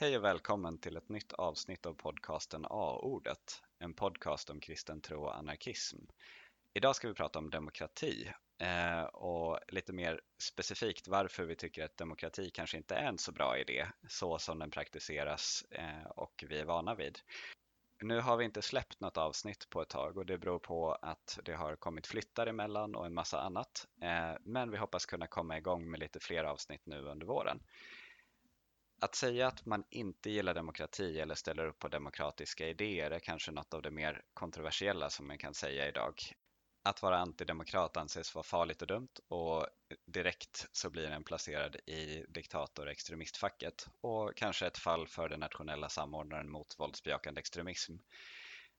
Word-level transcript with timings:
Hej 0.00 0.16
och 0.16 0.24
välkommen 0.24 0.78
till 0.78 0.96
ett 0.96 1.08
nytt 1.08 1.32
avsnitt 1.32 1.86
av 1.86 1.94
podcasten 1.94 2.66
A-ordet, 2.70 3.62
en 3.78 3.94
podcast 3.94 4.50
om 4.50 4.60
kristen 4.60 5.00
tro 5.00 5.22
och 5.22 5.36
anarkism. 5.36 5.96
Idag 6.74 6.96
ska 6.96 7.08
vi 7.08 7.14
prata 7.14 7.38
om 7.38 7.50
demokrati 7.50 8.32
eh, 8.58 9.02
och 9.02 9.58
lite 9.68 9.92
mer 9.92 10.20
specifikt 10.42 11.08
varför 11.08 11.44
vi 11.44 11.56
tycker 11.56 11.84
att 11.84 11.96
demokrati 11.96 12.50
kanske 12.50 12.76
inte 12.76 12.94
är 12.94 13.04
en 13.04 13.18
så 13.18 13.32
bra 13.32 13.58
idé 13.58 13.86
så 14.08 14.38
som 14.38 14.58
den 14.58 14.70
praktiseras 14.70 15.64
eh, 15.70 16.06
och 16.16 16.44
vi 16.48 16.58
är 16.58 16.64
vana 16.64 16.94
vid. 16.94 17.18
Nu 18.02 18.20
har 18.20 18.36
vi 18.36 18.44
inte 18.44 18.62
släppt 18.62 19.00
något 19.00 19.16
avsnitt 19.16 19.70
på 19.70 19.82
ett 19.82 19.88
tag 19.88 20.16
och 20.16 20.26
det 20.26 20.38
beror 20.38 20.58
på 20.58 20.92
att 20.92 21.38
det 21.44 21.54
har 21.54 21.76
kommit 21.76 22.06
flyttar 22.06 22.46
emellan 22.46 22.94
och 22.94 23.06
en 23.06 23.14
massa 23.14 23.40
annat. 23.40 23.86
Eh, 24.02 24.36
men 24.40 24.70
vi 24.70 24.76
hoppas 24.76 25.06
kunna 25.06 25.26
komma 25.26 25.58
igång 25.58 25.90
med 25.90 26.00
lite 26.00 26.20
fler 26.20 26.44
avsnitt 26.44 26.86
nu 26.86 27.00
under 27.00 27.26
våren. 27.26 27.60
Att 29.00 29.14
säga 29.14 29.46
att 29.46 29.66
man 29.66 29.84
inte 29.90 30.30
gillar 30.30 30.54
demokrati 30.54 31.20
eller 31.20 31.34
ställer 31.34 31.66
upp 31.66 31.78
på 31.78 31.88
demokratiska 31.88 32.68
idéer 32.68 33.10
är 33.10 33.18
kanske 33.18 33.50
något 33.50 33.74
av 33.74 33.82
det 33.82 33.90
mer 33.90 34.22
kontroversiella 34.34 35.10
som 35.10 35.26
man 35.26 35.38
kan 35.38 35.54
säga 35.54 35.88
idag. 35.88 36.14
Att 36.82 37.02
vara 37.02 37.18
antidemokrat 37.18 37.96
anses 37.96 38.34
vara 38.34 38.42
farligt 38.42 38.82
och 38.82 38.88
dumt 38.88 39.08
och 39.28 39.66
direkt 40.06 40.66
så 40.72 40.90
blir 40.90 41.10
den 41.10 41.24
placerad 41.24 41.76
i 41.76 42.24
diktator 42.28 42.86
och 42.86 42.92
extremistfacket 42.92 43.88
och 44.00 44.36
kanske 44.36 44.66
ett 44.66 44.78
fall 44.78 45.08
för 45.08 45.28
den 45.28 45.40
nationella 45.40 45.88
samordnaren 45.88 46.50
mot 46.50 46.78
våldsbejakande 46.78 47.38
extremism. 47.38 47.96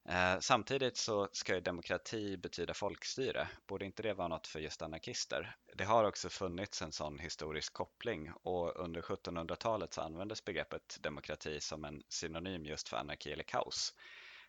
Eh, 0.10 0.40
samtidigt 0.40 0.98
så 0.98 1.30
ska 1.32 1.56
ju 1.56 1.62
demokrati 1.62 2.38
betyda 2.38 2.74
folkstyre. 2.74 3.48
Borde 3.68 3.86
inte 3.86 4.04
det 4.04 4.14
vara 4.14 4.28
något 4.28 4.48
för 4.48 4.60
just 4.60 4.82
anarkister? 4.82 5.56
Det 5.76 5.84
har 5.84 6.04
också 6.04 6.30
funnits 6.30 6.82
en 6.82 6.92
sån 6.92 7.20
historisk 7.20 7.74
koppling 7.74 8.32
och 8.44 8.80
under 8.80 9.02
1700-talet 9.02 9.94
så 9.94 10.02
användes 10.02 10.46
begreppet 10.46 10.98
demokrati 11.02 11.60
som 11.62 11.86
en 11.86 12.04
synonym 12.10 12.66
just 12.66 12.90
för 12.90 12.98
anarki 12.98 13.32
eller 13.32 13.44
kaos. 13.44 13.94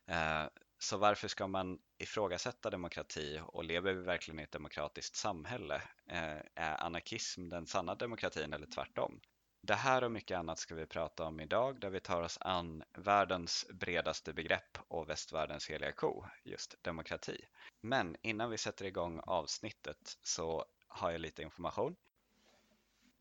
Eh, 0.07 0.45
så 0.79 0.97
varför 0.97 1.29
ska 1.29 1.47
man 1.47 1.79
ifrågasätta 1.99 2.71
demokrati 2.71 3.41
och 3.47 3.65
lever 3.65 3.95
vi 3.95 4.03
verkligen 4.03 4.41
i 4.41 4.43
ett 4.43 4.53
demokratiskt 4.53 5.17
samhälle? 5.17 5.83
Eh, 6.11 6.39
är 6.55 6.85
anarkism 6.85 7.49
den 7.49 7.67
sanna 7.67 7.95
demokratin 7.95 8.53
eller 8.53 8.67
tvärtom? 8.67 9.21
Det 9.63 9.75
här 9.75 10.05
och 10.05 10.13
mycket 10.13 10.39
annat 10.39 10.59
ska 10.59 10.75
vi 10.75 10.87
prata 10.87 11.25
om 11.25 11.41
idag 11.41 11.81
där 11.81 11.91
vi 11.91 12.01
tar 12.01 12.23
oss 12.23 12.39
an 12.41 12.83
världens 12.93 13.67
bredaste 13.73 14.33
begrepp 14.33 14.79
och 14.89 15.09
västvärldens 15.09 15.71
heliga 15.71 15.93
ko, 15.93 16.25
just 16.45 16.83
demokrati. 16.83 17.45
Men 17.81 18.17
innan 18.23 18.51
vi 18.51 18.59
sätter 18.59 18.85
igång 18.85 19.21
avsnittet 19.23 20.19
så 20.23 20.65
har 20.89 21.11
jag 21.11 21.21
lite 21.21 21.43
information. 21.43 21.97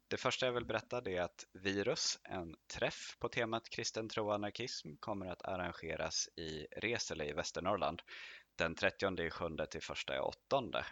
Det 0.07 0.17
första 0.17 0.45
jag 0.45 0.53
vill 0.53 0.65
berätta 0.65 0.97
är 0.97 1.21
att 1.21 1.45
Virus, 1.51 2.19
en 2.23 2.55
träff 2.67 3.17
på 3.19 3.29
temat 3.29 3.69
kristen 3.69 4.09
tro 4.09 4.27
och 4.27 4.33
anarkism, 4.33 4.95
kommer 4.95 5.25
att 5.25 5.45
arrangeras 5.45 6.29
i 6.35 6.67
Resele 6.71 7.25
i 7.25 7.33
Västernorrland 7.33 8.01
den 8.55 8.75
30 8.75 9.29
7 9.29 9.45
till 9.69 9.81
1 10.13 10.19
8. 10.21 10.85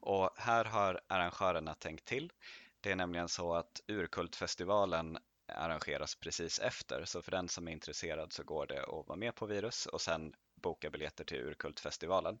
Och 0.00 0.30
här 0.36 0.64
har 0.64 1.00
arrangörerna 1.06 1.74
tänkt 1.74 2.04
till 2.04 2.32
det 2.80 2.90
är 2.90 2.96
nämligen 2.96 3.28
så 3.28 3.54
att 3.54 3.80
Urkultfestivalen 3.88 5.18
arrangeras 5.48 6.14
precis 6.14 6.58
efter, 6.58 7.04
så 7.04 7.22
för 7.22 7.30
den 7.30 7.48
som 7.48 7.68
är 7.68 7.72
intresserad 7.72 8.32
så 8.32 8.42
går 8.42 8.66
det 8.66 8.82
att 8.82 9.08
vara 9.08 9.16
med 9.16 9.34
på 9.34 9.46
Virus 9.46 9.86
och 9.86 10.00
sen 10.00 10.34
boka 10.54 10.90
biljetter 10.90 11.24
till 11.24 11.40
Urkultfestivalen. 11.40 12.38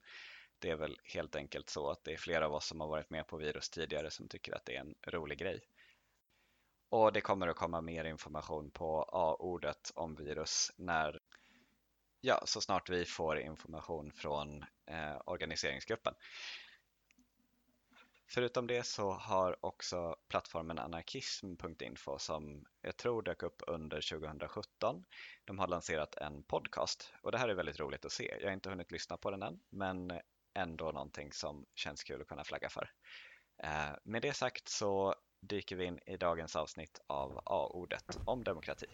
Det 0.58 0.70
är 0.70 0.76
väl 0.76 0.98
helt 1.04 1.36
enkelt 1.36 1.70
så 1.70 1.90
att 1.90 2.04
det 2.04 2.12
är 2.12 2.16
flera 2.16 2.46
av 2.46 2.54
oss 2.54 2.66
som 2.66 2.80
har 2.80 2.88
varit 2.88 3.10
med 3.10 3.26
på 3.26 3.36
Virus 3.36 3.70
tidigare 3.70 4.10
som 4.10 4.28
tycker 4.28 4.54
att 4.54 4.64
det 4.64 4.76
är 4.76 4.80
en 4.80 4.94
rolig 5.06 5.38
grej. 5.38 5.60
Och 6.88 7.12
det 7.12 7.20
kommer 7.20 7.48
att 7.48 7.56
komma 7.56 7.80
mer 7.80 8.04
information 8.04 8.70
på 8.70 9.02
A-ordet 9.12 9.92
om 9.94 10.14
virus 10.14 10.72
när, 10.76 11.20
ja, 12.20 12.42
så 12.46 12.60
snart 12.60 12.90
vi 12.90 13.04
får 13.04 13.38
information 13.38 14.12
från 14.12 14.64
eh, 14.86 15.20
organiseringsgruppen. 15.24 16.14
Förutom 18.32 18.66
det 18.66 18.86
så 18.86 19.12
har 19.12 19.64
också 19.66 20.16
plattformen 20.28 20.78
anarkism.info 20.78 22.18
som 22.18 22.64
jag 22.82 22.96
tror 22.96 23.22
dök 23.22 23.42
upp 23.42 23.62
under 23.66 24.18
2017. 24.18 25.04
De 25.44 25.58
har 25.58 25.66
lanserat 25.66 26.14
en 26.14 26.42
podcast 26.42 27.12
och 27.22 27.32
det 27.32 27.38
här 27.38 27.48
är 27.48 27.54
väldigt 27.54 27.80
roligt 27.80 28.04
att 28.04 28.12
se. 28.12 28.36
Jag 28.40 28.48
har 28.48 28.52
inte 28.52 28.70
hunnit 28.70 28.90
lyssna 28.92 29.16
på 29.16 29.30
den 29.30 29.42
än, 29.42 29.60
men 29.70 30.20
ändå 30.54 30.92
någonting 30.92 31.32
som 31.32 31.66
känns 31.74 32.02
kul 32.02 32.20
att 32.20 32.28
kunna 32.28 32.44
flagga 32.44 32.68
för. 32.68 32.90
Eh, 33.62 33.90
med 34.04 34.22
det 34.22 34.32
sagt 34.32 34.68
så 34.68 35.14
dyker 35.40 35.76
vi 35.76 35.84
in 35.84 35.98
i 36.06 36.16
dagens 36.16 36.56
avsnitt 36.56 37.00
av 37.06 37.42
A-ordet 37.44 38.18
om 38.26 38.44
demokrati. 38.44 38.86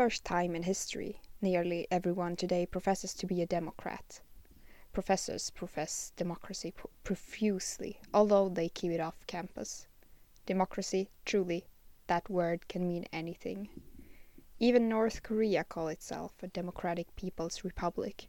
First 0.00 0.24
time 0.24 0.56
in 0.56 0.62
history, 0.62 1.20
nearly 1.42 1.86
everyone 1.90 2.34
today 2.34 2.64
professes 2.64 3.12
to 3.12 3.26
be 3.26 3.42
a 3.42 3.46
Democrat. 3.46 4.22
Professors 4.94 5.50
profess 5.50 6.14
democracy 6.16 6.72
profusely, 7.04 8.00
although 8.14 8.48
they 8.48 8.70
keep 8.70 8.92
it 8.92 8.98
off 8.98 9.26
campus. 9.26 9.86
Democracy, 10.46 11.10
truly, 11.26 11.66
that 12.06 12.30
word 12.30 12.66
can 12.66 12.88
mean 12.88 13.04
anything. 13.12 13.68
Even 14.58 14.88
North 14.88 15.22
Korea 15.22 15.64
call 15.64 15.88
itself 15.88 16.32
a 16.42 16.48
democratic 16.48 17.14
people's 17.14 17.62
republic. 17.62 18.28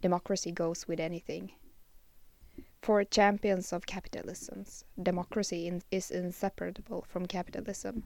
Democracy 0.00 0.52
goes 0.52 0.88
with 0.88 1.00
anything. 1.00 1.52
For 2.80 3.04
champions 3.04 3.74
of 3.74 3.84
capitalism, 3.84 4.64
democracy 5.02 5.66
in 5.66 5.82
is 5.90 6.10
inseparable 6.10 7.04
from 7.06 7.26
capitalism. 7.26 8.04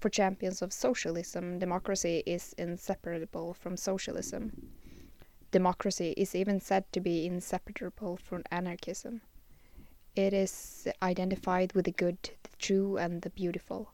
For 0.00 0.08
champions 0.08 0.62
of 0.62 0.72
socialism, 0.72 1.58
democracy 1.58 2.22
is 2.24 2.52
inseparable 2.56 3.52
from 3.52 3.76
socialism. 3.76 4.70
Democracy 5.50 6.14
is 6.16 6.36
even 6.36 6.60
said 6.60 6.84
to 6.92 7.00
be 7.00 7.26
inseparable 7.26 8.16
from 8.16 8.44
anarchism. 8.52 9.22
It 10.14 10.32
is 10.32 10.86
identified 11.02 11.72
with 11.72 11.86
the 11.86 11.90
good, 11.90 12.30
the 12.44 12.56
true, 12.58 12.96
and 12.96 13.22
the 13.22 13.30
beautiful. 13.30 13.92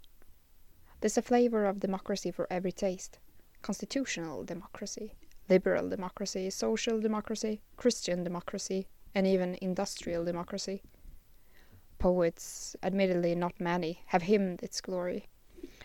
There's 1.00 1.16
a 1.16 1.22
flavor 1.22 1.64
of 1.64 1.80
democracy 1.80 2.30
for 2.30 2.46
every 2.50 2.72
taste 2.72 3.18
constitutional 3.62 4.44
democracy, 4.44 5.14
liberal 5.48 5.88
democracy, 5.88 6.50
social 6.50 7.00
democracy, 7.00 7.62
Christian 7.78 8.22
democracy, 8.24 8.88
and 9.14 9.26
even 9.26 9.56
industrial 9.62 10.22
democracy. 10.22 10.82
Poets, 11.98 12.76
admittedly 12.82 13.34
not 13.34 13.58
many, 13.58 14.02
have 14.08 14.24
hymned 14.24 14.62
its 14.62 14.82
glory 14.82 15.28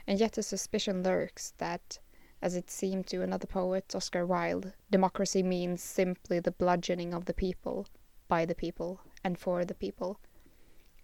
and 0.10 0.20
yet 0.20 0.40
a 0.40 0.42
suspicion 0.42 1.04
lurks 1.04 1.54
that, 1.60 2.00
as 2.42 2.56
it 2.56 2.72
seemed 2.72 3.06
to 3.06 3.22
another 3.22 3.46
poet, 3.46 3.94
Oscar 3.94 4.26
Wilde, 4.26 4.74
democracy 4.90 5.44
means 5.44 5.84
simply 5.84 6.40
the 6.40 6.50
bludgeoning 6.50 7.14
of 7.14 7.26
the 7.26 7.34
people, 7.34 7.86
by 8.28 8.44
the 8.44 8.56
people, 8.56 9.02
and 9.24 9.38
for 9.38 9.64
the 9.64 9.76
people. 9.76 10.20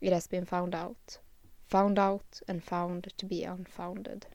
It 0.01 0.11
has 0.11 0.25
been 0.25 0.43
found 0.43 0.73
out, 0.73 1.19
found 1.67 1.99
out 1.99 2.41
and 2.47 2.63
found 2.63 3.13
to 3.17 3.27
be 3.27 3.43
unfounded. 3.43 4.25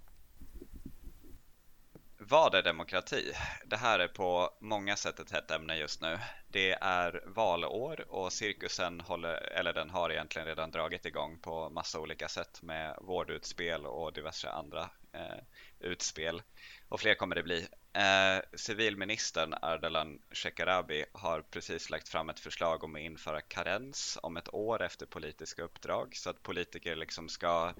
Vad 2.31 2.55
är 2.55 2.62
demokrati? 2.62 3.32
Det 3.65 3.77
här 3.77 3.99
är 3.99 4.09
på 4.09 4.50
många 4.61 4.97
sätt 4.97 5.21
ett 5.21 5.31
hett 5.31 5.50
ämne 5.50 5.77
just 5.77 6.00
nu. 6.00 6.19
Det 6.49 6.73
är 6.73 7.23
valår 7.27 8.05
och 8.09 8.32
cirkusen 8.32 9.00
håller, 9.00 9.35
eller 9.35 9.73
den 9.73 9.91
har 9.91 10.11
egentligen 10.11 10.49
redan 10.49 10.71
dragit 10.71 11.06
igång 11.06 11.38
på 11.38 11.71
massa 11.71 12.00
olika 12.00 12.29
sätt 12.29 12.62
med 12.62 12.97
vårdutspel 13.00 13.87
och 13.87 14.12
diverse 14.12 14.50
andra 14.50 14.91
eh, 15.12 15.38
utspel. 15.81 16.43
Och 16.88 17.00
fler 17.00 17.15
kommer 17.15 17.37
det 17.37 17.43
bli. 17.43 17.67
Eh, 17.93 18.43
civilministern 18.55 19.55
Ardalan 19.62 20.19
Shekarabi 20.31 21.05
har 21.12 21.43
precis 21.43 21.91
lagt 21.91 22.09
fram 22.09 22.31
ett 22.31 22.41
förslag 22.41 22.85
om 22.85 22.94
att 22.94 23.00
införa 23.00 23.41
karens 23.41 24.19
om 24.23 24.37
ett 24.37 24.55
år 24.55 24.82
efter 24.82 25.06
politiska 25.06 25.62
uppdrag 25.62 26.17
så 26.17 26.31
att 26.31 26.43
politiker 26.43 26.97
liksom 26.97 27.29
ska 27.29 27.75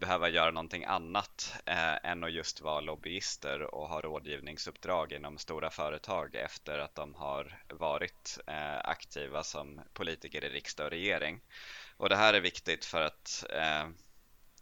behöva 0.00 0.28
göra 0.28 0.50
någonting 0.50 0.84
annat 0.84 1.54
eh, 1.66 2.10
än 2.10 2.24
att 2.24 2.32
just 2.32 2.60
vara 2.60 2.80
lobbyister 2.80 3.74
och 3.74 3.88
ha 3.88 4.00
rådgivningsuppdrag 4.00 5.12
inom 5.12 5.38
stora 5.38 5.70
företag 5.70 6.34
efter 6.34 6.78
att 6.78 6.94
de 6.94 7.14
har 7.14 7.62
varit 7.68 8.38
eh, 8.46 8.78
aktiva 8.78 9.42
som 9.42 9.80
politiker 9.92 10.44
i 10.44 10.48
riksdag 10.48 10.84
och 10.84 10.90
regering. 10.90 11.40
Och 11.96 12.08
det 12.08 12.16
här 12.16 12.34
är 12.34 12.40
viktigt 12.40 12.84
för 12.84 13.00
att, 13.00 13.44
eh, 13.50 13.88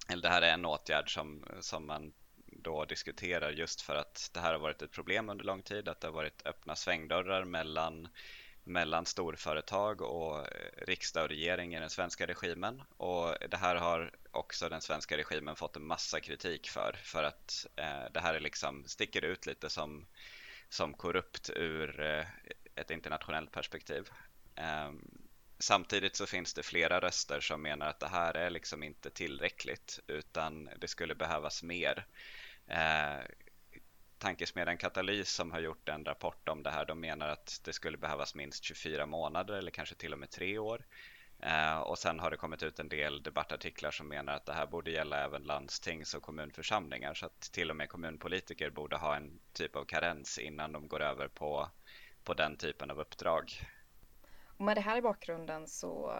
eller 0.08 0.22
det 0.22 0.28
här 0.28 0.42
är 0.42 0.52
en 0.52 0.64
åtgärd 0.64 1.14
som, 1.14 1.44
som 1.60 1.86
man 1.86 2.12
då 2.46 2.84
diskuterar 2.84 3.50
just 3.50 3.80
för 3.80 3.94
att 3.94 4.30
det 4.34 4.40
här 4.40 4.52
har 4.52 4.60
varit 4.60 4.82
ett 4.82 4.92
problem 4.92 5.28
under 5.28 5.44
lång 5.44 5.62
tid, 5.62 5.88
att 5.88 6.00
det 6.00 6.06
har 6.06 6.12
varit 6.12 6.46
öppna 6.46 6.76
svängdörrar 6.76 7.44
mellan 7.44 8.08
mellan 8.68 9.06
storföretag 9.06 10.00
och 10.00 10.38
eh, 10.38 10.86
riksdag 10.86 11.22
och 11.22 11.28
regering 11.28 11.74
i 11.74 11.80
den 11.80 11.90
svenska 11.90 12.26
regimen. 12.26 12.82
Och 12.96 13.34
det 13.50 13.56
här 13.56 13.76
har 13.76 14.10
också 14.30 14.68
den 14.68 14.80
svenska 14.80 15.16
regimen 15.16 15.56
fått 15.56 15.76
en 15.76 15.86
massa 15.86 16.20
kritik 16.20 16.68
för, 16.68 16.96
för 17.02 17.22
att 17.22 17.66
eh, 17.76 18.12
det 18.12 18.20
här 18.20 18.34
är 18.34 18.40
liksom, 18.40 18.84
sticker 18.86 19.24
ut 19.24 19.46
lite 19.46 19.70
som, 19.70 20.06
som 20.68 20.94
korrupt 20.94 21.50
ur 21.50 22.00
eh, 22.00 22.26
ett 22.74 22.90
internationellt 22.90 23.52
perspektiv. 23.52 24.10
Eh, 24.54 24.92
samtidigt 25.58 26.16
så 26.16 26.26
finns 26.26 26.54
det 26.54 26.62
flera 26.62 27.00
röster 27.00 27.40
som 27.40 27.62
menar 27.62 27.86
att 27.86 28.00
det 28.00 28.08
här 28.08 28.34
är 28.34 28.50
liksom 28.50 28.82
inte 28.82 29.10
tillräckligt 29.10 30.00
utan 30.06 30.70
det 30.76 30.88
skulle 30.88 31.14
behövas 31.14 31.62
mer. 31.62 32.06
Eh, 32.66 33.18
Tankesmedjan 34.18 34.78
Katalys 34.78 35.30
som 35.30 35.52
har 35.52 35.60
gjort 35.60 35.88
en 35.88 36.04
rapport 36.04 36.48
om 36.48 36.62
det 36.62 36.70
här, 36.70 36.84
de 36.84 37.00
menar 37.00 37.28
att 37.28 37.60
det 37.64 37.72
skulle 37.72 37.98
behövas 37.98 38.34
minst 38.34 38.64
24 38.64 39.06
månader 39.06 39.54
eller 39.54 39.70
kanske 39.70 39.94
till 39.94 40.12
och 40.12 40.18
med 40.18 40.30
tre 40.30 40.58
år. 40.58 40.86
Eh, 41.42 41.78
och 41.78 41.98
sen 41.98 42.20
har 42.20 42.30
det 42.30 42.36
kommit 42.36 42.62
ut 42.62 42.78
en 42.78 42.88
del 42.88 43.22
debattartiklar 43.22 43.90
som 43.90 44.08
menar 44.08 44.32
att 44.32 44.46
det 44.46 44.52
här 44.52 44.66
borde 44.66 44.90
gälla 44.90 45.24
även 45.24 45.42
landstings 45.42 46.14
och 46.14 46.22
kommunförsamlingar 46.22 47.14
så 47.14 47.26
att 47.26 47.40
till 47.40 47.70
och 47.70 47.76
med 47.76 47.88
kommunpolitiker 47.88 48.70
borde 48.70 48.96
ha 48.96 49.16
en 49.16 49.40
typ 49.52 49.76
av 49.76 49.84
karens 49.84 50.38
innan 50.38 50.72
de 50.72 50.88
går 50.88 51.02
över 51.02 51.28
på, 51.28 51.70
på 52.24 52.34
den 52.34 52.56
typen 52.56 52.90
av 52.90 53.00
uppdrag. 53.00 53.52
Och 54.58 54.64
med 54.64 54.76
det 54.76 54.80
här 54.80 54.96
i 54.96 55.02
bakgrunden 55.02 55.68
så 55.68 56.12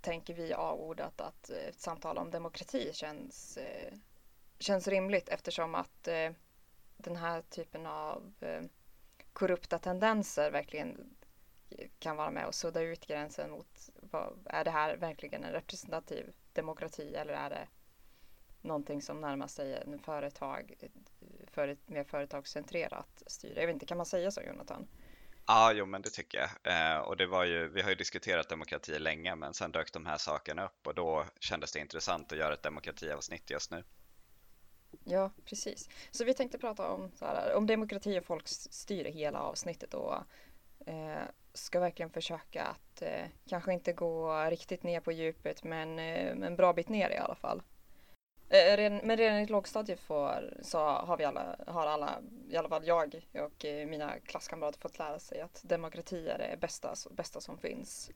tänker 0.00 0.34
vi 0.34 0.52
avordat 0.52 1.20
att 1.20 1.50
ett 1.50 1.80
samtal 1.80 2.18
om 2.18 2.30
demokrati 2.30 2.90
känns, 2.94 3.56
eh, 3.56 3.92
känns 4.58 4.88
rimligt 4.88 5.28
eftersom 5.28 5.74
att 5.74 6.08
eh, 6.08 6.30
den 6.98 7.16
här 7.16 7.42
typen 7.42 7.86
av 7.86 8.32
eh, 8.40 8.62
korrupta 9.32 9.78
tendenser 9.78 10.50
verkligen 10.50 11.16
kan 11.98 12.16
vara 12.16 12.30
med 12.30 12.46
och 12.46 12.54
sudda 12.54 12.80
ut 12.80 13.06
gränsen 13.06 13.50
mot 13.50 13.90
vad, 13.94 14.32
är 14.44 14.64
det 14.64 14.70
här 14.70 14.96
verkligen 14.96 15.44
en 15.44 15.52
representativ 15.52 16.32
demokrati 16.52 17.14
eller 17.14 17.32
är 17.32 17.50
det 17.50 17.68
någonting 18.60 19.02
som 19.02 19.20
närmar 19.20 19.46
sig 19.46 19.74
en 19.74 19.98
företag, 19.98 20.74
för 21.46 21.68
ett 21.68 21.88
mer 21.88 22.04
företagscentrerat 22.04 23.22
styre. 23.26 23.60
Jag 23.60 23.66
vet 23.66 23.74
inte, 23.74 23.86
kan 23.86 23.96
man 23.96 24.06
säga 24.06 24.30
så 24.30 24.42
Jonathan? 24.42 24.88
Ja, 25.46 25.72
jo 25.72 25.86
men 25.86 26.02
det 26.02 26.10
tycker 26.10 26.38
jag. 26.38 26.48
Eh, 26.74 26.98
och 26.98 27.16
det 27.16 27.26
var 27.26 27.44
ju, 27.44 27.68
vi 27.68 27.82
har 27.82 27.88
ju 27.90 27.94
diskuterat 27.94 28.48
demokrati 28.48 28.98
länge 28.98 29.34
men 29.34 29.54
sen 29.54 29.72
dök 29.72 29.92
de 29.92 30.06
här 30.06 30.18
sakerna 30.18 30.64
upp 30.64 30.86
och 30.86 30.94
då 30.94 31.24
kändes 31.40 31.72
det 31.72 31.78
intressant 31.78 32.32
att 32.32 32.38
göra 32.38 32.54
ett 32.54 32.62
demokratiavsnitt 32.62 33.50
just 33.50 33.70
nu. 33.70 33.84
Ja, 35.04 35.30
precis. 35.44 35.88
Så 36.10 36.24
vi 36.24 36.34
tänkte 36.34 36.58
prata 36.58 36.90
om, 36.90 37.10
så 37.14 37.24
här, 37.24 37.54
om 37.54 37.66
demokrati 37.66 38.18
och 38.20 38.24
folkstyre 38.24 39.10
hela 39.10 39.40
avsnittet 39.40 39.94
och 39.94 40.14
eh, 40.86 41.22
ska 41.54 41.80
verkligen 41.80 42.10
försöka 42.10 42.64
att 42.64 43.02
eh, 43.02 43.26
kanske 43.48 43.72
inte 43.72 43.92
gå 43.92 44.44
riktigt 44.50 44.82
ner 44.82 45.00
på 45.00 45.12
djupet 45.12 45.64
men 45.64 45.98
eh, 45.98 46.46
en 46.46 46.56
bra 46.56 46.72
bit 46.72 46.88
ner 46.88 47.10
i 47.10 47.16
alla 47.16 47.34
fall. 47.34 47.62
Eh, 48.48 48.92
men 49.02 49.16
redan 49.16 49.38
i 49.38 49.46
lågstadiet 49.46 50.00
får, 50.00 50.54
så 50.62 50.78
har 50.78 51.16
vi 51.16 51.24
alla, 51.24 51.56
har 51.66 51.86
alla, 51.86 52.20
i 52.50 52.56
alla 52.56 52.68
fall 52.68 52.86
jag 52.86 53.22
och 53.34 53.64
eh, 53.64 53.86
mina 53.86 54.18
klasskamrater 54.18 54.80
fått 54.80 54.98
lära 54.98 55.18
sig 55.18 55.40
att 55.40 55.60
demokrati 55.64 56.28
är 56.28 56.38
det 56.38 56.56
bästa, 56.60 56.94
bästa 57.10 57.40
som 57.40 57.58
finns. 57.58 58.10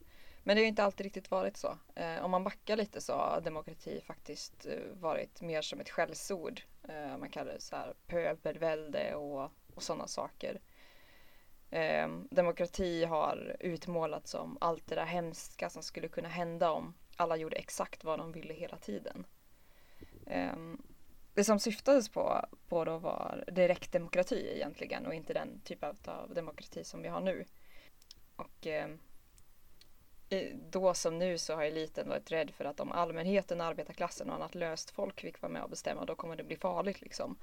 Men 0.44 0.56
det 0.56 0.62
har 0.62 0.66
inte 0.66 0.84
alltid 0.84 1.04
riktigt 1.04 1.30
varit 1.30 1.56
så. 1.56 1.78
Eh, 1.94 2.24
om 2.24 2.30
man 2.30 2.44
backar 2.44 2.76
lite 2.76 3.00
så 3.00 3.12
har 3.12 3.40
demokrati 3.40 4.00
faktiskt 4.06 4.66
eh, 4.66 5.00
varit 5.00 5.40
mer 5.40 5.62
som 5.62 5.80
ett 5.80 5.90
skällsord. 5.90 6.60
Eh, 6.88 7.18
man 7.18 7.28
kallar 7.28 7.52
det 7.52 7.60
så 7.60 7.76
här 7.76 7.94
pöbelvälde 8.06 9.14
och, 9.14 9.50
och 9.74 9.82
sådana 9.82 10.06
saker. 10.06 10.60
Eh, 11.70 12.08
demokrati 12.30 13.04
har 13.04 13.56
utmålats 13.60 14.30
som 14.30 14.58
allt 14.60 14.86
det 14.86 14.94
där 14.94 15.04
hemska 15.04 15.70
som 15.70 15.82
skulle 15.82 16.08
kunna 16.08 16.28
hända 16.28 16.70
om 16.70 16.94
alla 17.16 17.36
gjorde 17.36 17.56
exakt 17.56 18.04
vad 18.04 18.18
de 18.18 18.32
ville 18.32 18.54
hela 18.54 18.76
tiden. 18.76 19.26
Eh, 20.26 20.56
det 21.34 21.44
som 21.44 21.58
syftades 21.58 22.08
på, 22.08 22.46
på 22.68 22.84
då 22.84 22.98
var 22.98 23.44
direktdemokrati 23.52 24.52
egentligen 24.54 25.06
och 25.06 25.14
inte 25.14 25.32
den 25.32 25.60
typ 25.64 25.84
av 26.08 26.34
demokrati 26.34 26.84
som 26.84 27.02
vi 27.02 27.08
har 27.08 27.20
nu. 27.20 27.44
Och 28.36 28.66
eh, 28.66 28.88
då 30.70 30.94
som 30.94 31.18
nu 31.18 31.38
så 31.38 31.54
har 31.54 31.64
eliten 31.64 32.08
varit 32.08 32.32
rädd 32.32 32.50
för 32.50 32.64
att 32.64 32.80
om 32.80 32.92
allmänheten, 32.92 33.60
arbetarklassen 33.60 34.30
och 34.30 34.34
annat 34.34 34.54
löst 34.54 34.90
folk 34.90 35.20
fick 35.20 35.42
vara 35.42 35.52
med 35.52 35.62
och 35.62 35.70
bestämma 35.70 36.04
då 36.04 36.14
kommer 36.14 36.36
det 36.36 36.44
bli 36.44 36.56
farligt 36.56 37.00
liksom. 37.00 37.36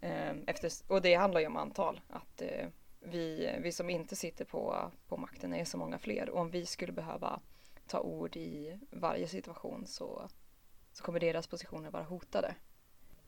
Ehm, 0.00 0.44
efter, 0.46 0.72
och 0.86 1.02
det 1.02 1.14
handlar 1.14 1.40
ju 1.40 1.46
om 1.46 1.56
antal. 1.56 2.00
Att 2.08 2.42
eh, 2.42 2.68
vi, 3.00 3.56
vi 3.60 3.72
som 3.72 3.90
inte 3.90 4.16
sitter 4.16 4.44
på, 4.44 4.90
på 5.08 5.16
makten 5.16 5.54
är 5.54 5.64
så 5.64 5.78
många 5.78 5.98
fler. 5.98 6.30
Och 6.30 6.40
om 6.40 6.50
vi 6.50 6.66
skulle 6.66 6.92
behöva 6.92 7.40
ta 7.86 8.00
ord 8.00 8.36
i 8.36 8.78
varje 8.90 9.28
situation 9.28 9.86
så, 9.86 10.28
så 10.92 11.04
kommer 11.04 11.20
deras 11.20 11.46
positioner 11.46 11.90
vara 11.90 12.02
hotade. 12.02 12.54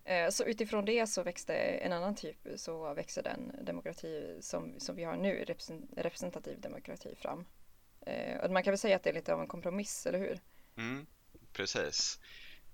Ehm, 0.05 0.31
så 0.33 0.45
utifrån 0.45 0.85
det 0.85 1.07
så 1.07 1.23
växte 1.23 1.55
en 1.55 1.93
annan 1.93 2.15
typ, 2.15 2.49
så 2.57 2.95
växer 2.95 3.23
den 3.23 3.53
demokrati 3.63 4.39
som, 4.41 4.81
som 4.81 4.97
vi 4.97 5.05
har 5.05 5.17
nu, 5.17 5.45
representativ 5.97 6.61
demokrati 6.61 7.15
fram. 7.15 7.45
Eh, 8.07 8.51
man 8.51 8.63
kan 8.63 8.71
väl 8.71 8.79
säga 8.79 8.97
att 8.97 9.03
det 9.03 9.11
är 9.11 9.15
lite 9.15 9.35
av 9.35 9.41
en 9.41 9.49
kompromiss, 9.49 10.07
eller 10.07 10.19
hur? 10.19 10.41
Mm, 10.77 11.07
precis. 11.53 12.21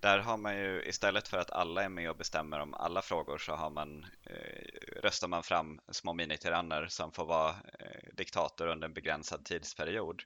Där 0.01 0.19
har 0.19 0.37
man 0.37 0.57
ju 0.57 0.83
istället 0.83 1.29
för 1.29 1.39
att 1.39 1.51
alla 1.51 1.85
är 1.85 1.89
med 1.89 2.11
och 2.11 2.17
bestämmer 2.17 2.61
om 2.61 2.75
alla 2.75 3.03
frågor 3.03 3.39
så 3.39 3.53
har 3.53 3.71
man, 3.71 4.07
eh, 4.27 5.01
röstar 5.03 5.29
man 5.29 5.43
fram 5.43 5.81
små 5.89 6.13
minityranner 6.13 6.87
som 6.87 7.13
får 7.13 7.25
vara 7.25 7.51
eh, 7.51 8.09
diktator 8.13 8.67
under 8.67 8.89
en 8.89 8.95
begränsad 8.95 9.45
tidsperiod 9.45 10.23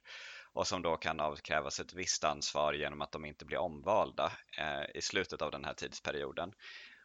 och 0.53 0.67
som 0.67 0.81
då 0.81 0.97
kan 0.97 1.19
avkrävas 1.19 1.79
ett 1.79 1.93
visst 1.93 2.23
ansvar 2.23 2.73
genom 2.73 3.01
att 3.01 3.11
de 3.11 3.25
inte 3.25 3.45
blir 3.45 3.57
omvalda 3.57 4.31
eh, 4.57 4.97
i 4.97 5.01
slutet 5.01 5.41
av 5.41 5.51
den 5.51 5.65
här 5.65 5.73
tidsperioden. 5.73 6.53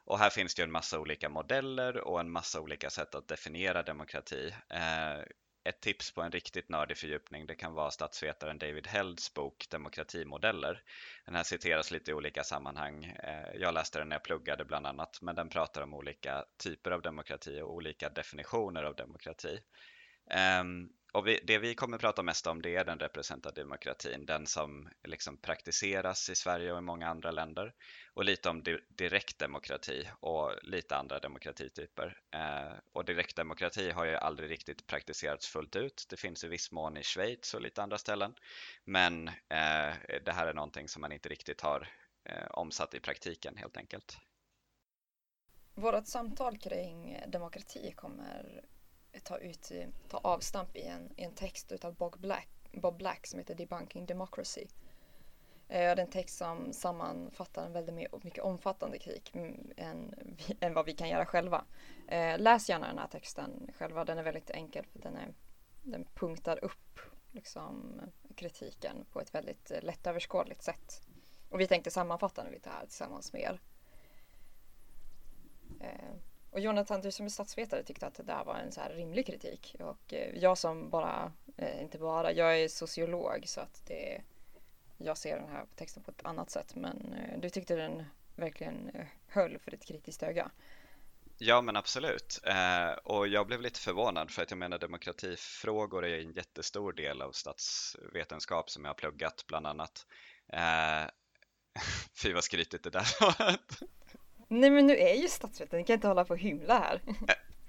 Och 0.04 0.18
här 0.18 0.30
finns 0.30 0.54
det 0.54 0.62
ju 0.62 0.64
en 0.64 0.72
massa 0.72 1.00
olika 1.00 1.28
modeller 1.28 2.00
och 2.00 2.20
en 2.20 2.30
massa 2.30 2.60
olika 2.60 2.90
sätt 2.90 3.14
att 3.14 3.28
definiera 3.28 3.82
demokrati. 3.82 4.54
Eh, 4.68 5.24
ett 5.64 5.80
tips 5.80 6.14
på 6.14 6.22
en 6.22 6.32
riktigt 6.32 6.68
nördig 6.68 6.96
fördjupning 6.96 7.46
det 7.46 7.54
kan 7.54 7.74
vara 7.74 7.90
statsvetaren 7.90 8.58
David 8.58 8.86
Helds 8.86 9.34
bok 9.34 9.66
Demokratimodeller. 9.70 10.82
Den 11.24 11.34
här 11.34 11.42
citeras 11.42 11.90
lite 11.90 12.10
i 12.10 12.14
olika 12.14 12.44
sammanhang. 12.44 13.04
Eh, 13.04 13.56
jag 13.60 13.74
läste 13.74 13.98
den 13.98 14.08
när 14.08 14.16
jag 14.16 14.24
pluggade 14.24 14.64
bland 14.64 14.86
annat, 14.86 15.18
men 15.22 15.34
den 15.34 15.48
pratar 15.48 15.82
om 15.82 15.94
olika 15.94 16.44
typer 16.62 16.90
av 16.90 17.02
demokrati 17.02 17.60
och 17.60 17.74
olika 17.74 18.08
definitioner 18.08 18.82
av 18.82 18.96
demokrati. 18.96 19.60
Ehm, 20.30 20.88
och 21.14 21.26
vi, 21.26 21.40
det 21.42 21.58
vi 21.58 21.74
kommer 21.74 21.98
prata 21.98 22.22
mest 22.22 22.46
om 22.46 22.62
det 22.62 22.76
är 22.76 22.84
den 22.84 22.98
representativa 22.98 23.62
demokratin, 23.62 24.26
den 24.26 24.46
som 24.46 24.88
liksom 25.04 25.36
praktiseras 25.36 26.30
i 26.30 26.34
Sverige 26.34 26.72
och 26.72 26.78
i 26.78 26.80
många 26.80 27.08
andra 27.08 27.30
länder. 27.30 27.74
Och 28.14 28.24
lite 28.24 28.48
om 28.48 28.62
di 28.62 28.78
direktdemokrati 28.88 30.08
och 30.20 30.52
lite 30.62 30.96
andra 30.96 31.18
demokratityper. 31.18 32.20
Eh, 32.30 32.72
och 32.92 33.04
direktdemokrati 33.04 33.90
har 33.90 34.04
ju 34.04 34.14
aldrig 34.14 34.50
riktigt 34.50 34.86
praktiserats 34.86 35.48
fullt 35.48 35.76
ut. 35.76 36.06
Det 36.10 36.16
finns 36.16 36.44
i 36.44 36.48
viss 36.48 36.72
mån 36.72 36.96
i 36.96 37.02
Schweiz 37.02 37.54
och 37.54 37.60
lite 37.60 37.82
andra 37.82 37.98
ställen. 37.98 38.34
Men 38.84 39.28
eh, 39.28 39.94
det 40.24 40.32
här 40.32 40.46
är 40.46 40.54
någonting 40.54 40.88
som 40.88 41.00
man 41.00 41.12
inte 41.12 41.28
riktigt 41.28 41.60
har 41.60 41.88
eh, 42.24 42.46
omsatt 42.50 42.94
i 42.94 43.00
praktiken 43.00 43.56
helt 43.56 43.76
enkelt. 43.76 44.18
Vårt 45.74 46.06
samtal 46.06 46.58
kring 46.58 47.20
demokrati 47.26 47.92
kommer 47.96 48.64
ta, 49.22 49.38
ut, 49.38 49.70
eh, 49.70 49.88
ta 50.08 50.18
avstamp 50.18 50.76
i 50.76 50.82
en, 50.82 51.12
i 51.16 51.22
en 51.22 51.34
text 51.34 51.72
utav 51.72 51.94
Bob 51.94 52.18
Black, 52.18 52.48
Bob 52.72 52.96
Black 52.96 53.26
som 53.26 53.38
heter 53.38 53.54
Debunking 53.54 54.06
Democracy. 54.06 54.66
Eh, 55.68 55.78
det 55.78 55.84
är 55.84 55.96
en 55.96 56.10
text 56.10 56.38
som 56.38 56.72
sammanfattar 56.72 57.66
en 57.66 57.72
väldigt 57.72 58.24
mycket 58.24 58.44
omfattande 58.44 58.98
kritik 58.98 59.34
mm, 59.34 59.72
än, 59.76 60.14
än 60.60 60.74
vad 60.74 60.86
vi 60.86 60.92
kan 60.92 61.08
göra 61.08 61.26
själva. 61.26 61.64
Eh, 62.08 62.38
läs 62.38 62.68
gärna 62.68 62.86
den 62.86 62.98
här 62.98 63.08
texten 63.08 63.70
själva, 63.78 64.04
den 64.04 64.18
är 64.18 64.22
väldigt 64.22 64.50
enkel 64.50 64.84
för 64.86 64.98
den, 64.98 65.16
är, 65.16 65.34
den 65.82 66.04
punktar 66.14 66.64
upp 66.64 67.00
liksom, 67.32 68.00
kritiken 68.36 69.04
på 69.12 69.20
ett 69.20 69.34
väldigt 69.34 69.70
eh, 69.70 69.82
lättöverskådligt 69.82 70.62
sätt. 70.62 71.02
Och 71.48 71.60
vi 71.60 71.66
tänkte 71.66 71.90
sammanfatta 71.90 72.42
den 72.42 72.52
lite 72.52 72.70
här 72.70 72.86
tillsammans 72.86 73.32
med 73.32 73.42
er. 73.42 73.60
Eh, 75.80 76.14
och 76.54 76.60
Jonathan, 76.60 77.00
du 77.00 77.12
som 77.12 77.26
är 77.26 77.30
statsvetare 77.30 77.82
tyckte 77.82 78.06
att 78.06 78.14
det 78.14 78.22
där 78.22 78.44
var 78.44 78.54
en 78.54 78.72
så 78.72 78.80
här 78.80 78.90
rimlig 78.90 79.26
kritik. 79.26 79.76
Och 79.80 80.14
eh, 80.14 80.38
jag 80.38 80.58
som 80.58 80.90
bara, 80.90 81.32
eh, 81.56 81.82
inte 81.82 81.98
bara, 81.98 82.32
jag 82.32 82.60
är 82.60 82.68
sociolog 82.68 83.42
så 83.46 83.60
att 83.60 83.86
det, 83.86 84.22
jag 84.98 85.18
ser 85.18 85.36
den 85.36 85.48
här 85.48 85.66
texten 85.76 86.02
på 86.02 86.10
ett 86.10 86.24
annat 86.24 86.50
sätt. 86.50 86.74
Men 86.74 87.14
eh, 87.14 87.40
du 87.40 87.50
tyckte 87.50 87.76
den 87.76 88.04
verkligen 88.36 88.90
höll 89.28 89.58
för 89.58 89.74
ett 89.74 89.84
kritiskt 89.84 90.22
öga. 90.22 90.50
Ja 91.38 91.60
men 91.60 91.76
absolut. 91.76 92.40
Eh, 92.44 92.90
och 92.90 93.28
jag 93.28 93.46
blev 93.46 93.60
lite 93.60 93.80
förvånad 93.80 94.30
för 94.30 94.42
att 94.42 94.50
jag 94.50 94.58
menar 94.58 94.78
demokratifrågor 94.78 96.04
är 96.04 96.18
en 96.18 96.32
jättestor 96.32 96.92
del 96.92 97.22
av 97.22 97.32
statsvetenskap 97.32 98.70
som 98.70 98.84
jag 98.84 98.88
har 98.88 98.94
pluggat 98.94 99.44
bland 99.46 99.66
annat. 99.66 100.06
Eh, 100.52 101.10
fy 102.22 102.32
vad 102.32 102.44
skrytigt 102.44 102.84
det 102.84 102.90
där 102.90 103.06
var. 103.20 103.56
Nej 104.48 104.70
men 104.70 104.86
nu 104.86 104.96
är 104.96 105.14
ju 105.14 105.28
statsvetare, 105.28 105.78
ni 105.78 105.84
kan 105.84 105.94
inte 105.94 106.08
hålla 106.08 106.24
på 106.24 106.34
och 106.34 106.40
hymla 106.40 106.78
här. 106.78 107.00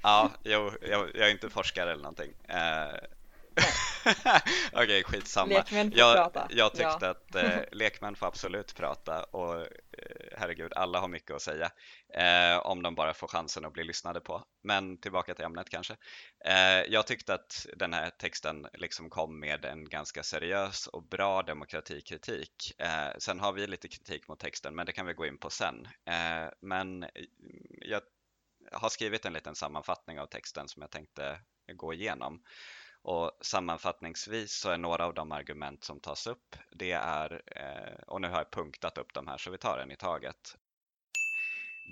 Ja, 0.03 0.32
jo, 0.44 0.72
jag, 0.82 1.10
jag, 1.15 1.27
är 1.27 1.32
inte 1.32 1.50
forskare 1.50 1.91
eller 1.91 2.03
någonting. 2.03 2.34
Eh, 2.48 2.96
Okej, 4.74 4.83
okay, 4.83 5.03
skitsamma. 5.03 5.53
Lekmän 5.53 5.91
får 5.91 6.00
jag, 6.00 6.15
prata. 6.15 6.47
Jag 6.50 6.71
tyckte 6.71 6.97
ja. 7.01 7.09
att 7.09 7.35
eh, 7.35 7.62
lekmän 7.71 8.15
får 8.15 8.27
absolut 8.27 8.75
prata 8.75 9.24
och 9.24 9.62
eh, 9.62 9.67
herregud, 10.38 10.74
alla 10.74 11.00
har 11.00 11.07
mycket 11.07 11.35
att 11.35 11.41
säga 11.41 11.71
eh, 12.13 12.57
om 12.57 12.81
de 12.81 12.95
bara 12.95 13.13
får 13.13 13.27
chansen 13.27 13.65
att 13.65 13.74
bli 13.74 13.83
lyssnade 13.83 14.21
på. 14.21 14.43
Men 14.63 14.97
tillbaka 14.97 15.33
till 15.35 15.45
ämnet 15.45 15.69
kanske. 15.69 15.95
Eh, 16.45 16.81
jag 16.88 17.07
tyckte 17.07 17.33
att 17.33 17.65
den 17.75 17.93
här 17.93 18.09
texten 18.09 18.67
liksom 18.74 19.09
kom 19.09 19.39
med 19.39 19.65
en 19.65 19.89
ganska 19.89 20.24
seriös 20.24 20.88
och 20.88 21.03
bra 21.03 21.41
demokratikritik. 21.41 22.74
Eh, 22.77 23.17
sen 23.17 23.39
har 23.39 23.53
vi 23.53 23.67
lite 23.67 23.88
kritik 23.88 24.27
mot 24.27 24.39
texten, 24.39 24.75
men 24.75 24.85
det 24.85 24.91
kan 24.91 25.05
vi 25.05 25.13
gå 25.13 25.25
in 25.25 25.38
på 25.38 25.50
sen. 25.50 25.88
Eh, 26.05 26.50
men 26.62 27.05
jag 27.81 28.01
har 28.71 28.89
skrivit 28.89 29.25
en 29.25 29.33
liten 29.33 29.55
sammanfattning 29.55 30.19
av 30.19 30.25
texten 30.25 30.67
som 30.67 30.81
jag 30.81 30.91
tänkte 30.91 31.39
gå 31.74 31.93
igenom. 31.93 32.41
Och 33.07 33.31
sammanfattningsvis 33.41 34.51
så 34.51 34.69
är 34.69 34.77
några 34.77 35.05
av 35.05 35.13
de 35.13 35.31
argument 35.31 35.83
som 35.83 36.00
tas 36.00 36.27
upp, 36.27 36.55
det 36.71 36.91
är, 36.91 37.41
eh, 37.45 38.03
och 38.07 38.21
nu 38.21 38.27
har 38.27 38.38
jag 38.38 38.51
punktat 38.51 38.97
upp 38.97 39.13
de 39.13 39.27
här 39.27 39.38
så 39.38 39.51
vi 39.51 39.57
tar 39.57 39.77
en 39.77 39.91
i 39.91 39.95
taget. 39.95 40.57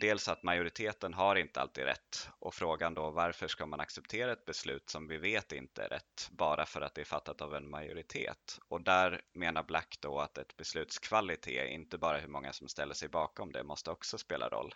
Dels 0.01 0.27
att 0.27 0.43
majoriteten 0.43 1.13
har 1.13 1.35
inte 1.35 1.61
alltid 1.61 1.83
rätt 1.83 2.29
och 2.39 2.53
frågan 2.53 2.93
då 2.93 3.11
varför 3.11 3.47
ska 3.47 3.65
man 3.65 3.79
acceptera 3.79 4.31
ett 4.31 4.45
beslut 4.45 4.89
som 4.89 5.07
vi 5.07 5.17
vet 5.17 5.51
inte 5.51 5.83
är 5.83 5.89
rätt 5.89 6.29
bara 6.31 6.65
för 6.65 6.81
att 6.81 6.95
det 6.95 7.01
är 7.01 7.05
fattat 7.05 7.41
av 7.41 7.55
en 7.55 7.69
majoritet? 7.69 8.59
Och 8.67 8.81
där 8.81 9.21
menar 9.33 9.63
Black 9.63 9.97
då 9.99 10.19
att 10.19 10.37
ett 10.37 10.57
besluts 10.57 10.99
kvalitet, 10.99 11.67
inte 11.67 11.97
bara 11.97 12.17
hur 12.17 12.27
många 12.27 12.53
som 12.53 12.67
ställer 12.67 12.93
sig 12.93 13.09
bakom 13.09 13.51
det, 13.51 13.63
måste 13.63 13.91
också 13.91 14.17
spela 14.17 14.49
roll. 14.49 14.75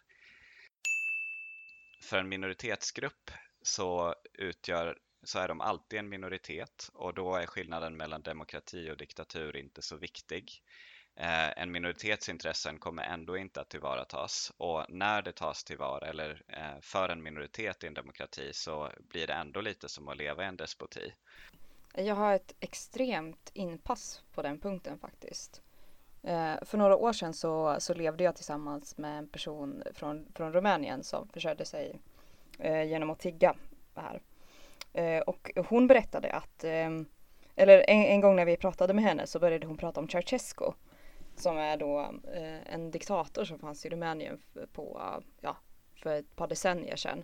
För 2.04 2.18
en 2.18 2.30
minoritetsgrupp 2.30 3.32
så 3.62 4.16
utgör 4.34 4.98
så 5.28 5.40
är 5.40 5.48
de 5.48 5.62
alltid 5.62 6.00
en 6.00 6.10
minoritet 6.10 6.90
och 6.94 7.14
då 7.14 7.36
är 7.36 7.46
skillnaden 7.46 7.98
mellan 7.98 8.22
demokrati 8.22 8.92
och 8.92 8.98
diktatur 8.98 9.56
inte 9.56 9.82
så 9.82 9.96
viktig. 9.96 10.64
Eh, 11.16 11.62
en 11.62 11.72
minoritetsintressen 11.72 12.80
kommer 12.80 13.04
ändå 13.04 13.38
inte 13.38 13.62
att 13.62 13.70
tillvaratas 13.70 14.52
och 14.58 14.86
när 14.90 15.22
det 15.22 15.32
tas 15.32 15.64
tillvara 15.64 16.08
eller 16.08 16.44
eh, 16.48 16.80
för 16.82 17.10
en 17.10 17.24
minoritet 17.24 17.84
i 17.84 17.88
en 17.88 17.94
demokrati 17.94 18.54
så 18.54 18.92
blir 19.00 19.28
det 19.28 19.34
ändå 19.34 19.62
lite 19.62 19.90
som 19.90 20.08
att 20.08 20.18
leva 20.18 20.44
i 20.44 20.48
en 20.48 20.58
despoti. 20.58 21.14
Jag 21.94 22.16
har 22.16 22.34
ett 22.34 22.56
extremt 22.60 23.52
inpass 23.54 24.24
på 24.34 24.42
den 24.42 24.60
punkten 24.60 25.00
faktiskt. 25.00 25.62
Eh, 26.24 26.56
för 26.66 26.78
några 26.78 26.96
år 26.96 27.14
sedan 27.14 27.34
så, 27.34 27.76
så 27.80 27.94
levde 27.94 28.24
jag 28.24 28.36
tillsammans 28.36 28.98
med 28.98 29.18
en 29.18 29.28
person 29.28 29.84
från, 29.94 30.32
från 30.36 30.54
Rumänien 30.54 31.04
som 31.04 31.30
försörjde 31.30 31.66
sig 31.66 32.02
eh, 32.60 32.84
genom 32.84 33.10
att 33.10 33.20
tigga 33.20 33.56
här. 33.96 34.22
Eh, 34.98 35.20
och 35.20 35.52
hon 35.56 35.88
berättade 35.88 36.32
att, 36.32 36.64
eh, 36.64 36.90
eller 37.56 37.90
en, 37.90 38.04
en, 38.04 38.22
gång 38.22 38.36
när 38.36 38.46
vi 38.46 38.58
pratade 38.58 38.94
med 38.94 39.04
henne 39.04 39.28
så 39.28 39.40
började 39.40 39.68
hon 39.68 39.78
prata 39.78 40.00
om 40.00 40.10
Ceausescu. 40.10 40.72
Som 41.36 41.58
är 41.58 41.78
då 41.78 42.00
eh, 42.34 42.74
en 42.74 42.92
diktator 42.92 43.46
som 43.46 43.60
fanns 43.60 43.86
i 43.86 43.90
Rumänien 43.90 44.42
på, 44.74 45.02
ja, 45.42 45.58
för 45.96 46.20
ett 46.20 46.36
par 46.36 46.48
decennier 46.48 46.96
sedan. 46.96 47.24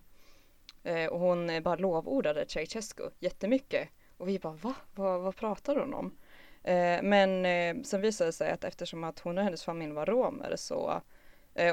Eh, 0.84 1.06
och 1.06 1.20
hon 1.20 1.50
eh, 1.50 1.62
bara 1.62 1.76
lovordade 1.76 2.46
Ceausescu 2.48 3.04
jättemycket. 3.20 3.90
Och 4.18 4.28
vi 4.28 4.40
bara 4.40 4.54
va? 4.54 4.76
Vad, 4.96 5.22
vad 5.22 5.36
pratar 5.36 5.76
hon 5.76 5.94
om? 5.94 6.18
Eh, 6.64 7.02
men 7.04 7.46
sen 7.86 8.02
visade 8.02 8.28
det 8.28 8.34
sig 8.34 8.52
att 8.52 8.64
eftersom 8.64 9.04
att 9.04 9.20
hon 9.20 9.38
och 9.38 9.44
hennes 9.44 9.64
familj 9.64 9.94
var 9.94 10.06
romer 10.06 10.56
så 10.56 11.02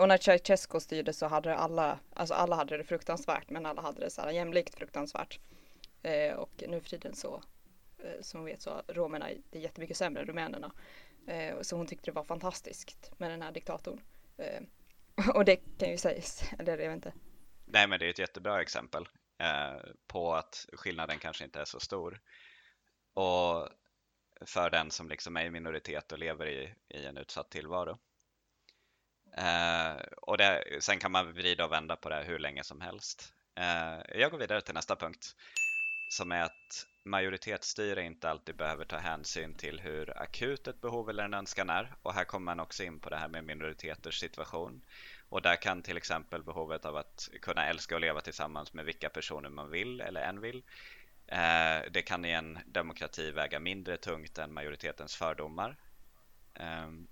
och 0.00 0.08
när 0.08 0.18
Ceausescu 0.18 0.80
styrde 0.80 1.12
så 1.12 1.26
hade 1.26 1.54
alla, 1.54 1.98
alltså 2.14 2.34
alla 2.34 2.56
hade 2.56 2.76
det 2.76 2.84
fruktansvärt 2.84 3.50
men 3.50 3.66
alla 3.66 3.82
hade 3.82 4.00
det 4.00 4.10
så 4.10 4.22
här 4.22 4.30
jämlikt 4.30 4.74
fruktansvärt. 4.74 5.40
Eh, 6.02 6.34
och 6.34 6.62
nu 6.68 6.80
för 6.80 6.88
tiden 6.88 7.14
så, 7.14 7.42
eh, 7.98 8.20
som 8.20 8.40
hon 8.40 8.46
vet 8.46 8.62
så 8.62 8.82
romerna 8.88 9.28
det 9.50 9.58
är 9.58 9.62
jättemycket 9.62 9.96
sämre 9.96 10.20
än 10.20 10.26
rumänerna. 10.26 10.72
Eh, 11.26 11.60
så 11.60 11.76
hon 11.76 11.86
tyckte 11.86 12.10
det 12.10 12.14
var 12.14 12.24
fantastiskt 12.24 13.12
med 13.18 13.30
den 13.30 13.42
här 13.42 13.52
diktatorn. 13.52 14.00
Eh, 14.36 14.62
och 15.34 15.44
det 15.44 15.56
kan 15.56 15.90
ju 15.90 15.98
sägas, 15.98 16.42
eller 16.58 16.70
jag 16.70 16.78
vet 16.78 16.92
inte. 16.92 17.12
Nej 17.64 17.88
men 17.88 17.98
det 17.98 18.06
är 18.06 18.10
ett 18.10 18.18
jättebra 18.18 18.62
exempel 18.62 19.08
eh, 19.38 19.80
på 20.06 20.34
att 20.34 20.66
skillnaden 20.72 21.18
kanske 21.18 21.44
inte 21.44 21.60
är 21.60 21.64
så 21.64 21.80
stor. 21.80 22.20
Och 23.14 23.68
för 24.46 24.70
den 24.70 24.90
som 24.90 25.08
liksom 25.08 25.36
är 25.36 25.44
i 25.44 25.50
minoritet 25.50 26.12
och 26.12 26.18
lever 26.18 26.46
i, 26.46 26.74
i 26.88 27.06
en 27.06 27.16
utsatt 27.16 27.50
tillvaro. 27.50 27.98
Eh, 29.36 30.02
och 30.16 30.38
det, 30.38 30.64
sen 30.80 30.98
kan 30.98 31.12
man 31.12 31.32
vrida 31.32 31.64
och 31.64 31.72
vända 31.72 31.96
på 31.96 32.08
det 32.08 32.24
hur 32.24 32.38
länge 32.38 32.64
som 32.64 32.80
helst. 32.80 33.34
Eh, 33.54 34.20
jag 34.20 34.30
går 34.30 34.38
vidare 34.38 34.60
till 34.60 34.74
nästa 34.74 34.96
punkt 34.96 35.36
som 36.12 36.32
är 36.32 36.42
att 36.42 36.86
majoritetsstyre 37.04 38.02
inte 38.02 38.30
alltid 38.30 38.56
behöver 38.56 38.84
ta 38.84 38.96
hänsyn 38.96 39.54
till 39.54 39.80
hur 39.80 40.22
akut 40.22 40.66
ett 40.66 40.80
behov 40.80 41.10
eller 41.10 41.24
en 41.24 41.34
önskan 41.34 41.70
är. 41.70 41.94
Och 42.02 42.14
här 42.14 42.24
kommer 42.24 42.44
man 42.44 42.60
också 42.60 42.82
in 42.84 43.00
på 43.00 43.10
det 43.10 43.16
här 43.16 43.28
med 43.28 43.44
minoriteters 43.44 44.18
situation. 44.18 44.82
Och 45.28 45.42
där 45.42 45.56
kan 45.56 45.82
till 45.82 45.96
exempel 45.96 46.42
behovet 46.42 46.84
av 46.84 46.96
att 46.96 47.28
kunna 47.42 47.66
älska 47.66 47.94
och 47.94 48.00
leva 48.00 48.20
tillsammans 48.20 48.72
med 48.72 48.84
vilka 48.84 49.08
personer 49.08 49.50
man 49.50 49.70
vill 49.70 50.00
eller 50.00 50.20
en 50.20 50.40
vill. 50.40 50.62
Eh, 51.26 51.90
det 51.90 52.02
kan 52.02 52.24
i 52.24 52.30
en 52.30 52.58
demokrati 52.66 53.30
väga 53.30 53.60
mindre 53.60 53.96
tungt 53.96 54.38
än 54.38 54.52
majoritetens 54.52 55.16
fördomar. 55.16 55.76
Ehm, 56.54 57.08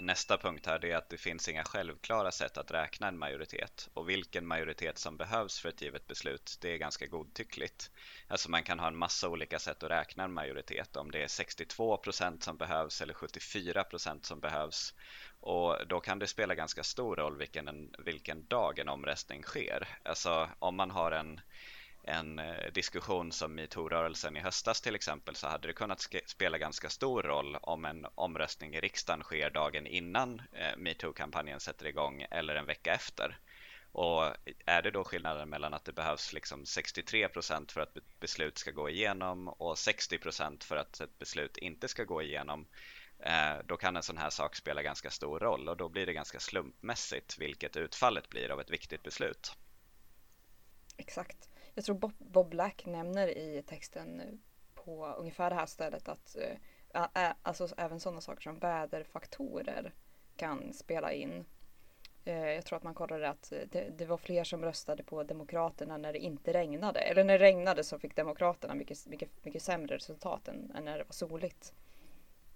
Nästa 0.00 0.38
punkt 0.38 0.66
här 0.66 0.84
är 0.84 0.96
att 0.96 1.08
det 1.08 1.16
finns 1.16 1.48
inga 1.48 1.64
självklara 1.64 2.32
sätt 2.32 2.58
att 2.58 2.70
räkna 2.70 3.08
en 3.08 3.18
majoritet 3.18 3.88
och 3.94 4.08
vilken 4.08 4.46
majoritet 4.46 4.98
som 4.98 5.16
behövs 5.16 5.60
för 5.60 5.68
ett 5.68 5.82
givet 5.82 6.06
beslut 6.06 6.58
det 6.60 6.74
är 6.74 6.76
ganska 6.78 7.06
godtyckligt. 7.06 7.90
Alltså 8.28 8.50
man 8.50 8.62
kan 8.62 8.78
ha 8.78 8.86
en 8.86 8.96
massa 8.98 9.28
olika 9.28 9.58
sätt 9.58 9.82
att 9.82 9.90
räkna 9.90 10.24
en 10.24 10.32
majoritet 10.32 10.96
om 10.96 11.10
det 11.10 11.22
är 11.22 11.28
62 11.28 11.96
procent 11.96 12.42
som 12.42 12.56
behövs 12.56 13.00
eller 13.00 13.14
74 13.14 13.84
procent 13.84 14.26
som 14.26 14.40
behövs 14.40 14.94
och 15.40 15.86
då 15.86 16.00
kan 16.00 16.18
det 16.18 16.26
spela 16.26 16.54
ganska 16.54 16.82
stor 16.82 17.16
roll 17.16 17.38
vilken, 17.38 17.94
vilken 17.98 18.46
dag 18.46 18.78
en 18.78 18.88
omröstning 18.88 19.42
sker. 19.42 19.88
Alltså 20.02 20.48
om 20.58 20.76
man 20.76 20.90
har 20.90 21.12
en 21.12 21.40
en 22.02 22.38
eh, 22.38 22.72
diskussion 22.72 23.32
som 23.32 23.54
metoo-rörelsen 23.54 24.36
i 24.36 24.40
höstas 24.40 24.80
till 24.80 24.94
exempel 24.94 25.34
så 25.34 25.46
hade 25.46 25.68
det 25.68 25.72
kunnat 25.72 26.06
spela 26.26 26.58
ganska 26.58 26.90
stor 26.90 27.22
roll 27.22 27.56
om 27.56 27.84
en 27.84 28.06
omröstning 28.14 28.74
i 28.74 28.80
riksdagen 28.80 29.22
sker 29.22 29.50
dagen 29.50 29.86
innan 29.86 30.42
eh, 30.52 30.76
metoo-kampanjen 30.76 31.60
sätter 31.60 31.86
igång 31.86 32.26
eller 32.30 32.54
en 32.54 32.66
vecka 32.66 32.94
efter. 32.94 33.38
Och 33.92 34.24
är 34.66 34.82
det 34.82 34.90
då 34.90 35.04
skillnaden 35.04 35.48
mellan 35.48 35.74
att 35.74 35.84
det 35.84 35.92
behövs 35.92 36.32
liksom 36.32 36.66
63 36.66 37.28
procent 37.28 37.72
för 37.72 37.80
att 37.80 37.96
ett 37.96 38.20
beslut 38.20 38.58
ska 38.58 38.70
gå 38.70 38.90
igenom 38.90 39.48
och 39.48 39.78
60 39.78 40.18
procent 40.18 40.64
för 40.64 40.76
att 40.76 41.00
ett 41.00 41.18
beslut 41.18 41.56
inte 41.56 41.88
ska 41.88 42.04
gå 42.04 42.22
igenom 42.22 42.66
eh, 43.18 43.58
då 43.64 43.76
kan 43.76 43.96
en 43.96 44.02
sån 44.02 44.18
här 44.18 44.30
sak 44.30 44.56
spela 44.56 44.82
ganska 44.82 45.10
stor 45.10 45.40
roll 45.40 45.68
och 45.68 45.76
då 45.76 45.88
blir 45.88 46.06
det 46.06 46.12
ganska 46.12 46.40
slumpmässigt 46.40 47.38
vilket 47.38 47.76
utfallet 47.76 48.28
blir 48.28 48.50
av 48.50 48.60
ett 48.60 48.70
viktigt 48.70 49.02
beslut. 49.02 49.56
Exakt. 50.96 51.49
Jag 51.74 51.84
tror 51.84 51.96
Bob, 51.96 52.12
Bob 52.18 52.48
Black 52.48 52.86
nämner 52.86 53.38
i 53.38 53.62
texten 53.66 54.40
på 54.74 55.06
ungefär 55.06 55.50
det 55.50 55.56
här 55.56 55.66
stället 55.66 56.08
att 56.08 56.36
äh, 56.94 57.32
alltså 57.42 57.68
även 57.76 58.00
sådana 58.00 58.20
saker 58.20 58.42
som 58.42 58.58
väderfaktorer 58.58 59.94
kan 60.36 60.72
spela 60.72 61.12
in. 61.12 61.44
Eh, 62.24 62.48
jag 62.48 62.64
tror 62.64 62.76
att 62.76 62.82
man 62.82 62.94
kollade 62.94 63.28
att 63.28 63.52
eh, 63.52 63.58
det, 63.70 63.90
det, 63.98 64.06
var 64.06 64.16
fler 64.16 64.44
som 64.44 64.64
röstade 64.64 65.02
på 65.02 65.22
Demokraterna 65.22 65.96
när 65.96 66.12
det 66.12 66.18
inte 66.18 66.52
regnade. 66.52 67.00
Eller 67.00 67.24
när 67.24 67.38
det 67.38 67.44
regnade 67.44 67.84
så 67.84 67.98
fick 67.98 68.16
Demokraterna 68.16 68.74
mycket, 68.74 69.06
mycket, 69.06 69.44
mycket 69.44 69.62
sämre 69.62 69.94
resultat 69.94 70.48
än, 70.48 70.72
än 70.76 70.84
när 70.84 70.98
det 70.98 71.04
var 71.04 71.12
soligt. 71.12 71.74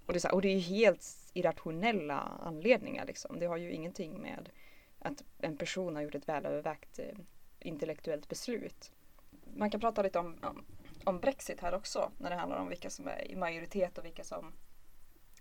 Och 0.06 0.12
det, 0.12 0.24
är 0.24 0.28
här, 0.28 0.34
och 0.34 0.42
det 0.42 0.48
är 0.48 0.60
helt 0.60 1.06
irrationella 1.32 2.18
anledningar. 2.42 3.06
Liksom. 3.06 3.38
Det 3.38 3.46
har 3.46 3.56
ju 3.56 3.72
ingenting 3.72 4.22
med 4.22 4.50
att 4.98 5.24
en 5.38 5.56
person 5.56 5.96
har 5.96 6.02
gjort 6.02 6.14
ett 6.14 6.28
välövervägt 6.28 7.00
intellektuellt 7.58 8.28
beslut 8.28 8.92
man 9.56 9.70
kan 9.70 9.80
prata 9.80 10.02
lite 10.02 10.18
om, 10.18 10.36
om, 10.42 10.64
om, 11.04 11.20
Brexit 11.20 11.60
här 11.60 11.74
också 11.74 12.10
när 12.18 12.30
det 12.30 12.36
handlar 12.36 12.58
om 12.58 12.68
vilka 12.68 12.90
som 12.90 13.08
är 13.08 13.30
i 13.30 13.36
majoritet 13.36 13.98
och 13.98 14.04
vilka 14.04 14.24
som 14.24 14.52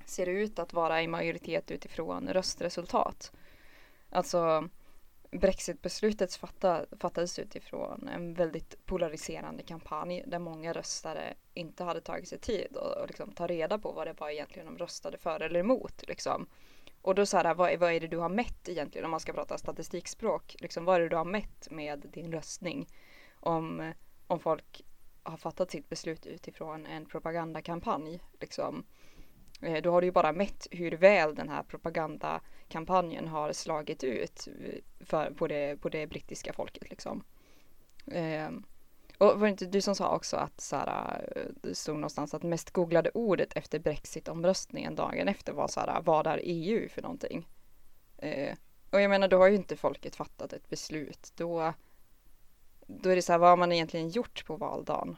ser 0.06 0.26
ut 0.26 0.60
att 0.60 0.74
vara 0.74 1.02
i 1.02 1.08
majoritet 1.08 1.72
utifrån 1.72 2.28
röstresultat. 2.28 3.32
Alltså 4.10 4.70
Brexitbeslutet 5.32 6.36
fatta, 6.36 6.86
fattades 7.00 7.40
utifrån 7.40 8.08
en 8.08 8.34
väldigt 8.34 8.86
polariserande 8.86 9.64
kampanj 9.64 10.24
där 10.28 10.40
många 10.40 10.74
röstare 10.74 11.34
inte 11.54 11.84
hade 11.84 12.02
tagit 12.02 12.28
sig 12.28 12.40
tid 12.40 12.76
och, 12.76 13.02
och 13.02 13.08
liksom 13.08 13.32
ta 13.32 13.48
reda 13.48 13.78
på 13.78 13.92
vad 13.92 14.08
det 14.08 14.20
var 14.20 14.30
egentligen 14.30 14.66
de 14.66 14.78
röstade 14.78 15.18
för 15.18 15.40
eller 15.40 15.60
emot. 15.60 16.08
Liksom. 16.08 16.48
Och 17.02 17.16
då 17.16 17.26
så 17.26 17.38
här, 17.38 17.54
vad, 17.54 17.80
vad 17.80 17.92
är 17.92 18.00
det 18.00 18.08
du 18.08 18.18
har 18.18 18.30
mätt 18.30 18.70
egentligen 18.70 19.06
om 19.06 19.12
man 19.12 19.20
ska 19.20 19.34
prata 19.34 19.58
statistikspråk? 19.58 20.56
Liksom, 20.60 20.86
vad 20.86 20.96
är 20.96 21.00
det 21.00 21.10
du 21.10 21.16
har 21.16 21.26
mätt 21.26 21.68
med 21.72 22.10
din 22.14 22.32
röstning? 22.32 22.88
Om, 23.44 23.94
om 24.28 24.40
folk 24.40 24.82
har 25.24 25.38
fattat 25.38 25.72
sitt 25.72 25.90
beslut 25.90 26.26
utifrån 26.26 26.86
en 26.86 27.06
propagandakampanj. 27.06 28.20
Liksom. 28.40 28.86
Eh, 29.62 29.82
då 29.82 29.92
har 29.92 30.02
du 30.02 30.08
ju 30.08 30.12
bara 30.12 30.32
mätt 30.32 30.68
hur 30.72 30.92
väl 30.92 31.36
den 31.36 31.50
här 31.50 31.64
propagandakampanjen 31.64 33.28
har 33.28 33.54
slagit 33.54 34.04
ut 34.04 34.48
eh, 34.48 35.06
för, 35.06 35.32
på, 35.32 35.48
det, 35.48 35.82
på 35.82 35.90
det 35.90 36.08
brittiska 36.08 36.54
folket 36.54 36.90
liksom. 36.90 37.24
Eh, 38.08 38.50
och 39.18 39.40
var 39.40 39.48
det 39.48 39.50
inte 39.50 39.66
du 39.66 39.82
som 39.82 39.96
sa 39.96 40.16
också 40.16 40.38
att 40.38 40.62
så 40.62 40.76
här, 40.76 41.30
eh, 41.36 41.42
det 41.62 41.76
stod 41.76 41.96
någonstans 41.96 42.34
att 42.34 42.44
mest 42.44 42.72
googlade 42.72 43.12
ordet 43.14 43.54
efter 43.54 43.80
brexitomröstningen 43.80 44.96
dagen 44.96 45.28
efter 45.28 45.54
var 45.54 45.68
så 45.68 45.80
här, 45.80 46.02
vad 46.02 46.28
är 46.28 46.40
EU 46.44 46.90
för 46.90 47.02
någonting? 47.02 47.48
Eh, 48.18 48.56
och 48.92 49.02
jag 49.02 49.10
menar, 49.10 49.28
då 49.28 49.38
har 49.38 49.48
ju 49.48 49.56
inte 49.56 49.78
folket 49.78 50.16
fattat 50.16 50.54
ett 50.54 50.70
beslut. 50.70 51.34
Då, 51.36 51.74
då 52.88 53.10
är 53.10 53.16
det 53.16 53.22
så 53.22 53.32
här, 53.32 53.40
vad 53.40 53.50
har 53.50 53.58
man 53.58 53.72
egentligen 53.72 54.10
gjort 54.10 54.46
på 54.46 54.56
valdagen? 54.56 55.18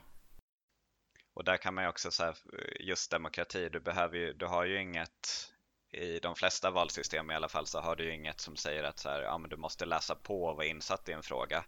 Och 1.34 1.44
där 1.44 1.58
kan 1.58 1.74
man 1.74 1.84
ju 1.84 1.90
också 1.90 2.12
säga, 2.12 2.34
just 2.80 3.12
demokrati, 3.12 3.70
du, 3.70 3.80
behöver 3.80 4.18
ju, 4.18 4.34
du 4.34 4.46
har 4.46 4.66
ju 4.66 4.82
inget 4.82 5.52
i 5.92 6.20
de 6.20 6.36
flesta 6.36 6.72
valsystem 6.72 7.32
i 7.32 7.36
alla 7.36 7.50
fall 7.50 7.68
så 7.68 7.80
har 7.80 7.96
du 7.96 8.04
ju 8.04 8.14
inget 8.14 8.40
som 8.40 8.56
säger 8.56 8.84
att 8.84 9.00
så 9.00 9.10
här, 9.10 9.22
ja, 9.22 9.38
men 9.38 9.50
du 9.50 9.58
måste 9.58 9.86
läsa 9.86 10.16
på 10.16 10.44
och 10.44 10.56
vara 10.56 10.66
insatt 10.66 11.10
i 11.10 11.12
en 11.12 11.24
fråga. 11.24 11.66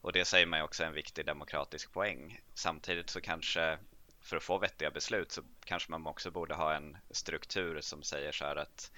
Och 0.00 0.12
det 0.12 0.24
säger 0.24 0.46
man 0.46 0.58
ju 0.58 0.64
också 0.64 0.82
är 0.82 0.86
en 0.86 0.92
viktig 0.94 1.26
demokratisk 1.26 1.92
poäng. 1.92 2.40
Samtidigt 2.54 3.10
så 3.10 3.20
kanske 3.20 3.78
för 4.20 4.36
att 4.36 4.42
få 4.42 4.58
vettiga 4.58 4.90
beslut 4.90 5.32
så 5.32 5.42
kanske 5.64 5.90
man 5.90 6.06
också 6.06 6.30
borde 6.30 6.54
ha 6.54 6.74
en 6.74 6.96
struktur 7.10 7.80
som 7.80 8.02
säger 8.02 8.32
så 8.32 8.44
här 8.44 8.56
att 8.56 8.90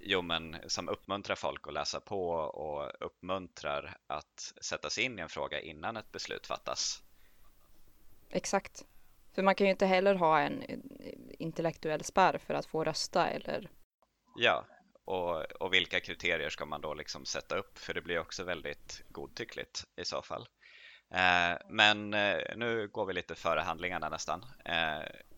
jo 0.00 0.22
men 0.22 0.56
som 0.66 0.88
uppmuntrar 0.88 1.36
folk 1.36 1.68
att 1.68 1.74
läsa 1.74 2.00
på 2.00 2.30
och 2.32 3.06
uppmuntrar 3.06 3.96
att 4.06 4.52
sätta 4.62 4.90
sig 4.90 5.04
in 5.04 5.18
i 5.18 5.22
en 5.22 5.28
fråga 5.28 5.60
innan 5.60 5.96
ett 5.96 6.12
beslut 6.12 6.46
fattas. 6.46 7.02
Exakt. 8.30 8.84
För 9.34 9.42
man 9.42 9.54
kan 9.54 9.66
ju 9.66 9.70
inte 9.70 9.86
heller 9.86 10.14
ha 10.14 10.40
en 10.40 10.62
intellektuell 11.38 12.04
spärr 12.04 12.38
för 12.38 12.54
att 12.54 12.66
få 12.66 12.84
rösta 12.84 13.28
eller 13.28 13.70
Ja, 14.36 14.64
och, 15.04 15.42
och 15.62 15.74
vilka 15.74 16.00
kriterier 16.00 16.48
ska 16.48 16.66
man 16.66 16.80
då 16.80 16.94
liksom 16.94 17.24
sätta 17.24 17.56
upp? 17.56 17.78
För 17.78 17.94
det 17.94 18.02
blir 18.02 18.18
också 18.18 18.44
väldigt 18.44 19.02
godtyckligt 19.08 19.84
i 19.96 20.04
så 20.04 20.22
fall. 20.22 20.48
Eh, 21.10 21.58
men 21.68 22.14
eh, 22.14 22.38
nu 22.56 22.88
går 22.88 23.06
vi 23.06 23.12
lite 23.12 23.34
före 23.34 23.60
handlingarna 23.60 24.08
nästan. 24.08 24.44
Eh, 24.64 24.74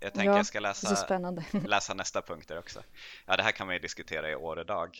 jag 0.00 0.14
tänker 0.14 0.30
ja, 0.30 0.36
jag 0.36 0.46
ska 0.46 0.60
läsa, 0.60 1.06
läsa 1.66 1.94
nästa 1.94 2.22
punkter 2.22 2.58
också. 2.58 2.82
Ja, 3.26 3.36
det 3.36 3.42
här 3.42 3.52
kan 3.52 3.66
man 3.66 3.76
ju 3.76 3.80
diskutera 3.80 4.30
i 4.30 4.34
år 4.34 4.56
och 4.56 4.66
dag. 4.66 4.98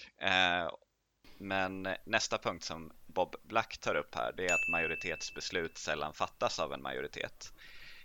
Men 1.39 1.89
nästa 2.05 2.39
punkt 2.39 2.65
som 2.65 2.93
Bob 3.07 3.37
Black 3.43 3.79
tar 3.79 3.95
upp 3.95 4.15
här, 4.15 4.33
det 4.37 4.47
är 4.47 4.55
att 4.55 4.69
majoritetsbeslut 4.73 5.79
sällan 5.79 6.15
fattas 6.15 6.59
av 6.59 6.73
en 6.73 6.83
majoritet. 6.83 7.53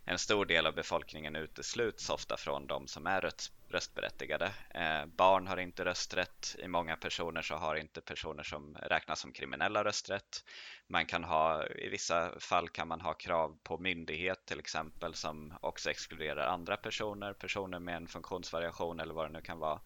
En 0.05 0.19
stor 0.19 0.45
del 0.45 0.65
av 0.65 0.75
befolkningen 0.75 1.35
utesluts 1.35 2.09
ofta 2.09 2.37
från 2.37 2.67
de 2.67 2.87
som 2.87 3.07
är 3.07 3.25
röstberättigade. 3.69 4.53
Eh, 4.69 5.05
barn 5.05 5.47
har 5.47 5.57
inte 5.57 5.85
rösträtt. 5.85 6.55
I 6.59 6.67
många 6.67 6.95
personer 6.95 7.41
så 7.41 7.55
har 7.55 7.75
inte 7.75 8.01
personer 8.01 8.43
som 8.43 8.75
räknas 8.75 9.19
som 9.19 9.31
kriminella 9.31 9.83
rösträtt. 9.83 10.43
Man 10.87 11.05
kan 11.05 11.23
ha, 11.23 11.67
i 11.67 11.89
vissa 11.89 12.39
fall 12.39 12.69
kan 12.69 12.87
man 12.87 13.01
ha 13.01 13.13
krav 13.13 13.57
på 13.63 13.77
myndighet 13.77 14.45
till 14.45 14.59
exempel 14.59 15.13
som 15.13 15.53
också 15.61 15.89
exkluderar 15.89 16.47
andra 16.47 16.77
personer, 16.77 17.33
personer 17.33 17.79
med 17.79 17.95
en 17.95 18.07
funktionsvariation 18.07 18.99
eller 18.99 19.13
vad 19.13 19.25
det 19.25 19.33
nu 19.33 19.41
kan 19.41 19.59
vara. 19.59 19.81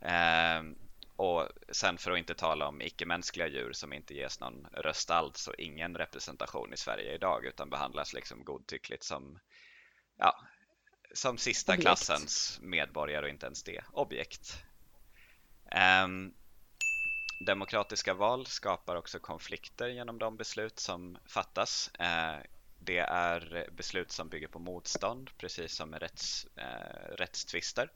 Eh, 0.00 0.62
och 1.16 1.48
sen 1.72 1.98
för 1.98 2.10
att 2.10 2.18
inte 2.18 2.34
tala 2.34 2.68
om 2.68 2.82
icke-mänskliga 2.82 3.46
djur 3.46 3.72
som 3.72 3.92
inte 3.92 4.14
ges 4.14 4.40
någon 4.40 4.66
röst 4.72 5.10
alls 5.10 5.48
och 5.48 5.54
ingen 5.58 5.96
representation 5.96 6.72
i 6.72 6.76
Sverige 6.76 7.14
idag 7.14 7.44
utan 7.44 7.70
behandlas 7.70 8.12
liksom 8.12 8.44
godtyckligt 8.44 9.02
som 9.02 9.38
ja, 10.16 10.34
som 11.14 11.38
sista 11.38 11.72
objekt. 11.72 11.82
klassens 11.82 12.58
medborgare 12.62 13.24
och 13.24 13.30
inte 13.30 13.46
ens 13.46 13.62
det, 13.62 13.84
objekt. 13.92 14.64
Um, 16.04 16.34
demokratiska 17.46 18.14
val 18.14 18.46
skapar 18.46 18.96
också 18.96 19.18
konflikter 19.18 19.88
genom 19.88 20.18
de 20.18 20.36
beslut 20.36 20.78
som 20.78 21.18
fattas. 21.26 21.90
Uh, 22.00 22.42
det 22.78 22.98
är 22.98 23.68
beslut 23.72 24.12
som 24.12 24.28
bygger 24.28 24.48
på 24.48 24.58
motstånd, 24.58 25.30
precis 25.38 25.74
som 25.74 25.90
med 25.90 26.02
rätts, 26.02 26.46
uh, 26.58 27.16
rättstvister. 27.16 27.90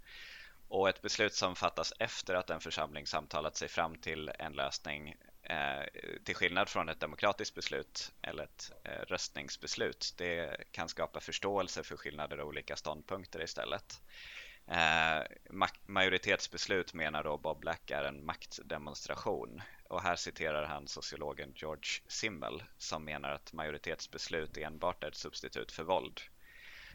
Och 0.68 0.88
ett 0.88 1.02
beslut 1.02 1.34
som 1.34 1.56
fattas 1.56 1.92
efter 1.98 2.34
att 2.34 2.50
en 2.50 2.60
församling 2.60 3.06
samtalat 3.06 3.56
sig 3.56 3.68
fram 3.68 3.96
till 3.96 4.30
en 4.38 4.52
lösning 4.52 5.16
Eh, 5.48 5.84
till 6.24 6.34
skillnad 6.34 6.68
från 6.68 6.88
ett 6.88 7.00
demokratiskt 7.00 7.54
beslut 7.54 8.12
eller 8.22 8.44
ett 8.44 8.72
eh, 8.84 9.06
röstningsbeslut. 9.06 10.14
Det 10.16 10.64
kan 10.70 10.88
skapa 10.88 11.20
förståelse 11.20 11.82
för 11.82 11.96
skillnader 11.96 12.40
och 12.40 12.48
olika 12.48 12.76
ståndpunkter 12.76 13.42
istället. 13.42 14.00
Eh, 14.66 15.22
majoritetsbeslut 15.86 16.94
menar 16.94 17.24
då 17.24 17.38
Bob 17.38 17.60
Black 17.60 17.90
är 17.90 18.04
en 18.04 18.24
maktdemonstration 18.24 19.62
och 19.88 20.02
här 20.02 20.16
citerar 20.16 20.64
han 20.66 20.88
sociologen 20.88 21.52
George 21.56 22.02
Simmel 22.08 22.62
som 22.78 23.04
menar 23.04 23.30
att 23.30 23.52
majoritetsbeslut 23.52 24.56
enbart 24.56 25.04
är 25.04 25.08
ett 25.08 25.16
substitut 25.16 25.72
för 25.72 25.82
våld. 25.82 26.20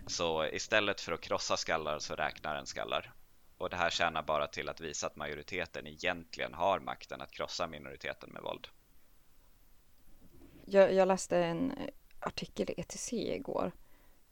Så 0.08 0.46
istället 0.46 1.02
för 1.02 1.12
att 1.12 1.22
krossa 1.22 1.58
skallar 1.58 2.00
så 2.00 2.16
räknar 2.16 2.56
en 2.56 2.66
skallar. 2.66 3.14
Och 3.64 3.70
det 3.70 3.76
här 3.76 3.90
tjänar 3.90 4.24
bara 4.24 4.48
till 4.48 4.70
att 4.70 4.82
visa 4.82 5.08
att 5.08 5.16
majoriteten 5.16 5.88
egentligen 5.88 6.54
har 6.54 6.80
makten 6.80 7.22
att 7.22 7.32
krossa 7.32 7.68
minoriteten 7.68 8.30
med 8.30 8.42
våld. 8.42 8.68
Jag, 10.66 10.94
jag 10.94 11.08
läste 11.08 11.38
en 11.38 11.74
artikel 12.20 12.70
i 12.70 12.82
ETC 12.82 13.14
igår 13.14 13.72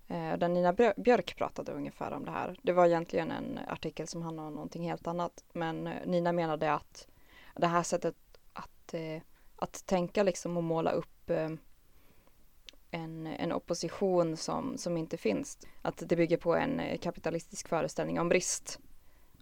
eh, 0.08 0.38
där 0.38 0.48
Nina 0.48 0.74
Björk 0.74 1.38
pratade 1.38 1.72
ungefär 1.72 2.12
om 2.12 2.26
det 2.26 2.32
här. 2.32 2.60
Det 2.62 2.72
var 2.72 2.86
egentligen 2.86 3.32
en 3.32 3.60
artikel 3.68 4.08
som 4.08 4.22
handlade 4.22 4.48
om 4.48 4.54
någonting 4.54 4.84
helt 4.84 5.08
annat. 5.08 5.44
Men 5.54 5.88
eh, 5.88 6.06
Nina 6.06 6.32
menade 6.32 6.74
att 6.74 7.08
det 7.56 7.68
här 7.68 7.84
sättet 7.84 8.16
att, 8.54 8.94
eh, 8.94 9.22
att 9.56 9.86
tänka 9.86 10.24
liksom 10.24 10.58
och 10.58 10.64
måla 10.64 10.92
upp 10.92 11.30
eh, 11.30 11.50
en, 12.92 13.28
en 13.28 13.52
opposition 13.54 14.38
som, 14.38 14.78
som 14.78 14.98
inte 14.98 15.18
finns. 15.18 15.58
Att 15.82 16.04
det 16.06 16.16
bygger 16.16 16.38
på 16.38 16.56
en 16.56 16.80
eh, 16.80 17.00
kapitalistisk 17.00 17.68
föreställning 17.68 18.20
om 18.20 18.30
brist 18.30 18.80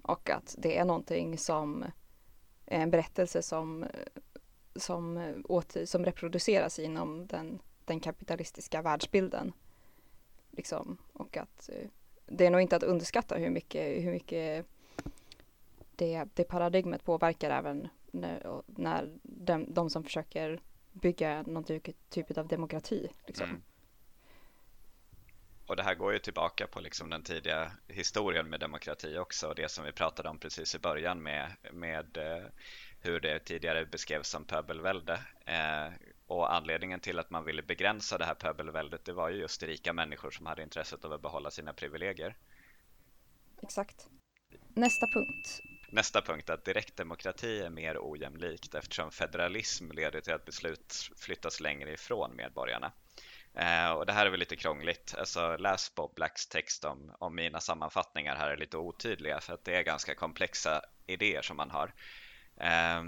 och 0.02 0.30
att 0.30 0.56
det 0.58 0.78
är 0.78 0.86
någonting 0.86 1.38
som 1.38 1.84
eh, 1.84 2.82
en 2.82 2.92
berättelse 2.92 3.42
som, 3.42 3.86
som, 4.76 5.18
eh, 5.18 5.36
åter, 5.44 5.86
som 5.86 6.06
reproduceras 6.06 6.80
inom 6.80 7.28
den, 7.28 7.60
den 7.86 8.00
kapitalistiska 8.00 8.82
världsbilden. 8.82 9.54
Liksom. 10.52 10.98
Och 11.14 11.38
att 11.38 11.70
eh, 11.74 11.88
det 12.26 12.46
är 12.46 12.52
nog 12.52 12.62
inte 12.62 12.76
att 12.76 12.84
underskatta 12.84 13.36
hur 13.36 13.50
mycket, 13.50 14.04
hur 14.04 14.12
mycket 14.12 14.66
det, 15.96 16.26
det 16.34 16.44
paradigmet 16.44 17.04
påverkar 17.04 17.50
även 17.50 17.88
när, 18.12 18.62
när 18.66 19.18
de, 19.24 19.74
de 19.74 19.90
som 19.90 20.04
försöker 20.04 20.62
bygga 20.92 21.44
någon 21.48 21.64
typ, 21.64 22.10
typ 22.10 22.38
av 22.38 22.48
demokrati. 22.48 23.08
Liksom. 23.26 23.50
Mm. 23.50 23.62
Och 25.70 25.76
det 25.76 25.84
här 25.84 25.96
går 25.96 26.14
ju 26.14 26.20
tillbaka 26.20 26.68
på 26.68 26.80
liksom 26.80 27.10
den 27.10 27.24
tidiga 27.24 27.72
historien 27.88 28.50
med 28.50 28.60
demokrati 28.60 29.18
också 29.18 29.48
och 29.48 29.56
det 29.56 29.72
som 29.72 29.86
vi 29.86 29.92
pratade 29.92 30.30
om 30.30 30.40
precis 30.40 30.76
i 30.76 30.80
början 30.80 31.24
med, 31.24 31.52
med 31.74 32.18
eh, 32.18 32.46
hur 33.00 33.20
det 33.20 33.40
tidigare 33.40 33.86
beskrevs 33.86 34.30
som 34.30 34.46
pöbelvälde. 34.46 35.14
Eh, 35.46 35.94
och 36.28 36.54
anledningen 36.54 37.00
till 37.00 37.20
att 37.20 37.30
man 37.30 37.46
ville 37.46 37.62
begränsa 37.62 38.18
det 38.18 38.26
här 38.26 38.34
pöbelväldet 38.34 39.06
det 39.06 39.14
var 39.14 39.30
ju 39.30 39.38
just 39.38 39.64
rika 39.64 39.94
människor 39.94 40.32
som 40.32 40.46
hade 40.46 40.64
intresset 40.64 41.06
av 41.06 41.14
att 41.14 41.22
behålla 41.22 41.52
sina 41.52 41.74
privilegier. 41.74 42.38
Exakt. 43.64 44.08
Nästa 44.76 45.08
punkt. 45.08 45.62
Nästa 45.92 46.22
punkt 46.22 46.50
är 46.50 46.54
att 46.54 46.66
direktdemokrati 46.66 47.62
är 47.62 47.70
mer 47.70 47.98
ojämlikt 48.00 48.76
eftersom 48.76 49.12
federalism 49.12 49.92
leder 49.92 50.22
till 50.22 50.34
att 50.34 50.46
beslut 50.46 51.10
flyttas 51.18 51.60
längre 51.60 51.94
ifrån 51.94 52.36
medborgarna. 52.36 52.92
Eh, 53.54 53.92
och 53.92 54.06
det 54.06 54.14
här 54.14 54.26
är 54.26 54.30
väl 54.30 54.40
lite 54.40 54.56
krångligt. 54.56 55.16
Alltså, 55.18 55.58
läs 55.58 55.96
Bob 55.96 56.16
Blacks 56.16 56.48
text 56.48 56.86
om, 56.86 57.16
om 57.20 57.36
mina 57.36 57.60
sammanfattningar 57.60 58.36
här 58.36 58.50
är 58.50 58.58
lite 58.58 58.78
otydliga 58.78 59.40
för 59.40 59.54
att 59.54 59.66
det 59.66 59.76
är 59.76 59.84
ganska 59.84 60.16
komplexa 60.16 60.82
idéer 61.08 61.42
som 61.42 61.58
man 61.58 61.72
har. 61.72 61.94
Eh, 62.58 63.04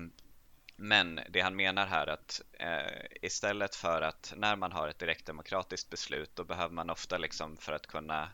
men 0.75 1.19
det 1.30 1.41
han 1.41 1.56
menar 1.56 1.86
här 1.86 2.08
är 2.08 2.12
att 2.12 2.41
eh, 2.60 3.06
istället 3.21 3.75
för 3.75 4.01
att 4.01 4.34
när 4.38 4.56
man 4.56 4.71
har 4.71 4.88
ett 4.88 4.99
direktdemokratiskt 4.99 5.89
beslut 5.89 6.36
då 6.36 6.43
behöver 6.43 6.73
man 6.73 6.89
ofta 6.89 7.17
liksom 7.17 7.58
för 7.58 7.73
att 7.73 7.88
kunna 7.88 8.30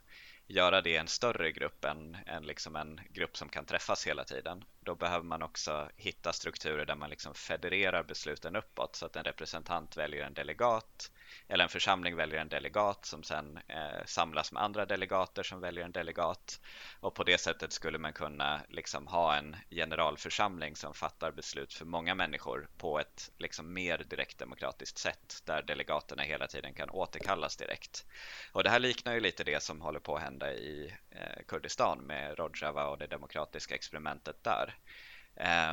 göra 0.47 0.81
det 0.81 0.89
i 0.89 0.97
en 0.97 1.07
större 1.07 1.51
grupp 1.51 1.85
än, 1.85 2.17
än 2.25 2.43
liksom 2.43 2.75
en 2.75 2.99
grupp 3.09 3.37
som 3.37 3.49
kan 3.49 3.65
träffas 3.65 4.07
hela 4.07 4.23
tiden. 4.23 4.63
Då 4.79 4.95
behöver 4.95 5.25
man 5.25 5.43
också 5.43 5.89
hitta 5.95 6.33
strukturer 6.33 6.85
där 6.85 6.95
man 6.95 7.09
liksom 7.09 7.33
federerar 7.33 8.03
besluten 8.03 8.55
uppåt 8.55 8.95
så 8.95 9.05
att 9.05 9.15
en 9.15 9.23
representant 9.23 9.97
väljer 9.97 10.25
en 10.25 10.33
delegat 10.33 11.11
eller 11.47 11.63
en 11.63 11.69
församling 11.69 12.15
väljer 12.15 12.39
en 12.39 12.49
delegat 12.49 13.05
som 13.05 13.23
sen 13.23 13.59
eh, 13.67 14.05
samlas 14.05 14.51
med 14.51 14.63
andra 14.63 14.85
delegater 14.85 15.43
som 15.43 15.61
väljer 15.61 15.85
en 15.85 15.91
delegat 15.91 16.61
och 16.99 17.15
på 17.15 17.23
det 17.23 17.37
sättet 17.37 17.73
skulle 17.73 17.97
man 17.97 18.13
kunna 18.13 18.61
liksom 18.69 19.07
ha 19.07 19.35
en 19.35 19.55
generalförsamling 19.69 20.75
som 20.75 20.93
fattar 20.93 21.31
beslut 21.31 21.73
för 21.73 21.85
många 21.85 22.15
människor 22.15 22.67
på 22.77 22.99
ett 22.99 23.31
liksom 23.37 23.73
mer 23.73 23.97
direktdemokratiskt 23.97 24.97
sätt 24.97 25.41
där 25.45 25.61
delegaterna 25.61 26.23
hela 26.23 26.47
tiden 26.47 26.73
kan 26.73 26.89
återkallas 26.89 27.57
direkt. 27.57 28.05
Och 28.51 28.63
det 28.63 28.69
här 28.69 28.79
liknar 28.79 29.13
ju 29.13 29.19
lite 29.19 29.43
det 29.43 29.63
som 29.63 29.81
håller 29.81 29.99
på 29.99 30.15
att 30.15 30.23
hända 30.23 30.53
i 30.53 30.93
eh, 31.09 31.43
Kurdistan 31.47 31.99
med 31.99 32.39
Rojava 32.39 32.87
och 32.87 32.97
det 32.97 33.07
demokratiska 33.07 33.75
experimentet 33.75 34.43
där. 34.43 34.75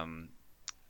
Um, 0.03 0.31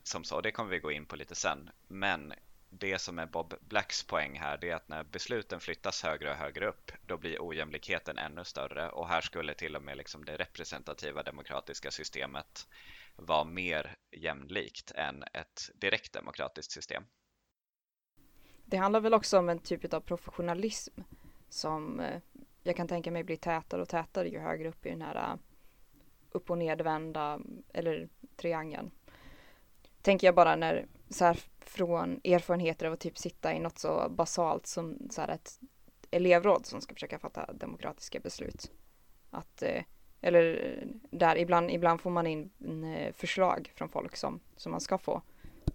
som 0.02 0.24
så, 0.24 0.40
det 0.40 0.52
kommer 0.52 0.70
vi 0.70 0.78
gå 0.78 0.92
in 0.92 1.06
på 1.06 1.16
lite 1.16 1.34
sen. 1.34 1.70
Men 1.88 2.34
det 2.78 2.98
som 2.98 3.18
är 3.18 3.26
Bob 3.26 3.54
Blacks 3.60 4.02
poäng 4.02 4.38
här, 4.38 4.58
det 4.58 4.70
är 4.70 4.74
att 4.74 4.88
när 4.88 5.04
besluten 5.04 5.60
flyttas 5.60 6.02
högre 6.02 6.30
och 6.30 6.36
högre 6.36 6.68
upp, 6.68 6.92
då 7.06 7.16
blir 7.16 7.36
ojämlikheten 7.40 8.18
ännu 8.18 8.44
större 8.44 8.88
och 8.88 9.08
här 9.08 9.20
skulle 9.20 9.54
till 9.54 9.76
och 9.76 9.82
med 9.82 9.96
liksom 9.96 10.24
det 10.24 10.36
representativa 10.36 11.22
demokratiska 11.22 11.90
systemet 11.90 12.68
vara 13.16 13.44
mer 13.44 13.96
jämlikt 14.10 14.90
än 14.90 15.22
ett 15.22 15.70
direkt 15.74 16.12
demokratiskt 16.12 16.72
system. 16.72 17.04
Det 18.64 18.76
handlar 18.76 19.00
väl 19.00 19.14
också 19.14 19.38
om 19.38 19.48
en 19.48 19.58
typ 19.58 19.94
av 19.94 20.00
professionalism 20.00 21.00
som 21.48 22.00
eh, 22.00 22.20
jag 22.62 22.76
kan 22.76 22.88
tänka 22.88 23.10
mig 23.10 23.24
blir 23.24 23.36
tätare 23.36 23.82
och 23.82 23.88
tätare 23.88 24.28
ju 24.28 24.38
högre 24.38 24.68
upp 24.68 24.86
i 24.86 24.90
den 24.90 25.02
här 25.02 25.16
eh, 25.16 25.36
upp 26.30 26.50
och 26.50 26.58
nedvända 26.58 27.40
eller 27.72 28.08
triangeln. 28.36 28.90
Tänker 30.02 30.26
jag 30.26 30.34
bara 30.34 30.56
när 30.56 30.86
så 31.14 31.24
här 31.24 31.38
från 31.60 32.20
erfarenheter 32.24 32.86
av 32.86 32.92
att 32.92 33.00
typ 33.00 33.18
sitta 33.18 33.54
i 33.54 33.58
något 33.58 33.78
så 33.78 34.08
basalt 34.10 34.66
som 34.66 34.98
så 35.10 35.20
här 35.20 35.28
ett 35.28 35.60
elevråd 36.10 36.66
som 36.66 36.80
ska 36.80 36.94
försöka 36.94 37.18
fatta 37.18 37.52
demokratiska 37.52 38.20
beslut. 38.20 38.70
Att, 39.30 39.62
eh, 39.62 39.82
eller 40.20 40.76
eh, 40.78 40.88
där 41.10 41.38
ibland, 41.38 41.70
ibland 41.70 42.00
får 42.00 42.10
man 42.10 42.26
in 42.26 42.50
eh, 42.84 43.12
förslag 43.12 43.72
från 43.74 43.88
folk 43.88 44.16
som, 44.16 44.40
som 44.56 44.72
man 44.72 44.80
ska 44.80 44.98
få. 44.98 45.22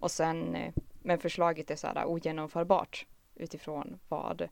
Och 0.00 0.10
sen, 0.10 0.56
men 1.02 1.18
förslaget 1.18 1.70
är 1.70 1.76
så 1.76 1.86
här 1.86 2.04
ogenomförbart 2.06 3.06
utifrån 3.34 3.98
vad 4.08 4.48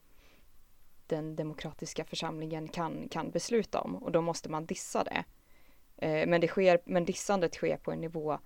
den 1.07 1.37
demokratiska 1.37 2.05
församlingen 2.05 2.68
kan, 2.68 3.09
kan 3.09 3.31
besluta 3.31 3.81
om 3.81 3.96
och 3.96 4.12
då 4.12 4.20
måste 4.20 4.48
man 4.48 4.66
dissa 4.66 5.05
det. 5.05 5.24
Men, 6.27 6.40
det 6.40 6.48
sker, 6.48 6.81
men 6.85 7.05
dissandet 7.05 7.55
sker 7.55 7.77
på 7.77 7.92
en 7.92 8.01
nivå 8.01 8.38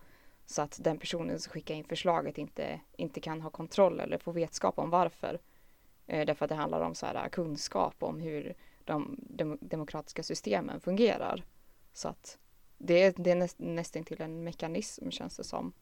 så 0.47 0.63
att 0.63 0.79
den 0.85 0.99
personen 0.99 1.41
som 1.41 1.53
skickar 1.53 1.75
in 1.75 1.85
förslaget 1.85 2.39
inte, 2.39 2.81
inte 2.97 3.21
kan 3.21 3.41
ha 3.41 3.51
kontroll 3.51 4.01
eller 4.01 4.19
få 4.19 4.33
vetskap 4.33 4.79
om 4.79 4.91
varför. 4.91 5.41
Eh, 6.07 6.27
därför 6.27 6.45
att 6.45 6.49
det 6.49 6.55
handlar 6.55 6.81
om 6.81 6.95
så 6.95 7.07
här, 7.07 7.29
kunskap 7.29 8.03
om 8.03 8.21
hur 8.21 8.55
de, 8.85 9.17
de 9.21 9.59
demokratiska 9.61 10.23
systemen 10.23 10.81
fungerar. 10.81 11.45
Så 11.93 12.09
att 12.09 12.39
det, 12.79 13.17
det 13.17 13.31
är 13.31 13.37
näst, 13.37 13.59
nästan 13.59 14.05
till 14.05 14.23
en 14.23 14.45
mekanism 14.45 15.11
känns 15.11 15.37
det 15.37 15.45
som. 15.45 15.73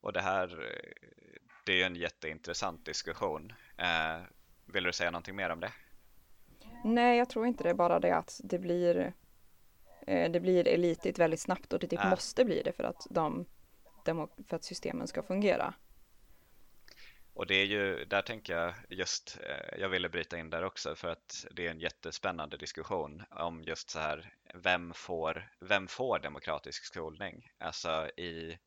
Och 0.00 0.12
det 0.12 0.20
här, 0.20 0.48
eh, 0.48 1.42
det 1.66 1.82
är 1.82 1.86
en 1.86 1.96
jätteintressant 1.96 2.86
diskussion. 2.86 3.52
Eh, 3.76 4.22
vill 4.66 4.84
du 4.84 4.92
säga 4.92 5.10
någonting 5.10 5.36
mer 5.36 5.50
om 5.50 5.60
det? 5.60 5.72
Nej, 6.84 7.18
jag 7.18 7.28
tror 7.28 7.46
inte 7.46 7.64
det. 7.64 7.74
Bara 7.74 8.00
det 8.00 8.16
att 8.16 8.40
det 8.44 8.58
blir 8.58 9.12
eh, 10.06 10.30
det 10.30 10.40
blir 10.40 10.68
elitigt 10.68 11.18
väldigt 11.18 11.40
snabbt 11.40 11.72
och 11.72 11.80
det 11.80 11.86
typ 11.86 12.04
äh. 12.04 12.10
måste 12.10 12.44
bli 12.44 12.62
det 12.62 12.72
för 12.72 12.84
att 12.84 13.06
de 13.10 13.46
för 14.04 14.56
att 14.56 14.64
systemen 14.64 15.08
ska 15.08 15.22
fungera. 15.22 15.74
Och 17.34 17.46
det 17.46 17.54
är 17.54 17.64
ju, 17.64 18.04
där 18.04 18.22
tänker 18.22 18.56
jag 18.56 18.74
just, 18.88 19.38
eh, 19.42 19.80
jag 19.80 19.88
ville 19.88 20.08
bryta 20.08 20.38
in 20.38 20.50
där 20.50 20.64
också 20.64 20.94
för 20.94 21.08
att 21.08 21.46
det 21.50 21.66
är 21.66 21.70
en 21.70 21.80
jättespännande 21.80 22.56
diskussion 22.56 23.22
om 23.30 23.62
just 23.62 23.90
så 23.90 23.98
här, 23.98 24.34
vem 24.54 24.94
får, 24.94 25.52
vem 25.60 25.88
får 25.88 26.18
demokratisk 26.18 26.84
skolning? 26.84 27.50
Alltså 27.58 28.10
i, 28.16 28.58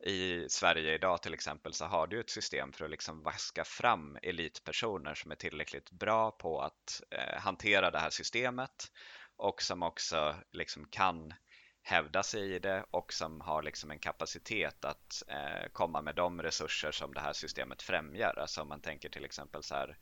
i 0.00 0.46
Sverige 0.48 0.94
idag 0.94 1.22
till 1.22 1.34
exempel 1.34 1.72
så 1.72 1.84
har 1.84 2.06
du 2.06 2.20
ett 2.20 2.30
system 2.30 2.72
för 2.72 2.84
att 2.84 2.90
liksom 2.90 3.22
vaska 3.22 3.64
fram 3.64 4.18
elitpersoner 4.22 5.14
som 5.14 5.30
är 5.30 5.36
tillräckligt 5.36 5.90
bra 5.90 6.30
på 6.30 6.60
att 6.60 7.02
eh, 7.10 7.40
hantera 7.40 7.90
det 7.90 7.98
här 7.98 8.10
systemet 8.10 8.92
och 9.36 9.62
som 9.62 9.82
också 9.82 10.34
liksom 10.52 10.88
kan 10.88 11.34
hävda 11.86 12.22
sig 12.22 12.54
i 12.54 12.58
det 12.58 12.84
och 12.90 13.12
som 13.12 13.40
har 13.40 13.62
liksom 13.62 13.90
en 13.90 13.98
kapacitet 13.98 14.84
att 14.84 15.22
eh, 15.28 15.68
komma 15.72 16.02
med 16.02 16.14
de 16.14 16.42
resurser 16.42 16.92
som 16.92 17.14
det 17.14 17.20
här 17.20 17.32
systemet 17.32 17.82
främjar. 17.82 18.38
Alltså 18.38 18.62
om 18.62 18.68
man 18.68 18.80
tänker 18.80 19.08
till 19.08 19.24
exempel 19.24 19.62
så 19.62 19.74
här 19.74 19.98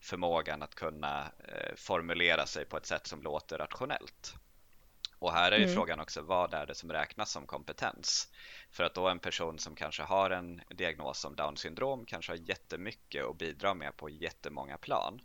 förmågan 0.00 0.62
att 0.62 0.74
kunna 0.74 1.32
eh, 1.48 1.74
formulera 1.76 2.46
sig 2.46 2.64
på 2.64 2.76
ett 2.76 2.86
sätt 2.86 3.06
som 3.06 3.22
låter 3.22 3.58
rationellt. 3.58 4.34
Och 5.18 5.32
här 5.32 5.52
är 5.52 5.56
ju 5.56 5.64
mm. 5.64 5.74
frågan 5.74 6.00
också 6.00 6.22
vad 6.22 6.54
är 6.54 6.66
det 6.66 6.74
som 6.74 6.92
räknas 6.92 7.30
som 7.30 7.46
kompetens? 7.46 8.32
För 8.70 8.84
att 8.84 8.94
då 8.94 9.08
en 9.08 9.18
person 9.18 9.58
som 9.58 9.76
kanske 9.76 10.02
har 10.02 10.30
en 10.30 10.60
diagnos 10.68 11.20
som 11.20 11.36
Down 11.36 11.56
syndrom 11.56 12.06
kanske 12.06 12.32
har 12.32 12.36
jättemycket 12.36 13.24
att 13.24 13.38
bidra 13.38 13.74
med 13.74 13.96
på 13.96 14.08
jättemånga 14.08 14.78
plan 14.78 15.20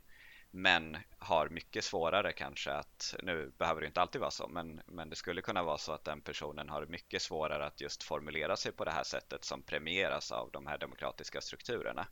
men 0.52 0.98
har 1.18 1.50
mycket 1.50 1.84
svårare 1.84 2.34
kanske 2.34 2.72
att, 2.72 3.16
nu 3.24 3.52
behöver 3.58 3.82
det 3.82 3.88
inte 3.88 4.02
alltid 4.02 4.22
vara 4.22 4.32
så, 4.32 4.48
men, 4.48 4.82
men 4.86 5.10
det 5.10 5.16
skulle 5.16 5.42
kunna 5.42 5.64
vara 5.64 5.78
så 5.78 5.92
att 5.92 6.04
den 6.04 6.22
personen 6.22 6.70
har 6.70 6.86
mycket 6.86 7.22
svårare 7.22 7.66
att 7.66 7.82
just 7.82 8.04
formulera 8.04 8.58
sig 8.58 8.72
på 8.72 8.86
det 8.86 8.92
här 8.92 9.04
sättet 9.04 9.46
som 9.46 9.62
premieras 9.62 10.32
av 10.32 10.52
de 10.52 10.68
här 10.68 10.78
demokratiska 10.78 11.42
strukturerna. 11.42 12.08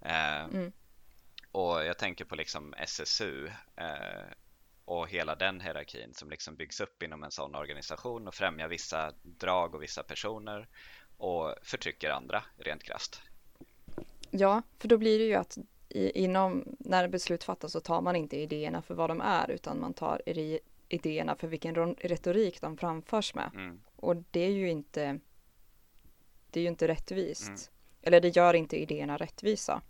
Eh, 0.00 0.44
mm. 0.44 0.72
Och 1.52 1.84
jag 1.84 1.98
tänker 1.98 2.24
på 2.24 2.36
liksom 2.36 2.74
SSU 2.74 3.46
eh, 3.76 4.24
och 4.84 5.08
hela 5.08 5.34
den 5.34 5.60
hierarkin 5.60 6.14
som 6.14 6.30
liksom 6.30 6.56
byggs 6.56 6.80
upp 6.80 7.02
inom 7.02 7.22
en 7.22 7.30
sån 7.30 7.54
organisation 7.54 8.28
och 8.28 8.34
främjar 8.34 8.68
vissa 8.68 9.12
drag 9.22 9.74
och 9.74 9.82
vissa 9.82 10.02
personer 10.02 10.68
och 11.16 11.54
förtrycker 11.62 12.10
andra 12.10 12.44
rent 12.56 12.82
krasst. 12.82 13.22
Ja, 14.30 14.62
för 14.78 14.88
då 14.88 14.98
blir 14.98 15.18
det 15.18 15.24
ju 15.24 15.34
att 15.34 15.58
i, 15.90 16.10
inom, 16.24 16.64
när 16.78 17.08
beslut 17.08 17.44
fattas 17.44 17.72
så 17.72 17.80
tar 17.80 18.00
man 18.00 18.16
inte 18.16 18.36
idéerna 18.36 18.82
för 18.82 18.94
vad 18.94 19.10
de 19.10 19.20
är 19.20 19.50
utan 19.50 19.80
man 19.80 19.94
tar 19.94 20.22
idéerna 20.88 21.34
för 21.36 21.48
vilken 21.48 21.94
retorik 21.94 22.60
de 22.60 22.76
framförs 22.76 23.34
med. 23.34 23.50
Mm. 23.54 23.80
Och 23.96 24.16
det 24.30 24.40
är 24.40 24.50
ju 24.50 24.70
inte 24.70 25.20
det 26.50 26.60
är 26.60 26.62
ju 26.62 26.68
inte 26.68 26.88
rättvist. 26.88 27.48
Mm. 27.48 27.58
Eller 28.02 28.20
det 28.20 28.36
gör 28.36 28.54
inte 28.54 28.82
idéerna 28.82 29.16
rättvisa. 29.16 29.82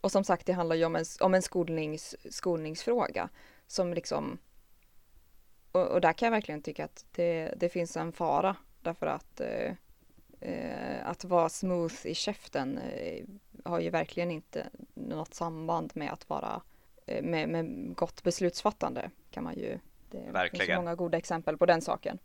Och 0.00 0.12
som 0.12 0.24
sagt, 0.24 0.46
det 0.46 0.52
handlar 0.52 0.76
ju 0.76 0.84
om 0.84 0.96
en, 0.96 1.04
om 1.20 1.34
en 1.34 1.42
skolnings, 1.42 2.16
skolningsfråga 2.30 3.28
som 3.66 3.94
liksom 3.94 4.38
och, 5.72 5.86
och, 5.86 6.00
där 6.00 6.12
kan 6.12 6.26
jag 6.26 6.30
verkligen 6.30 6.62
tycka 6.62 6.84
att 6.84 7.06
det, 7.12 7.54
det 7.56 7.68
finns 7.68 7.96
en 7.96 8.12
fara 8.12 8.56
därför 8.80 9.06
att 9.06 9.40
eh, 9.40 9.48
eh, 9.48 9.74
att 11.04 11.24
vara 11.24 11.48
smooth 11.48 12.06
i 12.06 12.14
käften 12.14 12.78
eh, 12.78 13.24
har 13.64 13.80
ju 13.80 13.90
verkligen 13.90 14.30
inte 14.30 14.70
något 14.94 15.34
samband 15.34 15.92
med 15.94 16.12
att 16.12 16.28
vara 16.28 16.62
eh, 17.06 17.22
med, 17.22 17.48
med 17.48 17.94
gott 17.96 18.22
beslutsfattande 18.22 19.10
kan 19.30 19.44
man 19.44 19.54
ju. 19.54 19.78
Det 20.10 20.30
verkligen. 20.30 20.66
finns 20.66 20.76
många 20.76 20.94
goda 20.94 21.18
exempel 21.18 21.58
på 21.58 21.66
den 21.66 21.82
saken. 21.82 22.18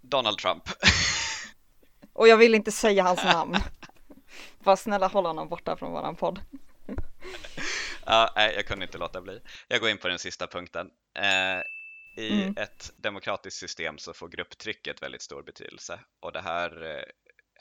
Donald 0.00 0.38
Trump. 0.38 0.62
Och 2.12 2.28
jag 2.28 2.36
vill 2.36 2.54
inte 2.54 2.72
säga 2.72 3.02
hans 3.02 3.24
namn. 3.24 3.56
Var 4.58 4.76
snälla 4.76 5.06
håll 5.06 5.26
honom 5.26 5.48
borta 5.48 5.76
från 5.76 5.92
våran 5.92 6.16
podd. 6.16 6.40
ja, 8.06 8.32
nej, 8.36 8.54
jag 8.54 8.66
kunde 8.66 8.84
inte 8.84 8.98
låta 8.98 9.20
bli. 9.20 9.40
Jag 9.68 9.80
går 9.80 9.90
in 9.90 9.98
på 9.98 10.08
den 10.08 10.18
sista 10.18 10.46
punkten. 10.46 10.90
Eh, 11.18 11.62
I 12.24 12.42
mm. 12.42 12.54
ett 12.56 12.92
demokratiskt 12.96 13.60
system 13.60 13.98
så 13.98 14.12
får 14.12 14.28
grupptrycket 14.28 15.02
väldigt 15.02 15.22
stor 15.22 15.42
betydelse 15.42 16.00
och 16.20 16.32
det 16.32 16.40
här 16.40 16.96
eh, 16.96 17.04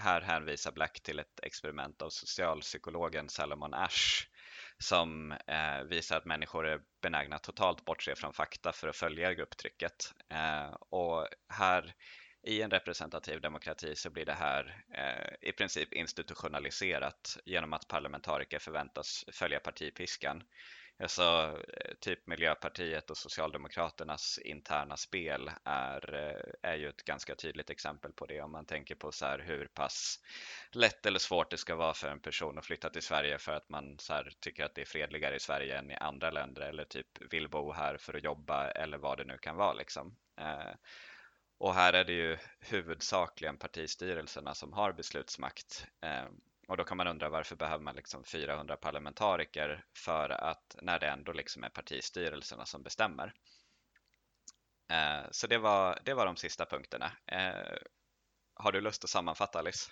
här 0.03 0.21
hänvisar 0.21 0.71
Black 0.71 0.99
till 1.03 1.19
ett 1.19 1.39
experiment 1.43 2.01
av 2.01 2.09
socialpsykologen 2.09 3.29
Salomon 3.29 3.73
Ash 3.73 4.27
som 4.77 5.31
eh, 5.31 5.83
visar 5.89 6.17
att 6.17 6.25
människor 6.25 6.67
är 6.67 6.81
benägna 7.01 7.35
att 7.35 7.43
totalt 7.43 7.85
bortse 7.85 8.15
från 8.15 8.33
fakta 8.33 8.71
för 8.71 8.87
att 8.87 8.95
följa 8.95 9.33
grupptrycket. 9.33 10.13
Eh, 10.29 10.73
och 10.73 11.27
här 11.49 11.93
i 12.43 12.61
en 12.61 12.71
representativ 12.71 13.41
demokrati 13.41 13.95
så 13.95 14.09
blir 14.09 14.25
det 14.25 14.33
här 14.33 14.83
eh, 14.93 15.49
i 15.49 15.51
princip 15.51 15.93
institutionaliserat 15.93 17.37
genom 17.45 17.73
att 17.73 17.87
parlamentariker 17.87 18.59
förväntas 18.59 19.25
följa 19.31 19.59
partipiskan 19.59 20.43
Alltså, 21.03 21.57
typ 21.99 22.27
Miljöpartiet 22.27 23.09
och 23.09 23.17
Socialdemokraternas 23.17 24.39
interna 24.43 24.97
spel 24.97 25.51
är, 25.63 26.13
eh, 26.13 26.71
är 26.71 26.75
ju 26.75 26.89
ett 26.89 27.03
ganska 27.03 27.35
tydligt 27.35 27.69
exempel 27.69 28.11
på 28.13 28.25
det 28.25 28.41
om 28.41 28.51
man 28.51 28.65
tänker 28.65 28.95
på 28.95 29.11
så 29.11 29.25
här 29.25 29.39
hur 29.39 29.65
pass 29.65 30.19
lätt 30.71 31.05
eller 31.05 31.19
svårt 31.19 31.51
det 31.51 31.57
ska 31.57 31.75
vara 31.75 31.93
för 31.93 32.07
en 32.07 32.19
person 32.19 32.57
att 32.57 32.65
flytta 32.65 32.89
till 32.89 33.01
Sverige 33.01 33.37
för 33.37 33.51
att 33.51 33.69
man 33.69 33.99
så 33.99 34.13
här 34.13 34.31
tycker 34.39 34.65
att 34.65 34.75
det 34.75 34.81
är 34.81 34.85
fredligare 34.85 35.35
i 35.35 35.39
Sverige 35.39 35.77
än 35.77 35.91
i 35.91 35.95
andra 35.95 36.31
länder 36.31 36.61
eller 36.61 36.85
typ 36.85 37.33
vill 37.33 37.49
bo 37.49 37.71
här 37.71 37.97
för 37.97 38.13
att 38.13 38.23
jobba 38.23 38.71
eller 38.71 38.97
vad 38.97 39.17
det 39.17 39.25
nu 39.25 39.37
kan 39.37 39.55
vara 39.55 39.73
liksom. 39.73 40.15
Eh, 40.39 40.73
och 41.57 41.73
här 41.73 41.93
är 41.93 42.05
det 42.05 42.13
ju 42.13 42.37
huvudsakligen 42.59 43.57
partistyrelserna 43.57 44.53
som 44.53 44.73
har 44.73 44.93
beslutsmakt 44.93 45.87
och 46.73 46.77
då 46.77 46.83
kan 46.83 46.97
man 46.97 47.07
undra 47.07 47.29
varför 47.29 47.55
behöver 47.55 47.83
man 47.83 47.95
liksom 47.95 48.23
400 48.23 48.77
parlamentariker 48.77 49.85
för 49.93 50.29
att 50.29 50.75
när 50.81 50.99
det 50.99 51.07
ändå 51.07 51.31
liksom 51.33 51.63
är 51.63 51.69
partistyrelserna 51.69 52.65
som 52.65 52.83
bestämmer. 52.83 53.33
Eh, 54.91 55.25
så 55.31 55.47
det 55.47 55.57
var, 55.57 55.99
det 56.05 56.13
var 56.13 56.25
de 56.25 56.35
sista 56.35 56.65
punkterna. 56.65 57.11
Eh, 57.25 57.77
har 58.53 58.71
du 58.71 58.81
lust 58.81 59.03
att 59.03 59.09
sammanfatta 59.09 59.59
Alice? 59.59 59.91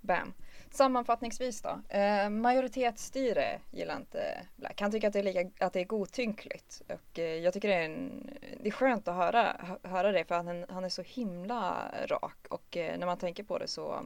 Bam. 0.00 0.34
Sammanfattningsvis 0.70 1.62
då. 1.62 1.80
Eh, 1.88 2.30
majoritetsstyre 2.30 3.60
gillar 3.70 3.96
inte 3.96 4.46
Black. 4.56 4.80
Han 4.80 4.90
tycker 4.90 5.06
att 5.08 5.12
det 5.12 5.18
är, 5.18 5.22
lika, 5.22 5.50
att 5.58 5.72
det 5.72 5.80
är 5.80 5.84
godtynkligt. 5.84 6.82
Och 6.88 7.18
eh, 7.18 7.34
jag 7.34 7.54
tycker 7.54 7.68
det 7.68 7.74
är, 7.74 7.84
en, 7.84 8.30
det 8.60 8.68
är 8.68 8.72
skönt 8.72 9.08
att 9.08 9.14
höra, 9.14 9.78
höra 9.82 10.12
det 10.12 10.24
för 10.24 10.34
att 10.34 10.46
han, 10.46 10.64
han 10.68 10.84
är 10.84 10.88
så 10.88 11.02
himla 11.02 11.92
rak. 12.06 12.46
Och 12.50 12.76
eh, 12.76 12.98
när 12.98 13.06
man 13.06 13.18
tänker 13.18 13.42
på 13.42 13.58
det 13.58 13.68
så 13.68 14.04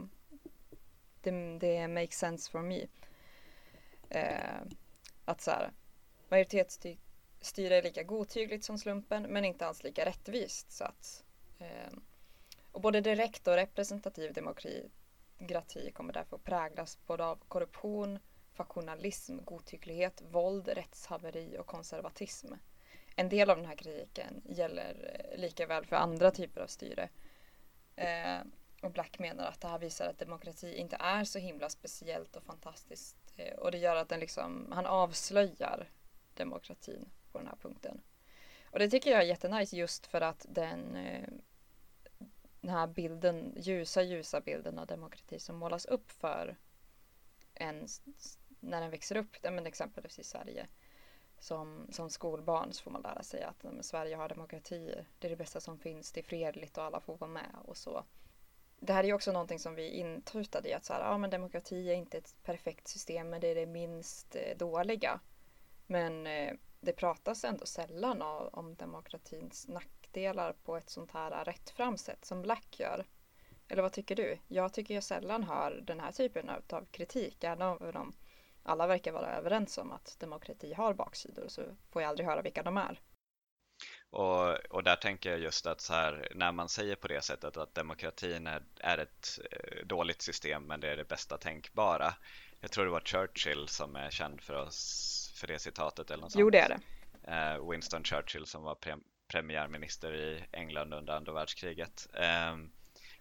det, 1.22 1.58
det 1.58 1.88
makes 1.88 2.18
sense 2.18 2.50
for 2.50 2.62
me. 2.62 2.86
Eh, 4.08 4.60
att 5.24 5.40
så 5.40 5.50
här, 5.50 5.70
majoritetsstyre 6.28 7.76
är 7.76 7.82
lika 7.82 8.02
godtyckligt 8.02 8.64
som 8.64 8.78
slumpen 8.78 9.22
men 9.22 9.44
inte 9.44 9.66
alls 9.66 9.84
lika 9.84 10.04
rättvist. 10.04 10.72
Så 10.72 10.84
att, 10.84 11.24
eh, 11.58 11.92
och 12.72 12.80
både 12.80 13.00
direkt 13.00 13.48
och 13.48 13.54
representativ 13.54 14.32
demokrati 14.32 14.90
demokrati 15.42 15.90
kommer 15.90 16.12
därför 16.12 16.36
att 16.36 16.44
präglas 16.44 16.98
både 17.06 17.24
av 17.24 17.38
korruption, 17.48 18.18
faktionalism, 18.52 19.38
godtycklighet, 19.44 20.22
våld, 20.30 20.68
rättshaveri 20.68 21.56
och 21.58 21.66
konservatism. 21.66 22.54
En 23.16 23.28
del 23.28 23.50
av 23.50 23.56
den 23.56 23.66
här 23.66 23.76
kritiken 23.76 24.42
gäller 24.44 25.30
eh, 25.32 25.40
lika 25.40 25.66
väl 25.66 25.86
för 25.86 25.96
andra 25.96 26.30
typer 26.30 26.60
av 26.60 26.66
styre. 26.66 27.08
Eh, 27.96 28.40
och 28.82 28.90
Black 28.90 29.18
menar 29.18 29.44
att 29.44 29.60
det 29.60 29.68
här 29.68 29.78
visar 29.78 30.06
att 30.08 30.18
demokrati 30.18 30.74
inte 30.76 30.96
är 31.00 31.24
så 31.24 31.38
himla 31.38 31.68
speciellt 31.68 32.36
och 32.36 32.44
fantastiskt. 32.44 33.16
Eh, 33.36 33.54
och 33.54 33.70
det 33.70 33.78
gör 33.78 33.96
att 33.96 34.08
den 34.08 34.20
liksom, 34.20 34.72
han 34.72 34.86
avslöjar 34.86 35.90
demokratin 36.34 37.08
på 37.32 37.38
den 37.38 37.46
här 37.46 37.56
punkten. 37.56 38.00
Och 38.64 38.78
det 38.78 38.90
tycker 38.90 39.10
jag 39.10 39.20
är 39.20 39.26
jättenice 39.26 39.76
just 39.76 40.06
för 40.06 40.20
att 40.20 40.46
den 40.48 40.96
eh, 40.96 41.28
den 42.62 42.70
här 42.70 42.86
bilden, 42.86 43.54
ljusa, 43.56 44.02
ljusa 44.02 44.40
bilden 44.40 44.78
av 44.78 44.86
demokrati 44.86 45.38
som 45.38 45.56
målas 45.56 45.86
upp 45.86 46.10
för 46.10 46.56
en 47.54 47.86
när 48.60 48.80
den 48.80 48.90
växer 48.90 49.16
upp, 49.16 49.36
men 49.42 49.66
exempelvis 49.66 50.18
i 50.18 50.24
Sverige. 50.24 50.66
Som, 51.38 51.86
som 51.90 52.10
skolbarn 52.10 52.72
så 52.72 52.82
får 52.82 52.90
man 52.90 53.02
lära 53.02 53.22
sig 53.22 53.42
att 53.42 53.62
men, 53.62 53.82
Sverige 53.82 54.16
har 54.16 54.28
demokrati, 54.28 54.94
det 55.18 55.26
är 55.26 55.30
det 55.30 55.36
bästa 55.36 55.60
som 55.60 55.78
finns, 55.78 56.12
det 56.12 56.20
är 56.20 56.24
fredligt 56.24 56.78
och 56.78 56.84
alla 56.84 57.00
får 57.00 57.16
vara 57.16 57.30
med 57.30 57.56
och 57.64 57.76
så. 57.76 58.04
Det 58.78 58.92
här 58.92 59.04
är 59.04 59.08
ju 59.08 59.14
också 59.14 59.32
någonting 59.32 59.58
som 59.58 59.74
vi 59.74 59.88
intutade 59.88 60.68
i 60.68 60.74
att 60.74 60.84
så 60.84 60.92
här, 60.92 61.00
ja, 61.00 61.18
men 61.18 61.30
demokrati 61.30 61.90
är 61.90 61.94
inte 61.94 62.18
ett 62.18 62.34
perfekt 62.42 62.88
system 62.88 63.30
men 63.30 63.40
det 63.40 63.48
är 63.48 63.54
det 63.54 63.66
minst 63.66 64.36
eh, 64.36 64.56
dåliga. 64.56 65.20
Men 65.86 66.26
eh, 66.26 66.54
det 66.80 66.92
pratas 66.92 67.44
ändå 67.44 67.66
sällan 67.66 68.22
om, 68.22 68.48
om 68.52 68.74
demokratins 68.74 69.68
nackdelar 69.68 70.01
nackdelar 70.12 70.52
på 70.64 70.76
ett 70.76 70.90
sånt 70.90 71.10
här 71.10 71.44
rättfram 71.44 71.98
sätt 71.98 72.24
som 72.24 72.42
Black 72.42 72.80
gör. 72.80 73.04
Eller 73.68 73.82
vad 73.82 73.92
tycker 73.92 74.16
du? 74.16 74.38
Jag 74.48 74.72
tycker 74.72 74.94
jag 74.94 75.02
sällan 75.02 75.42
hör 75.42 75.80
den 75.86 76.00
här 76.00 76.12
typen 76.12 76.50
av 76.50 76.86
kritik, 76.90 77.44
även 77.44 77.96
om 77.96 78.12
alla 78.62 78.86
verkar 78.86 79.12
vara 79.12 79.36
överens 79.36 79.78
om 79.78 79.92
att 79.92 80.16
demokrati 80.18 80.74
har 80.74 80.94
baksidor 80.94 81.48
så 81.48 81.62
får 81.90 82.02
jag 82.02 82.08
aldrig 82.08 82.28
höra 82.28 82.42
vilka 82.42 82.62
de 82.62 82.76
är. 82.76 83.00
Och, 84.10 84.54
och 84.70 84.82
där 84.82 84.96
tänker 84.96 85.30
jag 85.30 85.40
just 85.40 85.66
att 85.66 85.80
så 85.80 85.92
här, 85.92 86.28
när 86.34 86.52
man 86.52 86.68
säger 86.68 86.96
på 86.96 87.08
det 87.08 87.22
sättet 87.22 87.56
att 87.56 87.74
demokratin 87.74 88.46
är, 88.46 88.62
är 88.80 88.98
ett 88.98 89.38
eh, 89.50 89.86
dåligt 89.86 90.22
system 90.22 90.66
men 90.66 90.80
det 90.80 90.88
är 90.92 90.96
det 90.96 91.08
bästa 91.08 91.38
tänkbara. 91.38 92.14
Jag 92.60 92.70
tror 92.70 92.84
det 92.84 92.90
var 92.90 93.00
Churchill 93.04 93.68
som 93.68 93.96
är 93.96 94.10
känd 94.10 94.40
för, 94.40 94.54
oss, 94.54 95.32
för 95.36 95.46
det 95.46 95.58
citatet 95.58 96.10
eller 96.10 96.22
något 96.22 96.34
Jo, 96.36 96.50
det 96.50 96.58
är 96.58 96.68
det. 96.68 96.80
Eh, 97.24 97.70
Winston 97.70 98.04
Churchill 98.04 98.46
som 98.46 98.62
var 98.62 98.74
premiärminister 99.32 100.14
i 100.14 100.44
England 100.52 100.94
under 100.94 101.12
andra 101.12 101.32
världskriget. 101.32 102.08
Ehm, 102.14 102.70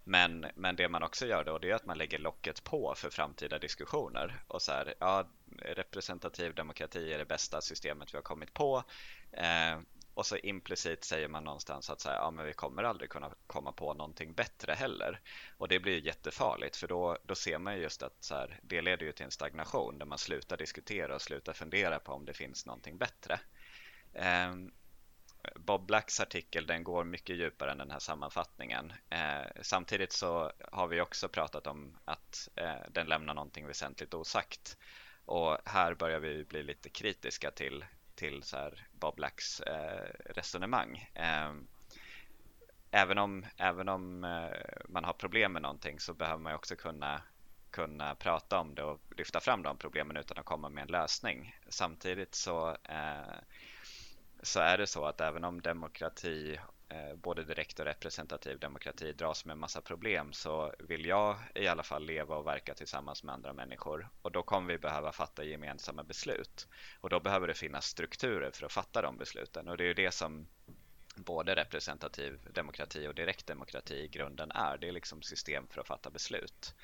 men, 0.04 0.46
men 0.56 0.76
det 0.76 0.90
man 0.90 1.04
också 1.04 1.26
gör 1.26 1.44
då 1.44 1.58
det 1.58 1.72
är 1.72 1.76
att 1.76 1.86
man 1.86 1.98
lägger 1.98 2.20
locket 2.20 2.64
på 2.64 2.94
för 2.96 3.10
framtida 3.10 3.60
diskussioner 3.60 4.44
och 4.48 4.62
så 4.62 4.72
här, 4.72 4.94
ja, 5.00 5.28
representativ 5.62 6.56
demokrati 6.56 7.14
är 7.14 7.18
det 7.18 7.26
bästa 7.26 7.62
systemet 7.62 8.14
vi 8.14 8.18
har 8.18 8.24
kommit 8.24 8.54
på 8.54 8.84
ehm, 9.32 9.86
och 10.14 10.26
så 10.26 10.38
implicit 10.38 11.04
säger 11.04 11.28
man 11.28 11.44
någonstans 11.44 11.90
att 11.90 12.02
så 12.02 12.10
här, 12.10 12.16
ja, 12.16 12.32
men 12.32 12.46
vi 12.46 12.54
kommer 12.54 12.84
aldrig 12.84 13.10
kunna 13.10 13.34
komma 13.48 13.72
på 13.72 13.94
någonting 13.94 14.34
bättre 14.34 14.74
heller. 14.74 15.20
Och 15.58 15.68
det 15.68 15.80
blir 15.80 16.06
jättefarligt 16.06 16.76
för 16.76 16.88
då, 16.88 17.18
då 17.24 17.36
ser 17.36 17.58
man 17.58 17.80
just 17.80 18.04
att 18.04 18.24
så 18.24 18.36
här, 18.36 18.60
det 18.64 18.82
leder 18.82 19.06
ju 19.06 19.12
till 19.12 19.26
en 19.26 19.32
stagnation 19.32 19.98
där 20.00 20.06
man 20.06 20.18
slutar 20.18 20.58
diskutera 20.58 21.16
och 21.16 21.22
slutar 21.22 21.54
fundera 21.54 22.00
på 22.00 22.12
om 22.12 22.26
det 22.26 22.34
finns 22.34 22.66
någonting 22.66 22.98
bättre. 22.98 23.40
Ehm, 24.14 24.72
Bob 25.56 25.86
Blacks 25.86 26.20
artikel 26.20 26.66
den 26.66 26.84
går 26.84 27.04
mycket 27.04 27.36
djupare 27.36 27.72
än 27.72 27.78
den 27.78 27.92
här 27.92 28.00
sammanfattningen. 28.00 28.94
Eh, 29.10 29.48
samtidigt 29.62 30.12
så 30.12 30.52
har 30.72 30.88
vi 30.88 31.02
också 31.02 31.30
pratat 31.30 31.68
om 31.68 31.98
att 32.06 32.50
eh, 32.56 32.76
den 32.90 33.08
lämnar 33.08 33.34
någonting 33.34 33.68
väsentligt 33.68 34.14
osagt. 34.14 34.78
Och 35.26 35.58
här 35.66 35.94
börjar 35.94 36.20
vi 36.20 36.44
bli 36.46 36.64
lite 36.64 36.90
kritiska 36.90 37.52
till, 37.52 37.86
till 38.16 38.44
så 38.44 38.58
här 38.58 38.88
Bob 38.92 39.16
Blacks 39.16 39.60
eh, 39.60 40.10
resonemang. 40.26 41.10
Eh, 41.14 41.54
även 42.92 43.18
om, 43.18 43.46
även 43.58 43.90
om 43.90 44.24
eh, 44.24 44.58
man 44.90 45.04
har 45.04 45.14
problem 45.14 45.54
med 45.54 45.62
någonting 45.62 46.00
så 46.00 46.14
behöver 46.14 46.44
man 46.44 46.56
också 46.56 46.76
kunna 46.76 47.22
kunna 47.72 48.16
prata 48.16 48.60
om 48.60 48.76
det 48.76 48.84
och 48.84 49.02
lyfta 49.18 49.40
fram 49.40 49.64
de 49.64 49.78
problemen 49.78 50.18
utan 50.18 50.38
att 50.38 50.46
komma 50.46 50.70
med 50.70 50.82
en 50.82 50.88
lösning. 50.88 51.56
Samtidigt 51.70 52.36
så 52.36 52.70
eh, 52.70 53.36
så 54.44 54.60
är 54.60 54.78
det 54.78 54.88
så 54.88 55.06
att 55.06 55.22
även 55.22 55.44
om 55.44 55.62
demokrati, 55.62 56.60
eh, 56.90 57.16
både 57.16 57.44
direkt 57.44 57.80
och 57.80 57.86
representativ 57.86 58.60
demokrati 58.60 59.14
dras 59.14 59.46
med 59.46 59.58
massa 59.58 59.82
problem 59.82 60.34
så 60.34 60.74
vill 60.80 61.06
jag 61.06 61.36
i 61.56 61.68
alla 61.68 61.84
fall 61.84 62.06
leva 62.06 62.36
och 62.36 62.48
verka 62.48 62.74
tillsammans 62.74 63.24
med 63.24 63.34
andra 63.34 63.54
människor 63.54 64.10
och 64.22 64.32
då 64.32 64.44
kommer 64.44 64.74
vi 64.74 64.78
behöva 64.78 65.12
fatta 65.12 65.44
gemensamma 65.44 66.04
beslut 66.04 66.68
och 67.02 67.10
då 67.10 67.20
behöver 67.20 67.48
det 67.48 67.54
finnas 67.54 67.86
strukturer 67.86 68.52
för 68.52 68.66
att 68.66 68.72
fatta 68.72 69.02
de 69.02 69.18
besluten 69.18 69.68
och 69.68 69.78
det 69.78 69.84
är 69.84 69.88
ju 69.88 69.94
det 69.94 70.12
som 70.12 70.48
både 71.16 71.56
representativ 71.56 72.40
demokrati 72.54 73.08
och 73.08 73.16
direkt 73.16 73.48
demokrati 73.48 73.96
i 73.96 74.08
grunden 74.08 74.52
är. 74.52 74.78
Det 74.78 74.88
är 74.88 74.92
liksom 74.92 75.22
system 75.22 75.68
för 75.68 75.82
att 75.82 75.88
fatta 75.88 76.10
beslut. 76.10 76.76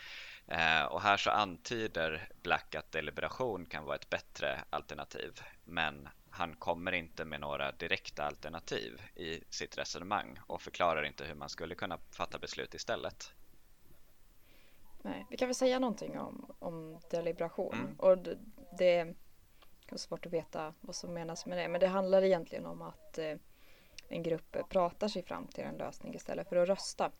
Eh, 0.47 0.83
och 0.83 1.01
här 1.01 1.17
så 1.17 1.29
antyder 1.29 2.29
Black 2.43 2.75
att 2.75 2.91
deliberation 2.91 3.65
kan 3.65 3.85
vara 3.85 3.95
ett 3.95 4.09
bättre 4.09 4.63
alternativ 4.69 5.41
men 5.63 6.09
han 6.37 6.55
kommer 6.55 6.91
inte 6.91 7.25
med 7.25 7.39
några 7.39 7.71
direkta 7.71 8.23
alternativ 8.23 9.01
i 9.15 9.39
sitt 9.49 9.77
resonemang 9.77 10.39
och 10.47 10.61
förklarar 10.61 11.05
inte 11.05 11.25
hur 11.25 11.35
man 11.35 11.49
skulle 11.49 11.75
kunna 11.75 11.97
fatta 12.11 12.39
beslut 12.39 12.73
istället. 12.73 13.33
Nej, 15.01 15.25
vi 15.29 15.37
kan 15.37 15.47
väl 15.47 15.55
säga 15.55 15.79
någonting 15.79 16.19
om, 16.19 16.55
om 16.59 16.99
deliberation. 17.09 17.73
Mm. 17.73 17.95
Och 17.99 18.17
det, 18.17 18.37
det 18.77 19.15
är 19.89 19.97
svårt 19.97 20.25
att 20.25 20.33
veta 20.33 20.73
vad 20.81 20.95
som 20.95 21.13
menas 21.13 21.45
med 21.45 21.57
det. 21.57 21.67
Men 21.67 21.79
det 21.79 21.87
handlar 21.87 22.21
egentligen 22.21 22.65
om 22.65 22.81
att 22.81 23.17
eh, 23.17 23.35
en 24.07 24.23
grupp 24.23 24.57
pratar 24.69 25.07
sig 25.07 25.23
fram 25.23 25.47
till 25.47 25.63
en 25.63 25.77
lösning 25.77 26.15
istället 26.15 26.49
för 26.49 26.55
att 26.55 26.69
rösta. 26.69 27.11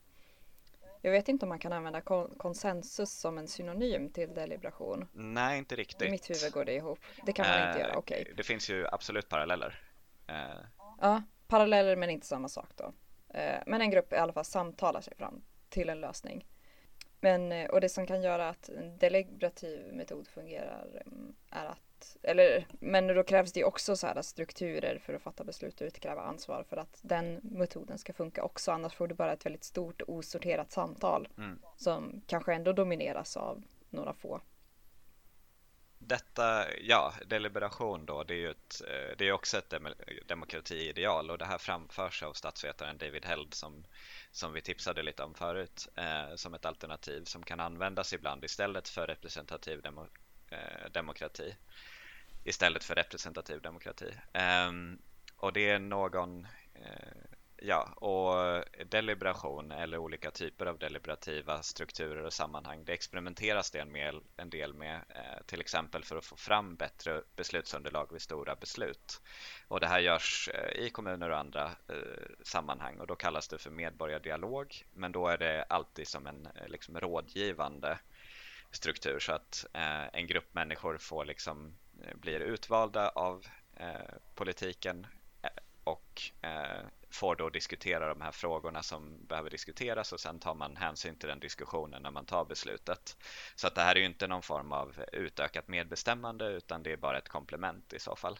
Jag 1.01 1.11
vet 1.11 1.27
inte 1.27 1.45
om 1.45 1.49
man 1.49 1.59
kan 1.59 1.73
använda 1.73 2.01
konsensus 2.37 3.11
som 3.11 3.37
en 3.37 3.47
synonym 3.47 4.09
till 4.09 4.33
deliberation. 4.33 5.07
Nej, 5.13 5.57
inte 5.57 5.75
riktigt. 5.75 6.07
I 6.07 6.11
mitt 6.11 6.29
huvud 6.29 6.53
går 6.53 6.65
det 6.65 6.73
ihop. 6.73 6.99
Det 7.25 7.33
kan 7.33 7.47
man 7.47 7.69
inte 7.69 7.79
göra, 7.79 7.91
eh, 7.91 7.97
okej. 7.97 8.21
Okay. 8.21 8.33
Det 8.33 8.43
finns 8.43 8.69
ju 8.69 8.87
absolut 8.87 9.29
paralleller. 9.29 9.81
Eh. 10.27 10.35
Ja, 11.01 11.23
paralleller 11.47 11.95
men 11.95 12.09
inte 12.09 12.27
samma 12.27 12.49
sak 12.49 12.69
då. 12.75 12.93
Eh, 13.33 13.59
men 13.65 13.81
en 13.81 13.91
grupp 13.91 14.13
i 14.13 14.15
alla 14.15 14.33
fall 14.33 14.45
samtalar 14.45 15.01
sig 15.01 15.15
fram 15.15 15.41
till 15.69 15.89
en 15.89 16.01
lösning. 16.01 16.45
Men, 17.19 17.69
och 17.69 17.81
det 17.81 17.89
som 17.89 18.07
kan 18.07 18.21
göra 18.21 18.49
att 18.49 18.69
en 18.69 18.97
deliberativ 18.97 19.93
metod 19.93 20.27
fungerar 20.27 21.03
mm, 21.05 21.35
är 21.51 21.65
att 21.65 21.86
eller, 22.23 22.67
men 22.79 23.07
då 23.07 23.23
krävs 23.23 23.53
det 23.53 23.63
också 23.63 23.95
så 23.95 24.07
här 24.07 24.21
strukturer 24.21 24.99
för 24.99 25.13
att 25.13 25.21
fatta 25.21 25.43
beslut 25.43 25.81
och 25.81 25.87
utkräva 25.87 26.21
ansvar 26.21 26.65
för 26.69 26.77
att 26.77 26.99
den 27.01 27.39
metoden 27.43 27.97
ska 27.97 28.13
funka 28.13 28.43
också. 28.43 28.71
Annars 28.71 28.93
får 28.93 29.07
du 29.07 29.15
bara 29.15 29.33
ett 29.33 29.45
väldigt 29.45 29.63
stort 29.63 30.01
osorterat 30.07 30.71
samtal 30.71 31.27
mm. 31.37 31.59
som 31.77 32.21
kanske 32.27 32.53
ändå 32.53 32.73
domineras 32.73 33.37
av 33.37 33.63
några 33.89 34.13
få. 34.13 34.41
Detta, 35.99 36.65
ja, 36.81 37.13
deliberation 37.25 38.05
då, 38.05 38.23
det 38.23 38.33
är 38.33 38.37
ju 38.37 38.51
ett, 38.51 38.81
eh, 38.87 39.17
det 39.17 39.27
är 39.27 39.31
också 39.31 39.57
ett 39.57 39.73
demokratiideal 40.27 41.31
och 41.31 41.37
det 41.37 41.45
här 41.45 41.57
framförs 41.57 42.23
av 42.23 42.33
statsvetaren 42.33 42.97
David 42.97 43.25
Held 43.25 43.53
som, 43.53 43.83
som 44.31 44.53
vi 44.53 44.61
tipsade 44.61 45.03
lite 45.03 45.23
om 45.23 45.33
förut 45.33 45.87
eh, 45.95 46.35
som 46.35 46.53
ett 46.53 46.65
alternativ 46.65 47.23
som 47.23 47.43
kan 47.43 47.59
användas 47.59 48.13
ibland 48.13 48.43
istället 48.43 48.89
för 48.89 49.07
representativ 49.07 49.81
demo, 49.81 50.01
eh, 50.01 50.07
Eh, 50.49 50.89
demokrati 50.91 51.55
istället 52.43 52.83
för 52.83 52.95
representativ 52.95 53.61
demokrati. 53.61 54.13
Ehm, 54.33 54.97
och 55.37 55.53
det 55.53 55.69
är 55.69 55.79
någon, 55.79 56.47
eh, 56.73 57.37
ja, 57.55 57.83
och 57.95 58.63
deliberation 58.85 59.71
eller 59.71 59.97
olika 59.97 60.31
typer 60.31 60.65
av 60.65 60.79
deliberativa 60.79 61.61
strukturer 61.61 62.23
och 62.23 62.33
sammanhang, 62.33 62.85
det 62.85 62.93
experimenteras 62.93 63.71
det 63.71 63.79
en, 63.79 63.93
del, 63.93 64.21
en 64.37 64.49
del 64.49 64.73
med, 64.73 64.95
eh, 64.95 65.43
till 65.45 65.61
exempel 65.61 66.03
för 66.03 66.15
att 66.15 66.25
få 66.25 66.35
fram 66.35 66.75
bättre 66.75 67.21
beslutsunderlag 67.35 68.11
vid 68.11 68.21
stora 68.21 68.55
beslut. 68.55 69.21
Och 69.67 69.79
det 69.79 69.87
här 69.87 69.99
görs 69.99 70.49
eh, 70.53 70.85
i 70.85 70.89
kommuner 70.89 71.29
och 71.29 71.37
andra 71.37 71.65
eh, 71.65 72.35
sammanhang 72.43 72.99
och 72.99 73.07
då 73.07 73.15
kallas 73.15 73.47
det 73.47 73.57
för 73.57 73.69
medborgardialog, 73.69 74.85
men 74.93 75.11
då 75.11 75.27
är 75.27 75.37
det 75.37 75.63
alltid 75.63 76.07
som 76.07 76.27
en 76.27 76.45
eh, 76.45 76.67
liksom, 76.67 76.99
rådgivande 76.99 77.99
struktur 78.71 79.19
så 79.19 79.31
att 79.31 79.65
eh, 79.73 80.05
en 80.13 80.27
grupp 80.27 80.53
människor 80.53 80.97
får 80.97 81.25
liksom, 81.25 81.77
eh, 82.03 82.15
blir 82.15 82.39
utvalda 82.39 83.09
av 83.09 83.45
politiken 84.35 85.07
och 85.83 86.31
får 87.09 87.35
då 87.35 87.49
diskutera 87.49 88.09
de 88.09 88.21
här 88.21 88.31
frågorna 88.31 88.83
som 88.83 89.25
behöver 89.25 89.49
diskuteras 89.49 90.13
och 90.13 90.19
sen 90.19 90.39
tar 90.39 90.53
man 90.53 90.75
hänsyn 90.77 91.15
till 91.15 91.29
den 91.29 91.39
diskussionen 91.39 92.01
när 92.01 92.11
man 92.11 92.25
tar 92.25 92.45
beslutet. 92.45 93.17
Så 93.55 93.67
att 93.67 93.75
det 93.75 93.81
här 93.81 93.95
är 93.95 93.99
ju 93.99 94.05
inte 94.05 94.27
någon 94.27 94.41
form 94.41 94.71
av 94.71 95.03
utökat 95.11 95.67
medbestämmande 95.67 96.45
utan 96.45 96.83
det 96.83 96.93
är 96.93 96.97
bara 96.97 97.17
ett 97.17 97.29
komplement 97.29 97.93
i 97.93 97.99
så 97.99 98.15
fall. 98.15 98.39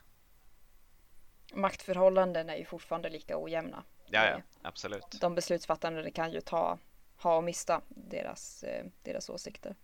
Maktförhållanden 1.53 2.49
är 2.49 2.57
ju 2.57 2.65
fortfarande 2.65 3.09
lika 3.09 3.43
ojämna. 3.43 3.83
Ja, 4.05 4.25
ja 4.25 4.41
absolut. 4.61 5.17
De 5.21 5.35
beslutsfattande 5.35 6.11
kan 6.11 6.31
ju 6.31 6.41
ta, 6.41 6.79
ha 7.17 7.37
och 7.37 7.43
mista 7.43 7.81
deras, 7.89 8.63
eh, 8.63 8.85
deras 9.03 9.29
åsikter 9.29 9.75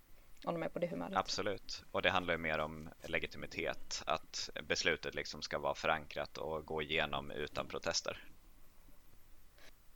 om 0.46 0.54
de 0.54 0.64
är 0.64 0.70
på 0.70 0.80
det 0.80 0.88
humöret. 0.88 1.18
Absolut, 1.18 1.84
och 1.92 2.02
det 2.02 2.10
handlar 2.10 2.34
ju 2.34 2.38
mer 2.38 2.60
om 2.60 2.90
legitimitet, 3.02 4.04
att 4.06 4.50
beslutet 4.68 5.16
liksom 5.16 5.42
ska 5.42 5.60
vara 5.60 5.76
förankrat 5.76 6.38
och 6.38 6.66
gå 6.66 6.82
igenom 6.82 7.32
utan 7.32 7.68
protester. 7.68 8.24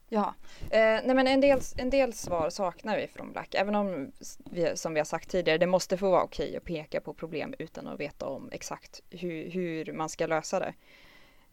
Ja, 0.10 0.34
eh, 0.62 0.80
nej 0.80 1.16
men 1.16 1.28
en 1.28 1.42
del, 1.42 1.60
en 1.78 1.90
del 1.90 2.14
svar 2.14 2.50
saknar 2.50 2.98
vi 2.98 3.08
från 3.08 3.32
Black, 3.32 3.56
även 3.56 3.76
om 3.76 4.12
vi, 4.52 4.78
som 4.78 4.94
vi 4.94 5.00
har 5.00 5.06
sagt 5.06 5.30
tidigare, 5.30 5.58
det 5.58 5.68
måste 5.68 5.98
få 5.98 6.12
vara 6.12 6.24
okej 6.24 6.58
att 6.58 6.64
peka 6.64 7.02
på 7.02 7.14
problem 7.14 7.56
utan 7.60 7.88
att 7.88 8.00
veta 8.00 8.26
om 8.26 8.50
exakt 8.52 9.02
hur, 9.10 9.50
hur 9.50 9.94
man 9.94 10.10
ska 10.10 10.28
lösa 10.28 10.60
det. 10.60 10.74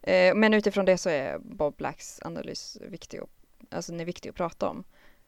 Eh, 0.01 0.35
men 0.35 0.53
utifrån 0.53 0.85
det 0.85 0.97
så 0.97 1.09
är 1.09 1.37
Bob 1.39 1.75
Blacks 1.75 2.21
analys 2.21 2.77
viktig, 2.81 3.23
och, 3.23 3.29
alltså 3.71 3.91
den 3.91 4.01
är 4.01 4.05
viktig 4.05 4.29
att 4.29 4.35
prata 4.35 4.69
om. 4.69 4.83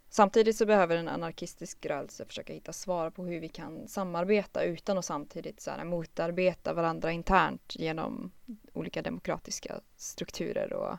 Samtidigt 0.09 0.57
så 0.57 0.65
behöver 0.65 0.97
en 0.97 1.07
anarkistisk 1.07 1.85
rörelse 1.85 2.25
försöka 2.25 2.53
hitta 2.53 2.73
svar 2.73 3.09
på 3.09 3.25
hur 3.25 3.39
vi 3.39 3.49
kan 3.49 3.87
samarbeta 3.87 4.63
utan 4.63 4.97
att 4.97 5.05
samtidigt 5.05 5.61
så 5.61 5.71
här, 5.71 5.83
motarbeta 5.83 6.73
varandra 6.73 7.11
internt 7.11 7.75
genom 7.75 8.31
olika 8.73 9.01
demokratiska 9.01 9.81
strukturer 9.95 10.73
och 10.73 10.97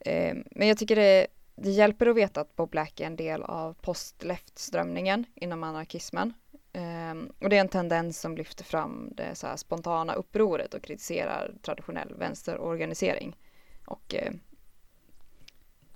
Eh, 0.00 0.36
men 0.50 0.68
jag 0.68 0.78
tycker 0.78 0.96
det, 0.96 1.26
det 1.54 1.70
hjälper 1.70 2.06
att 2.06 2.16
veta 2.16 2.40
att 2.40 2.56
Bob 2.56 2.70
Black 2.70 3.00
är 3.00 3.06
en 3.06 3.16
del 3.16 3.42
av 3.42 3.74
post-left-strömningen 3.74 5.24
inom 5.34 5.64
anarkismen. 5.64 6.34
Eh, 6.72 7.14
och 7.40 7.48
det 7.48 7.56
är 7.56 7.60
en 7.60 7.68
tendens 7.68 8.20
som 8.20 8.36
lyfter 8.36 8.64
fram 8.64 9.12
det 9.16 9.34
så 9.34 9.46
spontana 9.56 10.14
upproret 10.14 10.74
och 10.74 10.82
kritiserar 10.82 11.54
traditionell 11.62 12.14
vänsterorganisering. 12.14 13.36
Och 13.84 14.14
eh, 14.14 14.32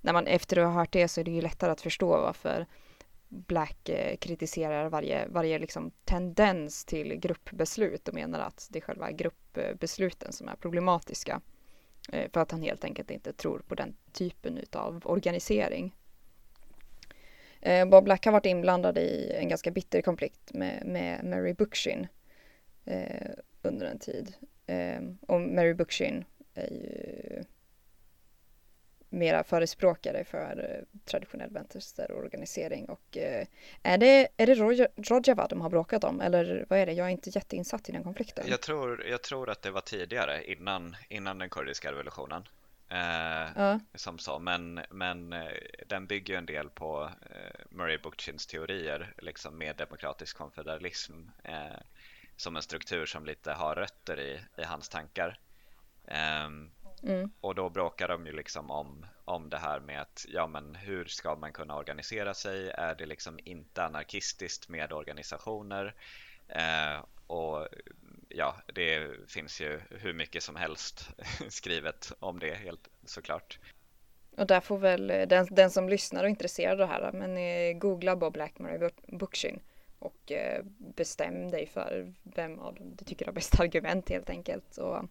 när 0.03 0.13
man 0.13 0.27
efter 0.27 0.57
att 0.57 0.65
ha 0.65 0.81
hört 0.81 0.93
det 0.93 1.09
så 1.09 1.21
är 1.21 1.25
det 1.25 1.31
ju 1.31 1.41
lättare 1.41 1.71
att 1.73 1.81
förstå 1.81 2.07
varför 2.07 2.67
Black 3.29 3.89
eh, 3.89 4.17
kritiserar 4.17 4.89
varje, 4.89 5.27
varje 5.29 5.59
liksom 5.59 5.91
tendens 6.05 6.85
till 6.85 7.15
gruppbeslut 7.15 8.09
och 8.09 8.15
menar 8.15 8.41
att 8.41 8.69
det 8.71 8.79
är 8.79 8.81
själva 8.81 9.11
gruppbesluten 9.11 10.33
som 10.33 10.49
är 10.49 10.55
problematiska. 10.57 11.41
Eh, 12.13 12.31
för 12.33 12.41
att 12.41 12.51
han 12.51 12.63
helt 12.63 12.85
enkelt 12.85 13.11
inte 13.11 13.33
tror 13.33 13.59
på 13.59 13.75
den 13.75 13.95
typen 14.13 14.59
av 14.73 15.03
organisering. 15.05 15.95
Eh, 17.61 17.89
Bob 17.89 18.05
Black 18.05 18.25
har 18.25 18.33
varit 18.33 18.47
inblandad 18.47 18.99
i 18.99 19.33
en 19.35 19.49
ganska 19.49 19.71
bitter 19.71 20.03
konflikt 20.03 20.53
med, 20.53 20.87
med 20.87 21.25
Mary 21.25 21.55
Bookchin 21.55 22.07
under 23.63 23.87
en 23.87 23.99
tid. 23.99 24.35
Och 25.21 25.41
Mary 25.41 25.75
Bookchin 25.75 26.25
är 26.55 26.71
ju 26.71 27.45
mera 29.13 29.45
förespråkare 29.45 30.25
för 30.25 30.77
eh, 30.79 30.99
traditionell 31.05 31.51
vänsterorganisering 31.51 32.89
och 32.89 33.17
eh, 33.17 33.47
är 33.83 33.99
det, 33.99 34.29
är 34.37 34.47
det 34.47 34.55
Rojava 34.97 35.47
de 35.47 35.61
har 35.61 35.71
bråkat 35.71 36.05
om 36.05 36.21
eller 36.21 36.67
vad 36.69 36.79
är 36.79 36.87
det? 36.87 36.93
Jag 36.93 37.07
är 37.07 37.11
inte 37.11 37.31
jätteinsatt 37.31 37.89
i 37.89 37.93
den 37.93 38.03
konflikten. 38.03 38.45
Jag 38.49 38.61
tror, 38.61 39.07
jag 39.07 39.23
tror 39.23 39.51
att 39.51 39.63
det 39.63 39.71
var 39.71 39.81
tidigare 39.81 40.45
innan, 40.45 40.97
innan 41.09 41.39
den 41.39 41.51
kurdiska 41.51 41.93
revolutionen. 41.93 42.43
Eh, 42.89 43.49
ja. 43.57 43.81
Som 43.95 44.19
så, 44.19 44.39
men, 44.39 44.81
men 44.91 45.33
eh, 45.33 45.53
den 45.87 46.07
bygger 46.07 46.39
en 46.39 46.47
del 46.47 46.69
på 46.69 47.11
eh, 47.31 47.61
Murray 47.71 47.99
Bookchins 47.99 48.47
teorier 48.47 49.15
liksom 49.19 49.59
med 49.59 49.77
demokratisk 49.77 50.37
konfederalism 50.37 51.13
eh, 51.45 51.81
som 52.37 52.57
en 52.57 52.63
struktur 52.63 53.07
som 53.07 53.27
lite 53.27 53.53
har 53.53 53.75
rötter 53.75 54.21
i, 54.21 54.41
i 54.63 54.65
hans 54.65 54.89
tankar. 54.89 55.39
Um, 56.45 56.71
Mm. 57.03 57.31
Och 57.41 57.55
då 57.55 57.71
bråkar 57.71 58.09
de 58.09 58.27
ju 58.27 58.33
liksom 58.33 58.71
om, 58.71 59.07
om 59.25 59.51
det 59.51 59.59
här 59.59 59.81
med 59.81 60.01
att 60.01 60.27
ja 60.29 60.47
men 60.47 60.75
hur 60.75 61.05
ska 61.05 61.37
man 61.37 61.53
kunna 61.53 61.77
organisera 61.77 62.35
sig? 62.35 62.71
Är 62.71 62.95
det 62.95 63.07
liksom 63.07 63.39
inte 63.45 63.85
anarkistiskt 63.85 64.69
med 64.69 64.93
organisationer? 64.93 65.95
Eh, 66.49 67.05
och 67.27 67.69
ja, 68.29 68.57
det 68.75 69.09
finns 69.29 69.61
ju 69.61 69.81
hur 69.91 70.13
mycket 70.13 70.43
som 70.43 70.57
helst 70.57 71.11
skrivet 71.49 72.13
om 72.19 72.39
det 72.39 72.55
helt 72.55 72.89
såklart. 73.05 73.59
Och 74.37 74.47
där 74.47 74.61
får 74.61 74.79
väl 74.79 75.07
den, 75.07 75.47
den 75.51 75.71
som 75.71 75.89
lyssnar 75.89 76.21
och 76.21 76.27
är 76.27 76.31
intresserad 76.31 76.73
av 76.73 76.79
det 76.79 76.95
här, 76.95 77.13
men 77.13 77.37
eh, 77.37 77.79
googla 77.79 78.17
Bob 78.17 78.33
Blackmore 78.33 78.91
Bookchin 79.07 79.61
och 79.99 80.33
eh, 80.33 80.65
bestäm 80.79 81.51
dig 81.51 81.67
för 81.67 82.15
vem 82.23 82.59
av 82.59 82.75
dem 82.75 82.97
du 82.97 83.05
tycker 83.05 83.27
har 83.27 83.33
bäst 83.33 83.61
argument 83.61 84.09
helt 84.09 84.31
enkelt. 84.31 84.79
Och 84.79 85.05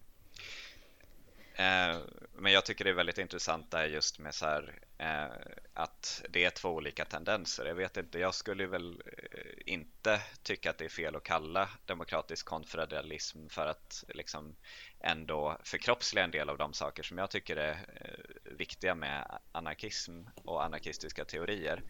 Eh, 1.54 1.98
men 2.32 2.52
jag 2.52 2.64
tycker 2.64 2.84
det 2.84 2.90
är 2.90 2.94
väldigt 2.94 3.18
intressant 3.18 3.70
där 3.70 3.84
just 3.84 4.18
med 4.18 4.34
så 4.34 4.46
här, 4.46 4.78
eh, 4.98 5.52
att 5.74 6.22
det 6.30 6.44
är 6.44 6.50
två 6.50 6.68
olika 6.68 7.04
tendenser. 7.04 7.64
Jag 7.64 7.74
vet 7.74 7.96
inte, 7.96 8.18
jag 8.18 8.34
skulle 8.34 8.66
väl 8.66 9.02
eh, 9.06 9.72
inte 9.72 10.20
tycka 10.42 10.70
att 10.70 10.78
det 10.78 10.84
är 10.84 10.88
fel 10.88 11.16
att 11.16 11.22
kalla 11.22 11.68
demokratisk 11.86 12.46
konfederalism 12.46 13.48
för 13.48 13.66
att 13.66 14.04
liksom 14.08 14.56
ändå 15.00 15.58
förkroppsliga 15.64 16.24
en 16.24 16.30
del 16.30 16.48
av 16.48 16.58
de 16.58 16.72
saker 16.72 17.02
som 17.02 17.18
jag 17.18 17.30
tycker 17.30 17.56
är 17.56 17.72
eh, 17.72 18.54
viktiga 18.56 18.94
med 18.94 19.38
anarkism 19.52 20.22
och 20.34 20.64
anarkistiska 20.64 21.24
teorier. 21.24 21.82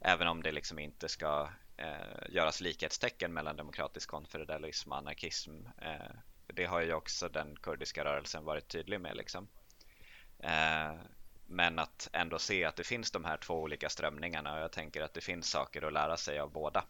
Även 0.00 0.28
om 0.28 0.42
det 0.42 0.52
liksom 0.52 0.78
inte 0.78 1.08
ska 1.08 1.48
eh, 1.76 2.28
göras 2.28 2.60
likhetstecken 2.60 3.32
mellan 3.32 3.56
demokratisk 3.56 4.10
konfederalism 4.10 4.92
och 4.92 4.98
anarkism 4.98 5.52
det 6.58 6.66
har 6.66 6.80
ju 6.80 6.94
också 6.94 7.28
den 7.28 7.56
kurdiska 7.56 8.04
rörelsen 8.04 8.44
varit 8.44 8.68
tydlig 8.68 9.00
med. 9.00 9.16
Liksom. 9.16 9.48
Eh, 10.38 10.92
men 11.46 11.78
att 11.78 12.08
ändå 12.12 12.38
se 12.38 12.64
att 12.64 12.76
det 12.76 12.84
finns 12.84 13.10
de 13.10 13.24
här 13.24 13.36
två 13.36 13.54
olika 13.54 13.88
strömningarna 13.88 14.54
och 14.54 14.60
jag 14.60 14.72
tänker 14.72 15.02
att 15.02 15.14
det 15.14 15.20
finns 15.20 15.50
saker 15.50 15.82
att 15.82 15.92
lära 15.92 16.16
sig 16.16 16.38
av 16.38 16.52
båda. 16.52 16.84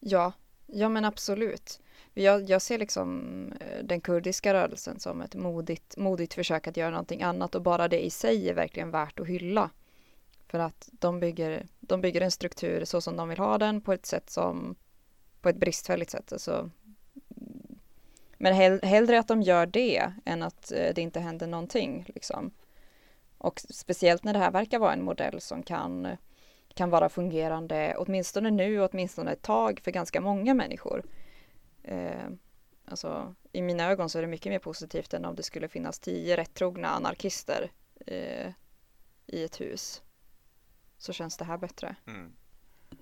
Ja, 0.00 0.32
ja 0.66 0.88
men 0.88 1.04
absolut. 1.04 1.80
Jag, 2.14 2.50
jag 2.50 2.62
ser 2.62 2.78
liksom 2.78 3.22
eh, 3.60 3.84
den 3.84 4.00
kurdiska 4.00 4.54
rörelsen 4.54 5.00
som 5.00 5.20
ett 5.20 5.34
modigt, 5.34 5.96
modigt 5.96 6.34
försök 6.34 6.66
att 6.66 6.76
göra 6.76 6.90
någonting 6.90 7.22
annat 7.22 7.54
och 7.54 7.62
bara 7.62 7.88
det 7.88 8.04
i 8.04 8.10
sig 8.10 8.48
är 8.48 8.54
verkligen 8.54 8.90
värt 8.90 9.20
att 9.20 9.26
hylla. 9.26 9.70
För 10.48 10.58
att 10.58 10.88
de 10.92 11.20
bygger, 11.20 11.66
de 11.80 12.00
bygger 12.00 12.20
en 12.20 12.30
struktur 12.30 12.84
så 12.84 13.00
som 13.00 13.16
de 13.16 13.28
vill 13.28 13.38
ha 13.38 13.58
den 13.58 13.80
på 13.80 13.92
ett 13.92 14.06
sätt 14.06 14.30
som 14.30 14.76
på 15.40 15.48
ett 15.48 15.56
bristfälligt 15.56 16.10
sätt. 16.10 16.32
Alltså, 16.32 16.70
men 18.42 18.54
hell 18.54 18.80
hellre 18.82 19.18
att 19.18 19.28
de 19.28 19.42
gör 19.42 19.66
det 19.66 20.12
än 20.24 20.42
att 20.42 20.72
eh, 20.72 20.94
det 20.94 21.00
inte 21.00 21.20
händer 21.20 21.46
någonting. 21.46 22.04
Liksom. 22.14 22.50
Och 23.38 23.60
speciellt 23.70 24.24
när 24.24 24.32
det 24.32 24.38
här 24.38 24.50
verkar 24.50 24.78
vara 24.78 24.92
en 24.92 25.02
modell 25.02 25.40
som 25.40 25.62
kan, 25.62 26.16
kan 26.74 26.90
vara 26.90 27.08
fungerande 27.08 27.94
åtminstone 27.98 28.50
nu 28.50 28.80
och 28.80 28.90
åtminstone 28.92 29.32
ett 29.32 29.42
tag 29.42 29.80
för 29.84 29.90
ganska 29.90 30.20
många 30.20 30.54
människor. 30.54 31.04
Eh, 31.82 32.28
alltså, 32.84 33.34
I 33.52 33.62
mina 33.62 33.90
ögon 33.90 34.08
så 34.08 34.18
är 34.18 34.22
det 34.22 34.28
mycket 34.28 34.52
mer 34.52 34.58
positivt 34.58 35.14
än 35.14 35.24
om 35.24 35.34
det 35.34 35.42
skulle 35.42 35.68
finnas 35.68 35.98
tio 35.98 36.36
rättrogna 36.36 36.88
anarkister 36.88 37.70
eh, 38.06 38.52
i 39.26 39.44
ett 39.44 39.60
hus. 39.60 40.02
Så 40.98 41.12
känns 41.12 41.36
det 41.36 41.44
här 41.44 41.58
bättre. 41.58 41.96
Mm. 42.06 42.32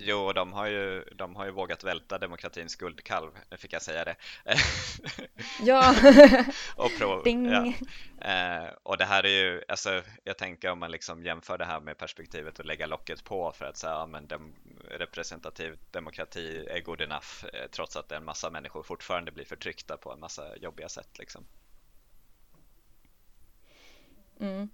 Jo, 0.00 0.32
de 0.32 0.52
har 0.52 0.66
ju, 0.66 1.04
de 1.04 1.36
har 1.36 1.44
ju 1.44 1.50
vågat 1.50 1.84
välta 1.84 2.18
demokratins 2.18 2.76
guldkalv, 2.76 3.30
fick 3.56 3.72
jag 3.72 3.82
säga 3.82 4.04
det. 4.04 4.16
Ja! 5.60 5.94
och, 6.76 6.90
prov, 6.98 7.28
ja. 7.28 7.72
Eh, 8.20 8.70
och 8.82 8.96
det 8.96 9.04
här 9.04 9.24
är 9.26 9.28
ju, 9.28 9.62
alltså, 9.68 10.02
jag 10.24 10.38
tänker 10.38 10.70
om 10.70 10.78
man 10.78 10.90
liksom 10.90 11.24
jämför 11.24 11.58
det 11.58 11.64
här 11.64 11.80
med 11.80 11.98
perspektivet 11.98 12.60
att 12.60 12.66
lägga 12.66 12.86
locket 12.86 13.24
på 13.24 13.52
för 13.52 13.64
att 13.64 13.76
säga 13.76 13.94
att 13.94 14.10
ja, 14.12 14.20
dem, 14.20 14.54
representativ 14.90 15.78
demokrati 15.90 16.66
är 16.70 16.80
good 16.80 17.00
enough 17.00 17.44
eh, 17.52 17.66
trots 17.70 17.96
att 17.96 18.12
en 18.12 18.24
massa 18.24 18.50
människor 18.50 18.82
fortfarande 18.82 19.32
blir 19.32 19.44
förtryckta 19.44 19.96
på 19.96 20.12
en 20.12 20.20
massa 20.20 20.56
jobbiga 20.56 20.88
sätt. 20.88 21.18
Liksom. 21.18 21.44
Mm. 24.40 24.68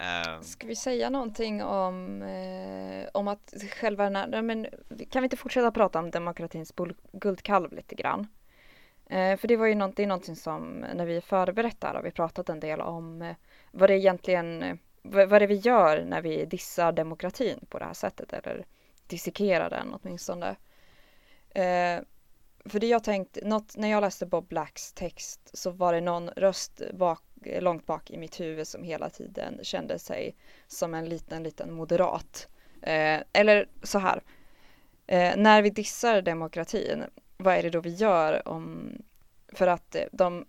Eh, 0.00 0.40
Ska 0.40 0.66
vi 0.66 0.76
säga 0.76 1.10
någonting 1.10 1.62
om, 1.62 2.22
eh, 2.22 3.08
om 3.14 3.28
att 3.28 3.54
själva 3.70 4.04
den 4.04 4.16
här, 4.16 4.42
men 4.42 4.66
kan 5.10 5.22
vi 5.22 5.26
inte 5.26 5.36
fortsätta 5.36 5.70
prata 5.70 5.98
om 5.98 6.10
demokratins 6.10 6.72
guldkalv 7.12 7.72
lite 7.72 7.94
grann? 7.94 8.26
Eh, 9.06 9.36
för 9.36 9.48
det 9.48 9.56
var 9.56 9.66
ju 9.66 9.74
något, 9.74 9.96
det 9.96 10.02
är 10.02 10.06
någonting 10.06 10.36
som 10.36 10.84
när 10.94 11.06
vi 11.06 11.20
förberett 11.20 11.80
där 11.80 11.94
har 11.94 12.02
vi 12.02 12.10
pratat 12.10 12.48
en 12.48 12.60
del 12.60 12.80
om 12.80 13.22
eh, 13.22 13.36
vad 13.70 13.90
det 13.90 13.96
egentligen, 13.96 14.78
vad, 15.02 15.28
vad 15.28 15.42
det 15.42 15.46
vi 15.46 15.54
gör 15.54 16.04
när 16.04 16.22
vi 16.22 16.44
dissar 16.44 16.92
demokratin 16.92 17.66
på 17.68 17.78
det 17.78 17.84
här 17.84 17.94
sättet 17.94 18.32
eller 18.32 18.64
dissekerar 19.06 19.70
den 19.70 19.94
åtminstone. 20.02 20.56
Eh, 21.54 22.00
för 22.64 22.80
det 22.80 22.86
jag 22.86 23.04
tänkt, 23.04 23.38
något, 23.42 23.76
när 23.76 23.88
jag 23.88 24.00
läste 24.00 24.26
Bob 24.26 24.48
Blacks 24.48 24.92
text 24.92 25.50
så 25.52 25.70
var 25.70 25.92
det 25.92 26.00
någon 26.00 26.28
röst 26.28 26.82
bak, 26.92 27.22
långt 27.60 27.86
bak 27.86 28.10
i 28.10 28.16
mitt 28.16 28.40
huvud 28.40 28.68
som 28.68 28.82
hela 28.82 29.10
tiden 29.10 29.58
kände 29.62 29.98
sig 29.98 30.36
som 30.66 30.94
en 30.94 31.08
liten, 31.08 31.42
liten 31.42 31.72
moderat. 31.72 32.48
Eh, 32.82 33.20
eller 33.32 33.68
så 33.82 33.98
här, 33.98 34.22
eh, 35.06 35.36
när 35.36 35.62
vi 35.62 35.70
dissar 35.70 36.22
demokratin, 36.22 37.04
vad 37.36 37.54
är 37.54 37.62
det 37.62 37.70
då 37.70 37.80
vi 37.80 37.94
gör 37.94 38.48
om, 38.48 38.92
för 39.52 39.66
att 39.66 39.94
eh, 39.94 40.02
de 40.12 40.46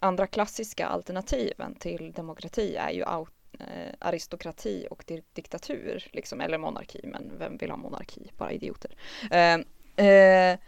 andra 0.00 0.26
klassiska 0.26 0.86
alternativen 0.86 1.74
till 1.74 2.12
demokrati 2.12 2.76
är 2.76 2.90
ju 2.90 3.04
out, 3.04 3.32
eh, 3.60 3.94
aristokrati 3.98 4.86
och 4.90 5.04
diktatur, 5.32 6.08
liksom, 6.12 6.40
eller 6.40 6.58
monarki, 6.58 7.00
men 7.04 7.32
vem 7.38 7.56
vill 7.56 7.70
ha 7.70 7.76
monarki? 7.76 8.30
Bara 8.38 8.52
idioter. 8.52 8.96
Eh, 9.30 9.58
eh 10.06 10.58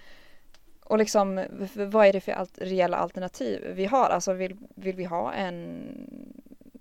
och 0.90 0.98
liksom, 0.98 1.46
vad 1.74 2.06
är 2.06 2.12
det 2.12 2.20
för 2.20 2.32
alt 2.32 2.58
reella 2.58 2.96
alternativ 2.96 3.66
vi 3.74 3.84
har? 3.84 4.10
Alltså 4.10 4.32
vill, 4.32 4.56
vill 4.74 4.96
vi 4.96 5.04
ha 5.04 5.32
en, 5.32 5.96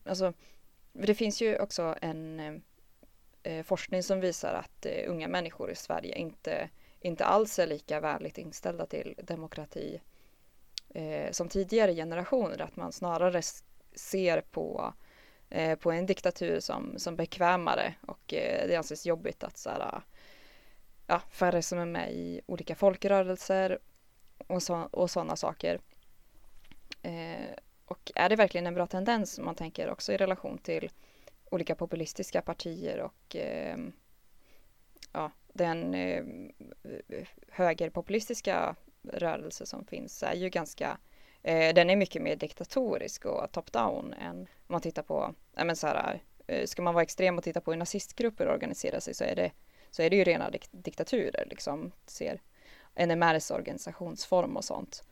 alltså 0.05 0.33
det 0.93 1.15
finns 1.15 1.41
ju 1.41 1.59
också 1.59 1.95
en 2.01 2.39
eh, 2.39 2.53
eh, 3.43 3.63
forskning 3.63 4.03
som 4.03 4.19
visar 4.19 4.53
att 4.53 4.85
eh, 4.85 5.11
unga 5.11 5.27
människor 5.27 5.71
i 5.71 5.75
Sverige 5.75 6.15
inte, 6.15 6.69
inte 6.99 7.25
alls 7.25 7.59
är 7.59 7.67
lika 7.67 7.99
vänligt 7.99 8.37
inställda 8.37 8.85
till 8.85 9.15
demokrati 9.23 10.01
eh, 10.89 11.31
som 11.31 11.49
tidigare 11.49 11.95
generationer, 11.95 12.61
att 12.61 12.75
man 12.75 12.91
snarare 12.91 13.41
ser 13.95 14.41
på, 14.41 14.93
eh, 15.49 15.75
på 15.75 15.91
en 15.91 16.05
diktatur 16.05 16.59
som, 16.59 16.93
som 16.97 17.15
bekvämare. 17.15 17.93
Och 18.07 18.33
eh, 18.33 18.67
det 18.67 18.75
anses 18.75 19.05
jobbigt 19.05 19.43
att 19.43 19.57
så 19.57 19.69
här, 19.69 20.01
ja, 21.07 21.21
färre 21.31 21.61
som 21.61 21.79
är 21.79 21.85
med 21.85 22.13
i 22.13 22.41
olika 22.45 22.75
folkrörelser 22.75 23.79
och, 24.47 24.63
så, 24.63 24.75
och 24.91 25.11
sådana 25.11 25.35
saker. 25.35 25.79
Eh, 27.01 27.49
och 27.85 28.11
är 28.15 28.29
det 28.29 28.35
verkligen 28.35 28.67
en 28.67 28.73
bra 28.73 28.87
tendens 28.87 29.39
man 29.39 29.55
tänker 29.55 29.89
också 29.89 30.13
i 30.13 30.17
relation 30.17 30.57
till 30.57 30.89
olika 31.49 31.75
populistiska 31.75 32.41
partier 32.41 32.99
och 32.99 33.35
eh, 33.35 33.77
ja, 35.13 35.31
den 35.53 35.93
eh, 35.93 36.23
högerpopulistiska 37.49 38.75
rörelse 39.03 39.65
som 39.65 39.85
finns 39.85 40.23
är 40.23 40.35
ju 40.35 40.49
ganska 40.49 40.97
eh, 41.43 41.73
den 41.73 41.89
är 41.89 41.95
mycket 41.95 42.21
mer 42.21 42.35
diktatorisk 42.35 43.25
och 43.25 43.51
top-down 43.51 44.13
än 44.13 44.39
om 44.39 44.47
man 44.67 44.81
tittar 44.81 45.03
på, 45.03 45.33
ja 45.55 45.63
men 45.63 45.75
så 45.75 45.87
här, 45.87 46.21
eh, 46.47 46.65
ska 46.65 46.81
man 46.81 46.93
vara 46.93 47.03
extrem 47.03 47.37
och 47.37 47.43
titta 47.43 47.61
på 47.61 47.71
hur 47.71 47.77
nazistgrupper 47.77 48.47
organiserar 48.47 48.99
sig 48.99 49.13
så 49.13 49.23
är 49.23 49.35
det, 49.35 49.51
så 49.91 50.01
är 50.01 50.09
det 50.09 50.15
ju 50.15 50.23
rena 50.23 50.49
dik 50.49 50.67
diktaturer 50.71 51.45
liksom, 51.49 51.91
ser 52.05 52.41
NMRs 53.07 53.51
organisationsform 53.51 54.57
och 54.57 54.63
sånt. 54.63 55.03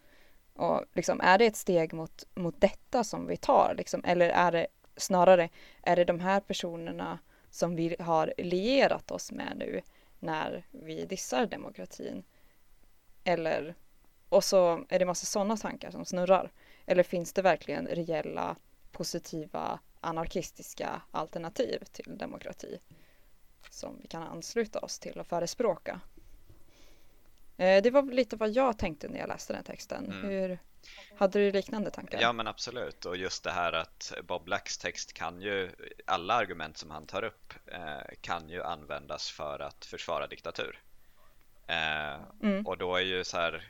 Och 0.53 0.83
liksom, 0.93 1.21
är 1.21 1.37
det 1.37 1.45
ett 1.45 1.55
steg 1.55 1.93
mot, 1.93 2.23
mot 2.33 2.61
detta 2.61 3.03
som 3.03 3.27
vi 3.27 3.37
tar? 3.37 3.75
Liksom, 3.77 4.01
eller 4.03 4.29
är 4.29 4.51
det 4.51 4.67
snarare, 4.95 5.49
är 5.81 5.95
det 5.95 6.05
de 6.05 6.19
här 6.19 6.39
personerna 6.39 7.19
som 7.49 7.75
vi 7.75 7.95
har 7.99 8.33
lierat 8.37 9.11
oss 9.11 9.31
med 9.31 9.53
nu 9.57 9.81
när 10.19 10.65
vi 10.71 11.05
dissar 11.05 11.45
demokratin? 11.45 12.23
Eller, 13.23 13.75
och 14.29 14.43
så 14.43 14.85
är 14.89 14.99
det 14.99 15.05
massa 15.05 15.25
sådana 15.25 15.57
tankar 15.57 15.91
som 15.91 16.05
snurrar. 16.05 16.51
Eller 16.85 17.03
finns 17.03 17.33
det 17.33 17.41
verkligen 17.41 17.87
reella 17.87 18.55
positiva 18.91 19.79
anarkistiska 19.99 21.01
alternativ 21.11 21.79
till 21.91 22.17
demokrati 22.17 22.79
som 23.69 23.99
vi 24.01 24.07
kan 24.07 24.23
ansluta 24.23 24.79
oss 24.79 24.99
till 24.99 25.19
och 25.19 25.27
förespråka? 25.27 26.01
Eh, 27.57 27.81
det 27.81 27.91
var 27.91 28.03
lite 28.03 28.35
vad 28.35 28.49
jag 28.49 28.77
tänkte 28.77 29.07
när 29.07 29.19
jag 29.19 29.27
läste 29.27 29.53
den 29.53 29.63
texten. 29.63 30.05
Mm. 30.05 30.29
Hur, 30.29 30.59
hade 31.17 31.39
du 31.39 31.51
liknande 31.51 31.91
tankar? 31.91 32.21
Ja 32.21 32.33
men 32.33 32.47
absolut 32.47 33.05
och 33.05 33.17
just 33.17 33.43
det 33.43 33.51
här 33.51 33.73
att 33.73 34.13
Bob 34.23 34.43
Blacks 34.43 34.77
text 34.77 35.13
kan 35.13 35.41
ju, 35.41 35.71
alla 36.05 36.33
argument 36.33 36.77
som 36.77 36.91
han 36.91 37.05
tar 37.05 37.23
upp 37.23 37.53
eh, 37.65 38.15
kan 38.21 38.49
ju 38.49 38.63
användas 38.63 39.31
för 39.31 39.59
att 39.59 39.85
försvara 39.85 40.27
diktatur. 40.27 40.79
Eh, 41.67 42.21
mm. 42.43 42.67
Och 42.67 42.77
då 42.77 42.95
är 42.95 43.01
ju 43.01 43.23
så 43.23 43.37
här, 43.37 43.67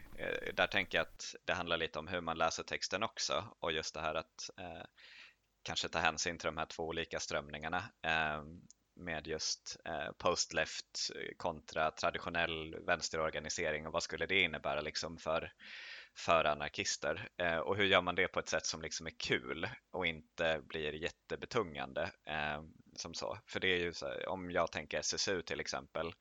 där 0.54 0.68
tänker 0.68 0.98
jag 0.98 1.04
att 1.04 1.36
det 1.46 1.54
handlar 1.54 1.78
lite 1.78 2.00
om 2.00 2.08
hur 2.08 2.22
man 2.22 2.38
läser 2.38 2.64
texten 2.64 3.04
också 3.04 3.44
och 3.60 3.72
just 3.72 3.94
det 3.94 4.02
här 4.02 4.16
att 4.16 4.50
kanske 5.64 5.90
ta 5.90 6.00
hänsyn 6.00 6.38
till 6.38 6.46
de 6.46 6.58
här 6.58 6.66
två 6.66 6.84
olika 6.84 7.20
strömningarna. 7.20 7.84
Med 9.00 9.28
just 9.28 9.78
eh, 9.86 10.12
post-left 10.18 11.10
kontra 11.38 11.92
traditionell 11.92 12.76
vänsterorganisering 12.86 13.88
och 13.88 13.94
vad 13.94 14.04
skulle 14.04 14.26
det 14.26 14.42
innebära 14.42 14.82
liksom 14.82 15.18
för, 15.18 15.52
för 16.18 16.46
anarkister? 16.46 17.30
Eh, 17.38 17.58
och 17.58 17.78
hur 17.78 17.86
gör 17.86 18.02
man 18.02 18.16
det 18.16 18.28
på 18.28 18.40
ett 18.40 18.50
sätt 18.50 18.66
som 18.66 18.82
liksom 18.82 19.08
är 19.08 19.20
kul 19.20 19.68
och 19.92 20.06
inte 20.08 20.62
blir 20.64 20.94
jättebetungande 20.94 22.12
eh, 22.26 22.62
som 22.96 23.14
så? 23.14 23.40
För 23.48 23.60
det 23.60 23.68
är 23.68 23.78
ju 23.78 23.94
så, 23.94 24.14
om 24.28 24.52
jag 24.52 24.72
tänker 24.72 25.00
SSU 25.00 25.42
till 25.42 25.60
exempel 25.60 26.14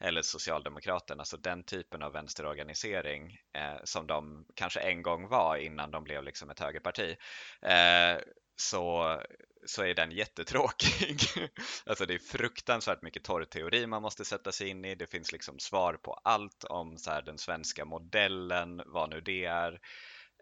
eller 0.00 0.22
Socialdemokraterna, 0.22 1.24
så 1.24 1.36
den 1.36 1.64
typen 1.64 2.02
av 2.02 2.12
vänsterorganisering 2.12 3.38
eh, 3.56 3.80
som 3.84 4.06
de 4.06 4.46
kanske 4.54 4.80
en 4.80 5.02
gång 5.02 5.28
var 5.28 5.56
innan 5.56 5.90
de 5.90 6.04
blev 6.04 6.24
liksom 6.24 6.50
ett 6.50 6.60
högerparti. 6.60 7.16
Eh, 7.62 8.18
så, 8.56 9.20
så 9.66 9.82
är 9.82 9.94
den 9.94 10.10
jättetråkig. 10.10 11.20
alltså 11.86 12.06
det 12.06 12.14
är 12.14 12.18
fruktansvärt 12.18 13.02
mycket 13.02 13.24
torrteori 13.24 13.86
man 13.86 14.02
måste 14.02 14.24
sätta 14.24 14.52
sig 14.52 14.68
in 14.68 14.84
i. 14.84 14.94
Det 14.94 15.06
finns 15.06 15.32
liksom 15.32 15.58
svar 15.58 15.94
på 15.94 16.12
allt 16.24 16.64
om 16.64 16.98
så 16.98 17.10
här, 17.10 17.22
den 17.22 17.38
svenska 17.38 17.84
modellen, 17.84 18.82
vad 18.86 19.10
nu 19.10 19.20
det 19.20 19.44
är. 19.44 19.80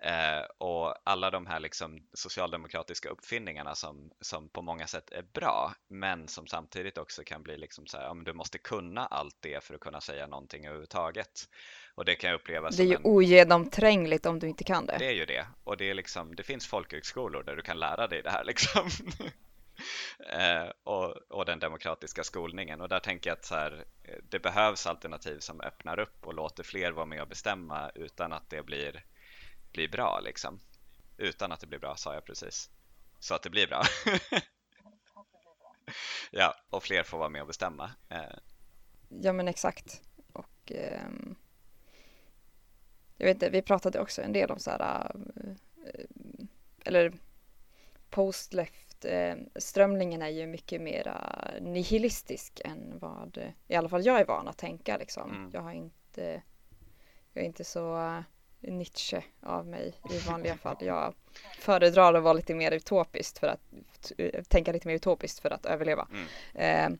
Eh, 0.05 0.45
och 0.59 0.95
alla 1.05 1.31
de 1.31 1.47
här 1.47 1.61
liksom 1.61 2.07
socialdemokratiska 2.13 3.09
uppfinningarna 3.09 3.75
som, 3.75 4.11
som 4.21 4.49
på 4.49 4.63
många 4.63 4.87
sätt 4.87 5.11
är 5.11 5.23
bra 5.23 5.75
men 5.89 6.29
som 6.29 6.47
samtidigt 6.47 6.99
också 6.99 7.23
kan 7.25 7.43
bli 7.43 7.57
liksom 7.57 7.87
så 7.87 7.97
här, 7.97 8.05
ja, 8.05 8.15
du 8.25 8.33
måste 8.33 8.59
kunna 8.59 9.07
allt 9.07 9.37
det 9.41 9.65
för 9.65 9.75
att 9.75 9.81
kunna 9.81 10.01
säga 10.01 10.27
någonting 10.27 10.67
överhuvudtaget. 10.67 11.49
Och 11.95 12.05
det 12.05 12.15
kan 12.15 12.31
jag 12.31 12.41
uppleva 12.41 12.71
Det 12.71 12.83
är 12.83 12.87
ju 12.87 12.95
en... 12.95 13.01
ogenomträngligt 13.05 14.27
om 14.27 14.39
du 14.39 14.49
inte 14.49 14.65
kan 14.65 14.87
det. 14.87 14.97
Det 14.99 15.07
är 15.07 15.15
ju 15.15 15.25
det. 15.25 15.47
Och 15.65 15.77
det, 15.77 15.91
är 15.91 15.95
liksom, 15.95 16.37
det 16.37 16.43
finns 16.43 16.67
folkhögskolor 16.67 17.43
där 17.43 17.57
du 17.57 17.63
kan 17.63 17.79
lära 17.79 18.07
dig 18.07 18.23
det 18.23 18.31
här 18.31 18.45
liksom. 18.45 18.89
eh, 20.29 20.71
och, 20.85 21.17
och, 21.31 21.45
den 21.45 21.59
demokratiska 21.59 22.25
skolningen. 22.25 22.81
Och 22.81 22.89
där 22.89 23.01
tänker 23.01 23.31
jag 23.31 23.37
att 23.37 23.45
så 23.45 23.55
här, 23.55 23.85
det 24.29 24.39
behövs 24.39 24.87
alternativ 24.87 25.39
som 25.39 25.61
öppnar 25.61 25.99
upp 25.99 26.27
och 26.27 26.35
låter 26.35 26.63
fler 26.63 26.93
vara 26.93 27.07
med 27.07 27.23
och 27.23 27.29
bestämma 27.29 27.91
utan 27.95 28.33
att 28.33 28.51
det 28.51 28.63
blir, 28.63 29.05
blir 29.73 29.89
bra. 29.89 30.21
Liksom. 30.21 30.61
Utan 31.17 31.53
att 31.53 31.61
det 31.61 31.67
blir 31.67 31.79
bra, 31.79 31.97
sa 31.97 32.15
jag 32.15 32.25
precis. 32.25 32.71
Så 33.19 33.35
att 33.35 33.43
det 33.43 33.51
blir 33.51 33.67
bra. 33.67 33.83
ja, 36.31 36.55
och 36.71 36.83
fler 36.83 37.03
får 37.03 37.19
vara 37.19 37.29
med 37.29 37.41
och 37.41 37.47
bestämma. 37.47 37.91
Eh. 38.09 38.39
Ja, 39.09 39.33
men 39.33 39.49
exakt. 39.49 40.03
Och... 40.33 40.73
Ehm 40.73 41.37
jag 43.23 43.27
vet 43.27 43.35
inte, 43.35 43.51
vi 43.51 43.63
pratade 43.63 44.01
också 44.01 44.23
en 44.23 44.33
del 44.33 44.51
om 44.51 44.59
så 44.59 44.71
här, 44.71 45.11
äh, 45.37 46.47
eller 46.85 47.13
post-left 48.11 49.05
äh, 49.05 49.35
strömningen 49.57 50.23
är 50.23 50.29
ju 50.29 50.47
mycket 50.47 50.81
mer 50.81 51.17
nihilistisk 51.61 52.61
än 52.65 52.99
vad 52.99 53.51
i 53.69 53.75
alla 53.75 53.89
fall 53.89 54.07
jag 54.07 54.21
är 54.21 54.25
van 54.25 54.49
att 54.49 54.59
tänka 54.59 54.97
liksom. 54.97 55.31
Mm. 55.31 55.51
Jag 55.53 55.61
har 55.61 55.73
inte, 55.73 56.43
jag 57.33 57.43
är 57.43 57.47
inte 57.47 57.65
så 57.65 58.23
Nietzsche 58.63 59.23
av 59.41 59.67
mig 59.67 59.95
i 60.11 60.19
vanliga 60.19 60.57
fall. 60.57 60.77
Jag 60.81 61.15
föredrar 61.59 62.15
att 62.15 62.23
vara 62.23 62.33
lite 62.33 62.55
mer 62.55 62.71
utopiskt 62.71 63.39
för 63.39 63.47
att 63.47 63.61
tänka 64.49 64.73
lite 64.73 64.89
mer 64.89 64.95
utopiskt 64.95 65.41
för 65.41 65.51
att 65.51 65.67
överleva. 65.67 66.09
Mm. 66.55 66.93
Eh, 66.93 66.99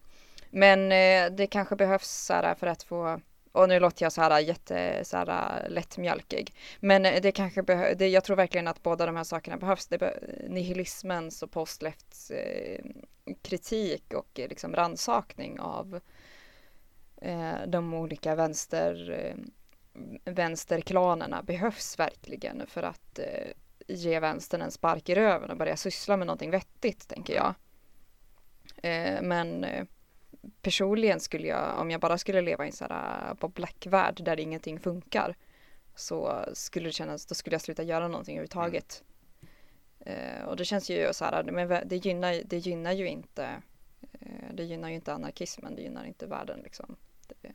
men 0.51 0.89
det 1.37 1.47
kanske 1.47 1.77
behövs 1.77 2.11
så 2.11 2.33
här, 2.33 2.55
för 2.55 2.67
att 2.67 2.83
få 2.83 3.21
och 3.53 3.69
nu 3.69 3.81
låter 3.81 4.05
jag 4.05 4.13
så 4.13 4.23
här 4.23 4.41
jätte 4.41 5.05
så 5.05 5.17
här 5.17 5.69
lättmjölkig. 5.69 6.55
Men 6.81 7.03
det 7.03 7.33
kanske 7.33 7.63
behövs, 7.63 8.01
jag 8.01 8.25
tror 8.25 8.37
verkligen 8.37 8.69
att 8.69 8.83
båda 8.83 9.07
de 9.07 9.17
här 9.17 9.25
sakerna 9.25 9.57
behövs. 9.57 9.87
Det 9.87 9.99
be 9.99 10.21
nihilismens 10.49 11.43
och 11.43 11.51
postlefts 11.51 12.31
eh, 12.31 12.85
kritik 13.43 14.15
och 14.15 14.41
eh, 14.41 14.49
liksom 14.49 14.77
rannsakning 14.77 15.61
av 15.61 16.01
eh, 17.17 17.67
de 17.67 17.95
olika 17.95 18.35
vänster, 18.35 19.11
eh, 19.11 19.45
vänsterklanerna 20.25 21.43
behövs 21.43 21.99
verkligen 21.99 22.67
för 22.67 22.83
att 22.83 23.19
eh, 23.19 23.53
ge 23.89 24.21
vänstern 24.21 24.63
en 24.63 24.71
spark 24.71 25.09
i 25.09 25.15
röven 25.15 25.51
och 25.51 25.57
börja 25.57 25.77
syssla 25.77 26.17
med 26.17 26.27
någonting 26.27 26.51
vettigt, 26.51 27.09
tänker 27.09 27.35
jag. 27.35 27.55
Eh, 28.83 29.23
men 29.23 29.65
eh, 29.65 29.85
personligen 30.63 31.21
skulle 31.21 31.47
jag, 31.47 31.79
om 31.79 31.91
jag 31.91 32.01
bara 32.01 32.19
skulle 32.19 32.41
leva 32.41 32.65
i 32.65 32.69
en 32.69 32.73
sån 32.73 32.91
här 32.91 33.29
eh, 33.29 33.35
på 33.35 33.49
Black-värld 33.49 34.25
där 34.25 34.41
ingenting 34.41 34.81
funkar 34.81 35.37
så 35.95 36.45
skulle 36.53 36.89
det 36.89 36.93
kännas, 36.93 37.27
då 37.27 37.35
skulle 37.35 37.55
jag 37.55 37.61
sluta 37.61 37.83
göra 37.83 38.09
någonting 38.09 38.37
överhuvudtaget. 38.37 39.03
Mm. 40.07 40.49
och 40.49 40.57
det 40.57 40.65
känns 40.65 40.91
ju 40.91 41.13
så 41.13 41.25
här, 41.25 41.43
men 41.43 41.89
det 41.89 41.97
gynnar, 41.97 42.43
det 42.45 42.59
gynnar 42.59 42.93
ju 42.93 43.09
inte 43.09 43.63
eh, 44.21 44.55
det 44.55 44.65
gynnar 44.65 44.89
ju 44.89 44.95
inte 44.95 45.13
anarkismen, 45.13 45.77
det 45.77 45.83
gynnar 45.83 46.05
inte 46.05 46.27
världen 46.27 46.61
liksom. 46.61 46.97
Det, 47.27 47.53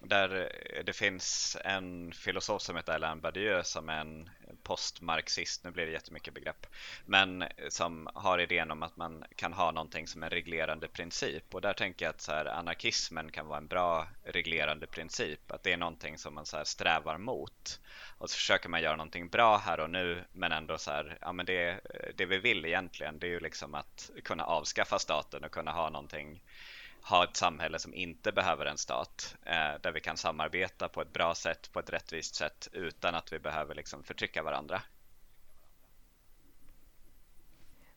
där 0.00 0.50
eh, 0.74 0.84
det 0.84 0.92
finns 0.92 1.56
en 1.64 2.12
filosof 2.12 2.62
som 2.62 2.76
heter 2.76 2.92
Alain 2.92 3.20
Badieu 3.20 3.62
som 3.64 3.88
är 3.88 4.00
en 4.00 4.30
postmarxist, 4.62 5.64
nu 5.64 5.70
blir 5.70 5.86
det 5.86 5.92
jättemycket 5.92 6.34
begrepp, 6.34 6.66
men 7.06 7.42
eh, 7.42 7.48
som 7.68 8.08
har 8.14 8.38
idén 8.38 8.70
om 8.70 8.82
att 8.82 8.96
man 8.96 9.24
kan 9.36 9.52
ha 9.52 9.70
någonting 9.70 10.06
som 10.06 10.22
en 10.22 10.30
reglerande 10.30 10.88
princip. 10.88 11.54
Och 11.54 11.60
där 11.60 11.72
tänker 11.72 12.04
jag 12.04 12.10
att 12.10 12.20
så 12.20 12.32
här, 12.32 12.46
anarkismen 12.46 13.32
kan 13.32 13.46
vara 13.46 13.58
en 13.58 13.66
bra 13.66 14.08
reglerande 14.24 14.86
princip, 14.86 15.52
att 15.52 15.62
det 15.62 15.72
är 15.72 15.76
någonting 15.76 16.18
som 16.18 16.34
man 16.34 16.46
så 16.46 16.56
här, 16.56 16.64
strävar 16.64 17.18
mot. 17.18 17.80
Och 18.18 18.30
så 18.30 18.36
försöker 18.36 18.68
man 18.68 18.82
göra 18.82 18.96
någonting 18.96 19.28
bra 19.28 19.56
här 19.56 19.80
och 19.80 19.90
nu 19.90 20.24
men 20.32 20.52
ändå 20.52 20.78
så 20.78 20.90
här, 20.90 21.18
ja 21.20 21.32
men 21.32 21.46
det, 21.46 21.68
eh, 21.70 22.14
det 22.16 22.26
vi 22.26 22.38
vill 22.38 22.64
egentligen 22.64 23.18
det 23.18 23.26
är 23.26 23.30
ju 23.30 23.40
liksom 23.40 23.74
att 23.74 24.10
kunna 24.24 24.44
avskaffa 24.44 24.98
staten 24.98 25.44
och 25.44 25.50
kunna 25.50 25.72
ha 25.72 25.90
någonting 25.90 26.42
ha 27.02 27.24
ett 27.24 27.36
samhälle 27.36 27.78
som 27.78 27.94
inte 27.94 28.32
behöver 28.32 28.66
en 28.66 28.78
stat 28.78 29.36
eh, 29.42 29.80
där 29.80 29.92
vi 29.92 30.00
kan 30.00 30.16
samarbeta 30.16 30.88
på 30.88 31.02
ett 31.02 31.12
bra 31.12 31.34
sätt, 31.34 31.72
på 31.72 31.80
ett 31.80 31.90
rättvist 31.90 32.34
sätt 32.34 32.68
utan 32.72 33.14
att 33.14 33.32
vi 33.32 33.38
behöver 33.38 33.74
liksom 33.74 34.02
förtrycka 34.02 34.42
varandra. 34.42 34.82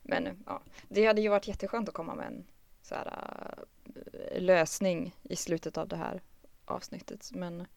Men 0.02 0.44
ja, 0.46 0.62
det 0.90 1.06
hade 1.06 1.22
ju 1.22 1.30
varit 1.30 1.48
jätteskönt 1.48 1.90
att 1.90 1.96
komma 1.96 2.16
med 2.16 2.28
en 2.28 2.46
så 2.82 2.96
här, 2.96 3.08
uh, 3.96 4.42
lösning 4.42 5.16
i 5.24 5.36
slutet 5.36 5.78
av 5.78 5.88
det 5.88 5.96
här 5.96 6.22
avsnittet. 6.66 7.32
Men 7.34 7.68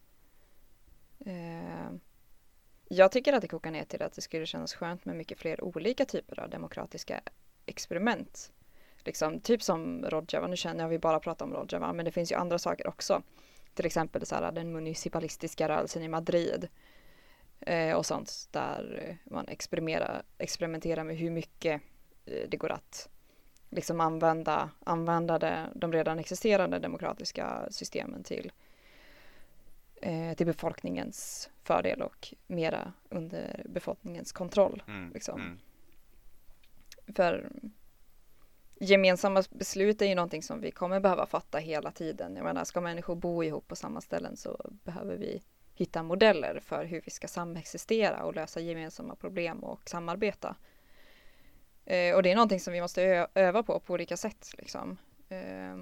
uh, 1.26 1.90
jag 2.88 3.12
tycker 3.12 3.32
att 3.32 3.42
det 3.42 3.48
kokar 3.48 3.70
ner 3.70 3.84
till 3.84 4.02
att 4.02 4.12
det 4.12 4.22
skulle 4.22 4.46
kännas 4.46 4.74
skönt 4.74 5.04
med 5.04 5.16
mycket 5.16 5.38
fler 5.38 5.64
olika 5.64 6.04
typer 6.04 6.40
av 6.40 6.50
demokratiska 6.50 7.20
experiment 7.66 8.52
Liksom, 9.06 9.40
typ 9.40 9.62
som 9.62 10.04
Rojava, 10.08 10.46
nu 10.46 10.56
känner 10.56 10.80
jag 10.80 10.86
att 10.86 10.92
vi 10.92 10.98
bara 10.98 11.20
pratar 11.20 11.46
om 11.46 11.54
Rojava, 11.54 11.92
men 11.92 12.04
det 12.04 12.10
finns 12.10 12.32
ju 12.32 12.36
andra 12.36 12.58
saker 12.58 12.86
också. 12.86 13.22
Till 13.74 13.86
exempel 13.86 14.26
så 14.26 14.34
här, 14.34 14.52
den 14.52 14.72
municipalistiska 14.72 15.68
rörelsen 15.68 16.02
i 16.02 16.08
Madrid 16.08 16.68
eh, 17.60 17.96
och 17.96 18.06
sånt 18.06 18.48
där 18.50 19.16
man 19.24 19.48
experimenterar, 19.48 20.22
experimenterar 20.38 21.04
med 21.04 21.16
hur 21.16 21.30
mycket 21.30 21.82
eh, 22.26 22.48
det 22.48 22.56
går 22.56 22.72
att 22.72 23.08
liksom 23.70 24.00
använda, 24.00 24.70
använda 24.84 25.38
det, 25.38 25.66
de 25.74 25.92
redan 25.92 26.18
existerande 26.18 26.78
demokratiska 26.78 27.68
systemen 27.70 28.22
till, 28.22 28.52
eh, 30.02 30.34
till 30.34 30.46
befolkningens 30.46 31.50
fördel 31.62 32.02
och 32.02 32.34
mera 32.46 32.92
under 33.08 33.62
befolkningens 33.64 34.32
kontroll. 34.32 34.82
Mm, 34.88 35.12
liksom. 35.12 35.40
mm. 35.40 35.58
För 37.14 37.50
gemensamma 38.80 39.42
beslut 39.50 40.02
är 40.02 40.06
ju 40.06 40.14
någonting 40.14 40.42
som 40.42 40.60
vi 40.60 40.70
kommer 40.70 41.00
behöva 41.00 41.26
fatta 41.26 41.58
hela 41.58 41.90
tiden. 41.90 42.36
Jag 42.36 42.44
menar, 42.44 42.64
ska 42.64 42.80
människor 42.80 43.14
bo 43.14 43.44
ihop 43.44 43.68
på 43.68 43.76
samma 43.76 44.00
ställen 44.00 44.36
så 44.36 44.70
behöver 44.84 45.16
vi 45.16 45.42
hitta 45.74 46.02
modeller 46.02 46.60
för 46.60 46.84
hur 46.84 47.02
vi 47.04 47.10
ska 47.10 47.28
samexistera 47.28 48.24
och 48.24 48.34
lösa 48.34 48.60
gemensamma 48.60 49.16
problem 49.16 49.64
och 49.64 49.88
samarbeta. 49.88 50.56
Eh, 51.84 52.14
och 52.14 52.22
det 52.22 52.30
är 52.30 52.34
någonting 52.34 52.60
som 52.60 52.72
vi 52.72 52.80
måste 52.80 53.28
öva 53.34 53.62
på 53.62 53.80
på 53.80 53.92
olika 53.92 54.16
sätt. 54.16 54.54
Liksom. 54.58 54.96
Eh, 55.28 55.76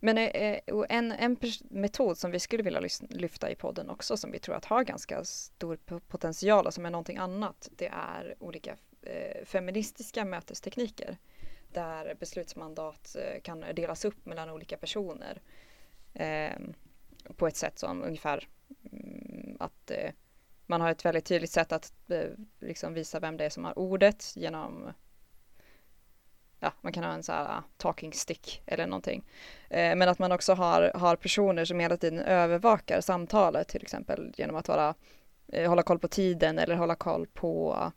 men 0.00 0.18
eh, 0.18 0.24
eh 0.26 0.60
en, 0.88 1.12
en 1.12 1.36
metod 1.70 2.18
som 2.18 2.30
vi 2.30 2.40
skulle 2.40 2.62
vilja 2.62 2.88
lyfta 3.08 3.50
i 3.50 3.54
podden 3.54 3.90
också 3.90 4.16
som 4.16 4.32
vi 4.32 4.38
tror 4.38 4.54
att 4.54 4.64
har 4.64 4.84
ganska 4.84 5.24
stor 5.24 5.76
potential 6.08 6.66
och 6.66 6.74
som 6.74 6.86
är 6.86 6.90
någonting 6.90 7.16
annat 7.16 7.68
det 7.76 7.88
är 7.88 8.34
olika 8.38 8.76
eh, 9.02 9.44
feministiska 9.44 10.24
mötestekniker 10.24 11.18
där 11.74 12.14
beslutsmandat 12.14 13.16
eh, 13.18 13.40
kan 13.42 13.60
delas 13.60 14.04
upp 14.04 14.26
mellan 14.26 14.50
olika 14.50 14.76
personer 14.76 15.42
ehm, 16.14 16.74
på 17.36 17.46
ett 17.46 17.56
sätt 17.56 17.78
som 17.78 18.02
ungefär 18.02 18.48
mm, 18.92 19.56
att 19.60 19.90
eh, 19.90 20.10
man 20.66 20.80
har 20.80 20.90
ett 20.90 21.04
väldigt 21.04 21.24
tydligt 21.24 21.50
sätt 21.50 21.72
att 21.72 21.92
eh, 22.10 22.30
liksom 22.60 22.94
visa 22.94 23.20
vem 23.20 23.36
det 23.36 23.44
är 23.44 23.50
som 23.50 23.64
har 23.64 23.78
ordet 23.78 24.36
genom 24.36 24.92
ja, 26.62 26.72
man 26.80 26.92
kan 26.92 27.04
ha 27.04 27.12
en 27.12 27.22
så 27.22 27.32
här 27.32 27.44
ah, 27.44 27.62
talking 27.76 28.12
stick 28.12 28.62
eller 28.66 28.86
någonting. 28.86 29.24
Eh, 29.70 29.96
men 29.96 30.08
att 30.08 30.18
man 30.18 30.32
också 30.32 30.54
har, 30.54 30.92
har 30.94 31.16
personer 31.16 31.64
som 31.64 31.80
hela 31.80 31.96
tiden 31.96 32.20
övervakar 32.20 33.00
samtalet 33.00 33.68
till 33.68 33.82
exempel 33.82 34.32
genom 34.36 34.56
att 34.56 34.68
vara, 34.68 34.94
eh, 35.48 35.68
hålla 35.68 35.82
koll 35.82 35.98
på 35.98 36.08
tiden 36.08 36.58
eller 36.58 36.74
hålla 36.74 36.94
koll 36.94 37.26
på 37.26 37.92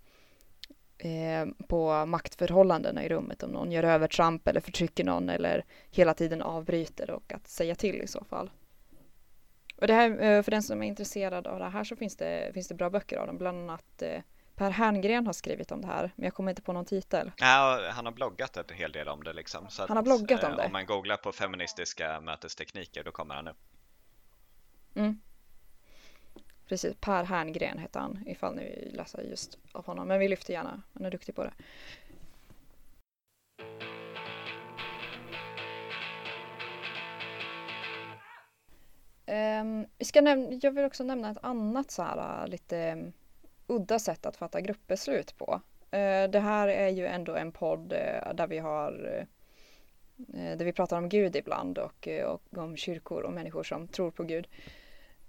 eh, 0.97 1.45
på 1.67 2.05
maktförhållandena 2.05 3.03
i 3.03 3.09
rummet 3.09 3.43
om 3.43 3.49
någon 3.49 3.71
gör 3.71 3.83
övertramp 3.83 4.47
eller 4.47 4.61
förtrycker 4.61 5.03
någon 5.03 5.29
eller 5.29 5.65
hela 5.91 6.13
tiden 6.13 6.41
avbryter 6.41 7.11
och 7.11 7.33
att 7.33 7.47
säga 7.47 7.75
till 7.75 8.01
i 8.01 8.07
så 8.07 8.23
fall. 8.23 8.49
Och 9.75 9.87
det 9.87 9.93
här, 9.93 10.09
eh, 10.09 10.41
för 10.41 10.51
den 10.51 10.63
som 10.63 10.83
är 10.83 10.87
intresserad 10.87 11.47
av 11.47 11.59
det 11.59 11.69
här 11.69 11.83
så 11.83 11.95
finns 11.95 12.15
det, 12.15 12.51
finns 12.53 12.67
det 12.67 12.75
bra 12.75 12.89
böcker 12.89 13.17
av 13.17 13.27
dem, 13.27 13.37
bland 13.37 13.57
annat 13.57 14.01
eh, 14.01 14.21
Per 14.55 14.69
Herngren 14.69 15.25
har 15.25 15.33
skrivit 15.33 15.71
om 15.71 15.81
det 15.81 15.87
här, 15.87 16.11
men 16.15 16.23
jag 16.23 16.33
kommer 16.33 16.51
inte 16.51 16.61
på 16.61 16.73
någon 16.73 16.85
titel. 16.85 17.31
Ja, 17.37 17.89
han 17.91 18.05
har 18.05 18.13
bloggat 18.13 18.57
en 18.57 18.77
hel 18.77 18.91
del 18.91 19.07
om 19.07 19.23
det 19.23 19.33
liksom. 19.33 19.69
Så 19.69 19.85
han 19.87 19.97
har 19.97 20.03
bloggat 20.03 20.43
om 20.43 20.51
eh, 20.51 20.57
det? 20.57 20.65
Om 20.65 20.71
man 20.71 20.85
googlar 20.85 21.17
på 21.17 21.31
feministiska 21.31 22.21
mötestekniker 22.21 23.03
då 23.03 23.11
kommer 23.11 23.35
han 23.35 23.47
upp. 23.47 23.57
Mm. 24.95 25.21
Precis, 26.67 26.95
Per 26.99 27.23
Herngren 27.23 27.77
heter 27.77 27.99
han 27.99 28.23
ifall 28.25 28.55
ni 28.55 28.63
vill 28.63 28.95
läsa 28.95 29.23
just 29.23 29.57
av 29.71 29.85
honom. 29.85 30.07
Men 30.07 30.19
vi 30.19 30.27
lyfter 30.27 30.53
gärna, 30.53 30.81
han 30.93 31.05
är 31.05 31.11
duktig 31.11 31.35
på 31.35 31.43
det. 31.43 31.53
Um, 39.61 39.85
vi 39.97 40.05
ska 40.05 40.21
näm- 40.21 40.59
jag 40.61 40.71
vill 40.71 40.85
också 40.85 41.03
nämna 41.03 41.31
ett 41.31 41.37
annat 41.41 41.91
så 41.91 42.03
här 42.03 42.43
äh, 42.43 42.47
lite 42.47 42.77
mm, 42.77 43.13
udda 43.67 43.99
sätt 43.99 44.25
att 44.25 44.37
fatta 44.37 44.61
gruppbeslut 44.61 45.37
på. 45.37 45.61
Uh, 45.93 46.29
det 46.31 46.39
här 46.39 46.67
är 46.67 46.89
ju 46.89 47.05
ändå 47.05 47.35
en 47.35 47.51
podd 47.51 47.93
uh, 47.93 48.33
där 48.33 48.47
vi 48.47 48.57
har 48.57 48.91
uh, 48.91 49.25
där 50.57 50.65
vi 50.65 50.73
pratar 50.73 50.97
om 50.97 51.09
Gud 51.09 51.35
ibland 51.35 51.77
och, 51.77 52.07
och 52.25 52.57
om 52.57 52.77
kyrkor 52.77 53.21
och 53.23 53.33
människor 53.33 53.63
som 53.63 53.87
tror 53.87 54.11
på 54.11 54.23
Gud. 54.23 54.47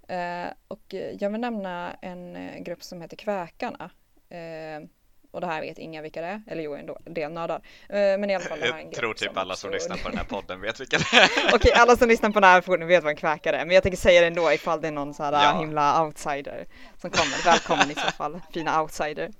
Eh, 0.08 0.52
och 0.68 0.94
jag 1.18 1.30
vill 1.30 1.40
nämna 1.40 1.96
en 2.02 2.36
eh, 2.36 2.58
grupp 2.58 2.82
som 2.82 3.02
heter 3.02 3.16
Kväkarna. 3.16 3.90
Eh, 4.30 4.88
och 5.30 5.40
det 5.40 5.46
här 5.46 5.60
vet 5.60 5.78
inga 5.78 6.02
vilka 6.02 6.20
det 6.20 6.26
är, 6.26 6.42
eller 6.46 6.62
jo, 6.62 6.74
en 6.74 7.14
del 7.14 7.32
nördar. 7.32 7.60
Men 7.88 8.30
i 8.30 8.34
alla 8.34 8.44
fall 8.44 8.60
det 8.60 8.66
här 8.66 8.78
är 8.78 8.78
en 8.78 8.86
Jag 8.86 8.94
tror 8.94 9.14
typ 9.14 9.36
alla 9.36 9.56
som 9.56 9.70
lyssnar 9.70 9.96
på 9.96 10.08
den 10.08 10.18
här 10.18 10.24
podden 10.24 10.60
vet 10.60 10.80
vilka 10.80 10.98
det 10.98 11.16
är. 11.16 11.54
Okej, 11.54 11.72
alla 11.74 11.96
som 11.96 12.08
lyssnar 12.08 12.30
på 12.30 12.40
den 12.40 12.50
här 12.50 12.60
podden 12.60 12.88
vet 12.88 13.02
vad 13.04 13.10
en 13.10 13.16
kväkare 13.16 13.56
är, 13.56 13.64
men 13.64 13.74
jag 13.74 13.82
tänker 13.82 13.96
säga 13.96 14.20
det 14.20 14.26
ändå 14.26 14.52
ifall 14.52 14.80
det 14.80 14.88
är 14.88 14.92
någon 14.92 15.14
så 15.14 15.22
här 15.22 15.32
ja. 15.32 15.60
himla 15.60 16.04
outsider 16.04 16.66
som 16.96 17.10
kommer. 17.10 17.44
Välkommen 17.44 17.90
i 17.90 17.94
så 17.94 18.10
fall, 18.10 18.40
fina 18.52 18.82
outsider. 18.82 19.30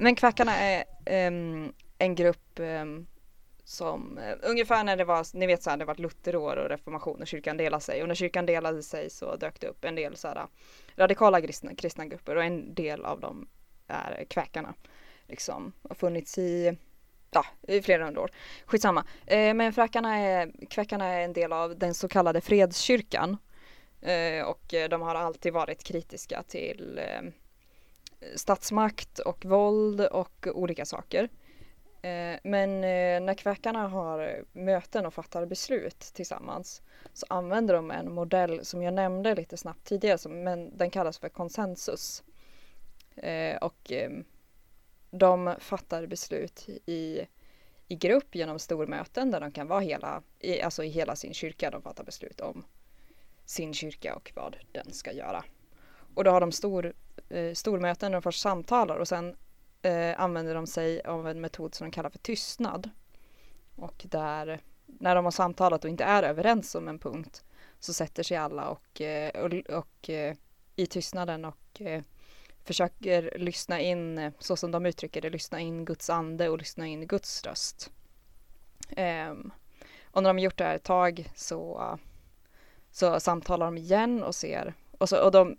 Men 0.00 0.14
Kväkarna 0.14 0.52
är 0.56 0.84
um, 1.28 1.72
en 1.98 2.14
grupp 2.14 2.58
um, 2.58 3.06
som 3.66 4.18
eh, 4.18 4.36
ungefär 4.42 4.84
när 4.84 4.96
det 4.96 5.04
var, 5.04 5.36
ni 5.36 5.46
vet 5.46 5.62
så 5.62 5.70
här, 5.70 5.76
det 5.76 5.84
var 5.84 5.94
Lutherår 5.94 6.56
och 6.56 6.68
reformation 6.68 7.20
och 7.20 7.26
kyrkan 7.26 7.56
delade 7.56 7.82
sig 7.82 8.02
och 8.02 8.08
när 8.08 8.14
kyrkan 8.14 8.46
delade 8.46 8.82
sig 8.82 9.10
så 9.10 9.36
dök 9.36 9.60
det 9.60 9.66
upp 9.66 9.84
en 9.84 9.94
del 9.94 10.16
så 10.16 10.28
här 10.28 10.36
eh, 10.36 10.46
radikala 10.96 11.40
kristna, 11.40 11.74
kristna 11.74 12.06
grupper 12.06 12.36
och 12.36 12.44
en 12.44 12.74
del 12.74 13.04
av 13.04 13.20
dem 13.20 13.48
är 13.86 14.24
kväkarna. 14.24 14.74
Liksom 15.26 15.72
har 15.88 15.94
funnits 15.94 16.38
i 16.38 16.78
ja, 17.30 17.44
i 17.62 17.82
flera 17.82 18.04
hundra 18.04 18.20
år. 18.20 18.30
Skitsamma. 18.66 19.04
Eh, 19.26 19.54
men 19.54 19.72
fräkarna 19.72 20.16
är, 20.16 20.52
kväkarna 20.70 21.04
är 21.04 21.24
en 21.24 21.32
del 21.32 21.52
av 21.52 21.78
den 21.78 21.94
så 21.94 22.08
kallade 22.08 22.40
fredskyrkan. 22.40 23.36
Eh, 24.00 24.44
och 24.44 24.74
eh, 24.74 24.88
de 24.88 25.02
har 25.02 25.14
alltid 25.14 25.52
varit 25.52 25.84
kritiska 25.84 26.42
till 26.42 26.98
eh, 26.98 27.30
statsmakt 28.34 29.18
och 29.18 29.44
våld 29.44 30.00
och 30.00 30.46
olika 30.54 30.84
saker. 30.84 31.28
Eh, 32.06 32.38
men 32.42 32.84
eh, 32.84 33.20
när 33.20 33.34
kväkarna 33.34 33.88
har 33.88 34.44
möten 34.52 35.06
och 35.06 35.14
fattar 35.14 35.46
beslut 35.46 36.00
tillsammans 36.00 36.82
så 37.12 37.26
använder 37.28 37.74
de 37.74 37.90
en 37.90 38.12
modell 38.12 38.64
som 38.64 38.82
jag 38.82 38.94
nämnde 38.94 39.34
lite 39.34 39.56
snabbt 39.56 39.84
tidigare, 39.84 40.28
men 40.28 40.76
den 40.76 40.90
kallas 40.90 41.18
för 41.18 41.28
konsensus. 41.28 42.22
Eh, 43.16 43.56
och 43.56 43.92
de 45.10 45.54
fattar 45.58 46.06
beslut 46.06 46.68
i, 46.86 47.26
i 47.88 47.94
grupp 47.96 48.34
genom 48.34 48.58
stormöten 48.58 49.30
där 49.30 49.40
de 49.40 49.52
kan 49.52 49.68
vara 49.68 49.80
hela, 49.80 50.22
alltså 50.62 50.84
i 50.84 50.88
hela 50.88 51.16
sin 51.16 51.34
kyrka, 51.34 51.70
de 51.70 51.82
fattar 51.82 52.04
beslut 52.04 52.40
om 52.40 52.64
sin 53.44 53.74
kyrka 53.74 54.14
och 54.14 54.32
vad 54.34 54.56
den 54.72 54.92
ska 54.92 55.12
göra. 55.12 55.44
Och 56.14 56.24
då 56.24 56.30
har 56.30 56.40
de 56.40 56.52
stor, 56.52 56.92
stormöten, 57.54 58.12
de 58.12 58.22
först 58.22 58.40
samtalar 58.40 58.96
och 58.96 59.08
sen 59.08 59.36
eh, 59.86 60.20
använder 60.20 60.54
de 60.54 60.66
sig 60.66 61.02
av 61.02 61.28
en 61.28 61.40
metod 61.40 61.74
som 61.74 61.84
de 61.86 61.90
kallar 61.90 62.10
för 62.10 62.18
tystnad. 62.18 62.90
Och 63.76 64.06
där 64.06 64.60
när 64.86 65.14
de 65.14 65.24
har 65.24 65.32
samtalat 65.32 65.84
och 65.84 65.90
inte 65.90 66.04
är 66.04 66.22
överens 66.22 66.74
om 66.74 66.88
en 66.88 66.98
punkt 66.98 67.44
så 67.80 67.92
sätter 67.92 68.22
sig 68.22 68.36
alla 68.36 68.68
och, 68.68 69.00
eh, 69.00 69.30
och, 69.30 69.76
och 69.78 70.10
eh, 70.10 70.36
i 70.76 70.86
tystnaden 70.86 71.44
och 71.44 71.80
eh, 71.80 72.02
försöker 72.64 73.38
lyssna 73.38 73.80
in, 73.80 74.32
så 74.38 74.56
som 74.56 74.70
de 74.70 74.86
uttrycker 74.86 75.20
det, 75.20 75.30
lyssna 75.30 75.60
in 75.60 75.84
Guds 75.84 76.10
ande 76.10 76.48
och 76.48 76.58
lyssna 76.58 76.86
in 76.86 77.06
Guds 77.06 77.44
röst. 77.44 77.90
Um, 78.96 79.50
och 80.04 80.22
när 80.22 80.30
de 80.30 80.36
har 80.36 80.44
gjort 80.44 80.58
det 80.58 80.64
här 80.64 80.74
ett 80.74 80.82
tag 80.82 81.30
så, 81.34 81.98
så 82.90 83.20
samtalar 83.20 83.66
de 83.66 83.78
igen 83.78 84.22
och 84.22 84.34
ser, 84.34 84.74
och, 84.98 85.08
så, 85.08 85.24
och, 85.24 85.32
de, 85.32 85.56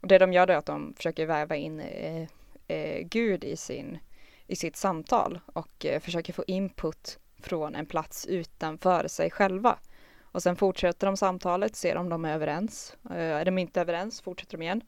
det 0.00 0.18
de 0.18 0.32
gör 0.32 0.50
är 0.50 0.56
att 0.56 0.66
de 0.66 0.94
försöker 0.96 1.26
väva 1.26 1.56
in 1.56 1.80
eh, 1.80 2.28
eh, 2.68 3.06
Gud 3.06 3.44
i, 3.44 3.56
sin, 3.56 3.98
i 4.46 4.56
sitt 4.56 4.76
samtal 4.76 5.40
och 5.46 5.86
eh, 5.86 6.00
försöker 6.00 6.32
få 6.32 6.44
input 6.46 7.18
från 7.38 7.74
en 7.74 7.86
plats 7.86 8.26
utanför 8.26 9.08
sig 9.08 9.30
själva. 9.30 9.78
Och 10.22 10.42
sen 10.42 10.56
fortsätter 10.56 11.06
de 11.06 11.16
samtalet, 11.16 11.76
ser 11.76 11.96
om 11.96 12.08
de 12.08 12.24
är 12.24 12.34
överens. 12.34 12.96
Eh, 13.10 13.16
är 13.16 13.44
de 13.44 13.58
inte 13.58 13.80
överens 13.80 14.20
fortsätter 14.20 14.56
de 14.56 14.62
igen. 14.62 14.82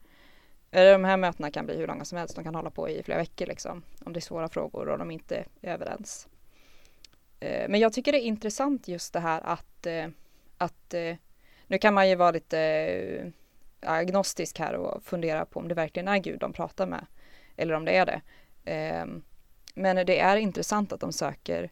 Eh, 0.71 0.91
de 0.91 1.03
här 1.03 1.17
mötena 1.17 1.51
kan 1.51 1.65
bli 1.65 1.77
hur 1.77 1.87
långa 1.87 2.05
som 2.05 2.17
helst, 2.17 2.35
de 2.35 2.43
kan 2.43 2.55
hålla 2.55 2.69
på 2.69 2.89
i 2.89 3.03
flera 3.03 3.19
veckor 3.19 3.45
liksom. 3.45 3.83
Om 4.05 4.13
det 4.13 4.19
är 4.19 4.21
svåra 4.21 4.49
frågor 4.49 4.89
och 4.89 4.97
de 4.97 5.11
inte 5.11 5.45
är 5.61 5.73
överens. 5.73 6.27
Eh, 7.39 7.69
men 7.69 7.79
jag 7.79 7.93
tycker 7.93 8.11
det 8.11 8.23
är 8.23 8.25
intressant 8.25 8.87
just 8.87 9.13
det 9.13 9.19
här 9.19 9.41
att, 9.41 9.85
eh, 9.85 10.07
att 10.57 10.93
eh, 10.93 11.15
nu 11.67 11.77
kan 11.77 11.93
man 11.93 12.09
ju 12.09 12.15
vara 12.15 12.31
lite 12.31 12.59
eh, 12.59 13.27
agnostisk 13.81 14.59
här 14.59 14.73
och 14.73 15.03
fundera 15.03 15.45
på 15.45 15.59
om 15.59 15.67
det 15.67 15.75
verkligen 15.75 16.07
är 16.07 16.17
Gud 16.17 16.39
de 16.39 16.53
pratar 16.53 16.87
med. 16.87 17.05
Eller 17.61 17.73
om 17.73 17.85
det 17.85 17.91
är 17.91 18.05
det. 18.05 18.21
Ehm, 18.65 19.23
men 19.75 20.05
det 20.05 20.19
är 20.19 20.37
intressant 20.37 20.93
att 20.93 20.99
de 20.99 21.13
söker 21.13 21.71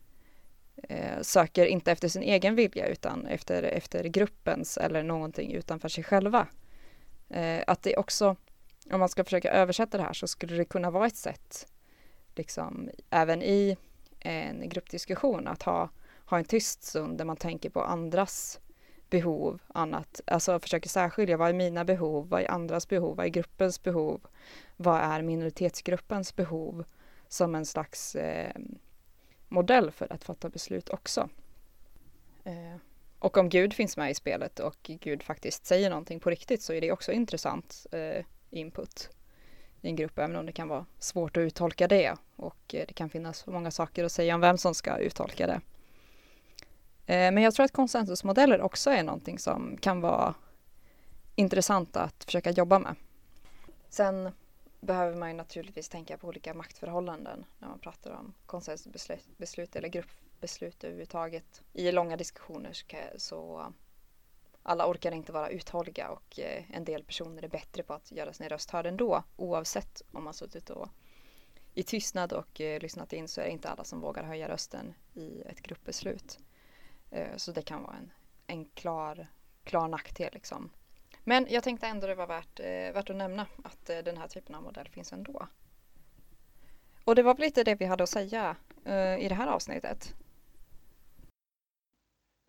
eh, 0.83 1.21
söker 1.21 1.65
inte 1.65 1.91
efter 1.91 2.07
sin 2.07 2.23
egen 2.23 2.55
vilja 2.55 2.87
utan 2.87 3.25
efter, 3.25 3.63
efter 3.63 4.03
gruppens 4.03 4.77
eller 4.77 5.03
någonting 5.03 5.53
utanför 5.53 5.89
sig 5.89 6.03
själva. 6.03 6.47
Eh, 7.29 7.63
att 7.67 7.83
det 7.83 7.97
också, 7.97 8.35
om 8.91 8.99
man 8.99 9.09
ska 9.09 9.23
försöka 9.23 9.51
översätta 9.51 9.97
det 9.97 10.03
här 10.03 10.13
så 10.13 10.27
skulle 10.27 10.55
det 10.55 10.65
kunna 10.65 10.91
vara 10.91 11.07
ett 11.07 11.15
sätt, 11.15 11.67
liksom 12.35 12.89
även 13.09 13.43
i 13.43 13.77
en 14.19 14.69
gruppdiskussion, 14.69 15.47
att 15.47 15.63
ha, 15.63 15.89
ha 16.25 16.37
en 16.37 16.45
tyst 16.45 16.83
stund 16.83 17.17
där 17.17 17.25
man 17.25 17.37
tänker 17.37 17.69
på 17.69 17.81
andras 17.81 18.59
behov, 19.10 19.60
annat, 19.68 20.22
alltså 20.28 20.60
försöker 20.60 20.89
särskilja 20.89 21.38
vad 21.38 21.49
är 21.49 21.53
mina 21.53 21.86
behov, 21.86 22.30
vad 22.30 22.41
är 22.41 22.51
andras 22.51 22.88
behov, 22.88 23.18
vad 23.18 23.26
är 23.26 23.30
gruppens 23.30 23.84
behov, 23.84 24.22
vad 24.78 25.01
är 25.01 25.22
minoritetsgruppens 25.22 26.36
behov 26.36 26.84
som 27.28 27.55
en 27.55 27.66
slags 27.66 28.16
eh, 28.16 28.51
modell 29.47 29.91
för 29.91 30.14
att 30.14 30.24
fatta 30.24 30.49
beslut 30.49 30.89
också. 30.89 31.30
Eh, 32.43 32.76
och 33.20 33.38
om 33.38 33.49
Gud 33.49 33.74
finns 33.74 33.97
med 33.97 34.12
i 34.12 34.14
spelet 34.14 34.60
och 34.60 34.78
Gud 34.82 35.24
faktiskt 35.24 35.66
säger 35.66 35.89
någonting 35.89 36.20
på 36.20 36.30
riktigt 36.30 36.62
så 36.62 36.74
är 36.74 36.82
det 36.82 36.91
också 36.91 37.12
intressant 37.12 37.88
eh, 37.91 38.26
input 38.49 39.10
i 39.82 39.88
en 39.88 39.95
grupp, 39.95 40.20
även 40.20 40.36
om 40.36 40.45
det 40.45 40.51
kan 40.51 40.68
vara 40.68 40.86
svårt 40.99 41.38
att 41.38 41.41
uttolka 41.41 41.88
det 41.88 42.16
och 42.36 42.76
eh, 42.76 42.86
det 42.88 42.93
kan 42.93 43.10
finnas 43.10 43.47
många 43.47 43.72
saker 43.72 44.03
att 44.03 44.12
säga 44.12 44.36
om 44.36 44.41
vem 44.41 44.57
som 44.57 44.76
ska 44.76 44.97
uttolka 44.97 45.47
det. 45.47 45.62
Eh, 47.10 47.32
men 47.32 47.43
jag 47.43 47.53
tror 47.53 47.64
att 47.64 47.72
konsensusmodeller 47.72 48.62
också 48.62 48.89
är 48.89 49.03
någonting 49.03 49.39
som 49.39 49.78
kan 49.78 50.01
vara 50.01 50.36
intressant 51.36 51.97
att 51.97 52.24
försöka 52.24 52.51
jobba 52.51 52.80
med. 52.80 52.95
Sen 53.89 54.32
behöver 54.82 55.18
man 55.18 55.30
ju 55.30 55.36
naturligtvis 55.36 55.89
tänka 55.89 56.18
på 56.18 56.28
olika 56.28 56.53
maktförhållanden 56.53 57.45
när 57.60 57.68
man 57.68 57.80
pratar 57.80 58.12
om 58.12 58.34
konsensusbeslut 58.45 59.76
eller 59.76 59.88
gruppbeslut 59.88 60.84
överhuvudtaget. 60.84 61.62
I 61.74 61.91
långa 61.91 62.18
diskussioner 62.18 62.74
så 63.18 63.74
alla 64.64 64.88
orkar 64.88 65.12
inte 65.12 65.32
vara 65.32 65.49
uthålliga 65.49 66.10
och 66.10 66.39
eh, 66.39 66.64
en 66.74 66.84
del 66.84 67.03
personer 67.03 67.43
är 67.43 67.47
bättre 67.47 67.84
på 67.84 67.93
att 67.93 68.12
göra 68.12 68.34
sin 68.34 68.49
röst 68.49 68.72
hörd 68.72 68.86
ändå 68.86 69.24
oavsett 69.38 70.01
om 70.12 70.24
man 70.24 70.34
suttit 70.34 70.70
och 70.70 70.89
i 71.74 71.84
tystnad 71.84 72.34
och 72.34 72.62
eh, 72.62 72.80
lyssnat 72.80 73.14
in 73.14 73.28
så 73.28 73.41
är 73.41 73.45
det 73.45 73.51
inte 73.51 73.70
alla 73.70 73.84
som 73.84 74.01
vågar 74.01 74.24
höja 74.24 74.49
rösten 74.49 74.93
i 75.14 75.41
ett 75.41 75.62
gruppbeslut. 75.62 76.39
Eh, 77.12 77.36
så 77.36 77.51
det 77.51 77.62
kan 77.62 77.84
vara 77.84 77.95
en, 77.95 78.12
en 78.47 78.66
klar, 78.66 79.28
klar 79.64 79.88
nackdel 79.88 80.30
liksom. 80.34 80.70
Men 81.24 81.47
jag 81.49 81.64
tänkte 81.64 81.88
ändå 81.88 82.07
det 82.07 82.16
var 82.16 82.28
värt, 82.28 82.60
eh, 82.60 82.93
värt 82.93 83.10
att 83.10 83.16
nämna 83.16 83.47
att 83.64 83.89
eh, 83.89 83.97
den 83.97 84.18
här 84.18 84.28
typen 84.28 84.55
av 84.55 84.64
modell 84.64 84.89
finns 84.89 85.14
ändå. 85.14 85.47
Och 87.03 87.16
det 87.16 87.24
var 87.24 87.34
väl 87.34 87.41
lite 87.41 87.64
det 87.64 87.76
vi 87.76 87.86
hade 87.86 88.03
att 88.03 88.10
säga 88.10 88.55
i 89.20 89.28
det 89.30 89.36
här 89.36 89.47
avsnittet. 89.47 90.14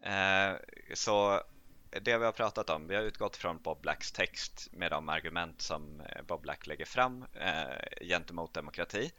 Eh, 0.03 0.53
så 0.95 1.43
det 1.91 2.19
vi 2.19 2.25
har 2.25 2.33
pratat 2.33 2.71
om, 2.71 2.89
vi 2.89 2.95
har 2.95 3.03
utgått 3.03 3.37
från 3.37 3.63
Bob 3.63 3.81
Blacks 3.81 4.13
text 4.13 4.69
med 4.73 4.91
de 4.91 5.09
argument 5.09 5.63
som 5.63 6.03
Bob 6.27 6.41
Black 6.41 6.67
lägger 6.67 6.85
fram 6.85 7.25
eh, 7.35 8.07
gentemot 8.07 8.55
demokrati 8.55 9.13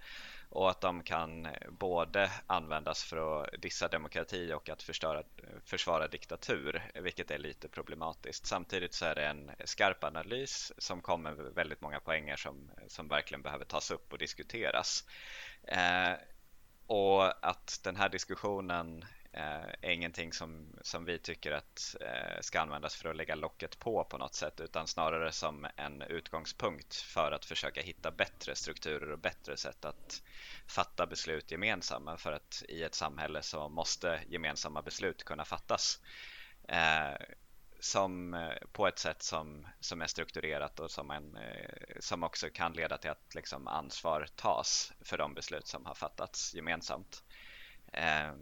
och 0.52 0.70
att 0.70 0.82
de 0.82 1.04
kan 1.04 1.46
eh, 1.46 1.52
både 1.70 2.32
användas 2.48 3.04
för 3.04 3.44
att 3.44 3.62
dissa 3.62 3.88
demokrati 3.88 4.54
och 4.54 4.70
att 4.70 4.84
förstöra, 4.84 5.24
försvara 5.66 6.08
diktatur, 6.08 6.92
vilket 6.94 7.32
är 7.32 7.38
lite 7.38 7.68
problematiskt. 7.68 8.46
Samtidigt 8.46 8.94
så 8.94 9.06
är 9.06 9.16
det 9.16 9.26
en 9.26 9.52
skarp 9.66 10.04
analys 10.04 10.72
som 10.78 11.02
kommer 11.02 11.32
med 11.36 11.54
väldigt 11.54 11.82
många 11.82 12.00
poänger 12.00 12.36
som, 12.36 12.72
som 12.88 13.08
verkligen 13.08 13.42
behöver 13.42 13.66
tas 13.66 13.92
upp 13.92 14.14
och 14.14 14.20
diskuteras. 14.20 15.04
Eh, 15.64 16.14
och 16.88 17.48
att 17.48 17.80
den 17.84 17.96
här 17.96 18.10
diskussionen 18.10 19.06
eh, 19.34 19.92
ingenting 19.94 20.34
som, 20.34 20.76
som 20.82 21.06
vi 21.06 21.20
tycker 21.20 21.52
att 21.52 21.96
eh, 22.02 22.42
ska 22.42 22.60
användas 22.60 22.96
för 22.96 23.10
att 23.10 23.16
lägga 23.16 23.36
locket 23.36 23.80
på 23.80 24.04
på 24.04 24.18
något 24.18 24.36
sätt 24.36 24.60
utan 24.60 24.88
snarare 24.88 25.32
som 25.32 25.68
en 25.76 26.02
utgångspunkt 26.02 26.96
för 26.96 27.32
att 27.32 27.46
försöka 27.46 27.82
hitta 27.82 28.12
bättre 28.12 28.56
strukturer 28.56 29.12
och 29.12 29.20
bättre 29.20 29.58
sätt 29.58 29.86
att 29.86 30.22
fatta 30.68 31.08
beslut 31.08 31.52
gemensamma. 31.52 32.18
För 32.18 32.32
att 32.32 32.64
i 32.68 32.84
ett 32.84 32.96
samhälle 32.96 33.42
så 33.42 33.70
måste 33.70 34.22
gemensamma 34.28 34.82
beslut 34.82 35.24
kunna 35.24 35.46
fattas. 35.46 36.00
Eh, 36.68 37.26
som 37.82 38.34
eh, 38.34 38.56
på 38.72 38.88
ett 38.88 39.00
sätt 39.00 39.24
som, 39.24 39.68
som 39.80 40.02
är 40.02 40.08
strukturerat 40.08 40.80
och 40.80 40.92
som, 40.92 41.12
en, 41.12 41.36
eh, 41.36 42.00
som 42.00 42.24
också 42.24 42.50
kan 42.50 42.74
leda 42.74 42.98
till 42.98 43.10
att 43.10 43.36
liksom 43.36 43.68
ansvar 43.68 44.28
tas 44.36 44.94
för 45.02 45.18
de 45.18 45.34
beslut 45.34 45.68
som 45.68 45.86
har 45.86 45.96
fattats 45.96 46.54
gemensamt. 46.54 47.24
Eh, 47.94 48.34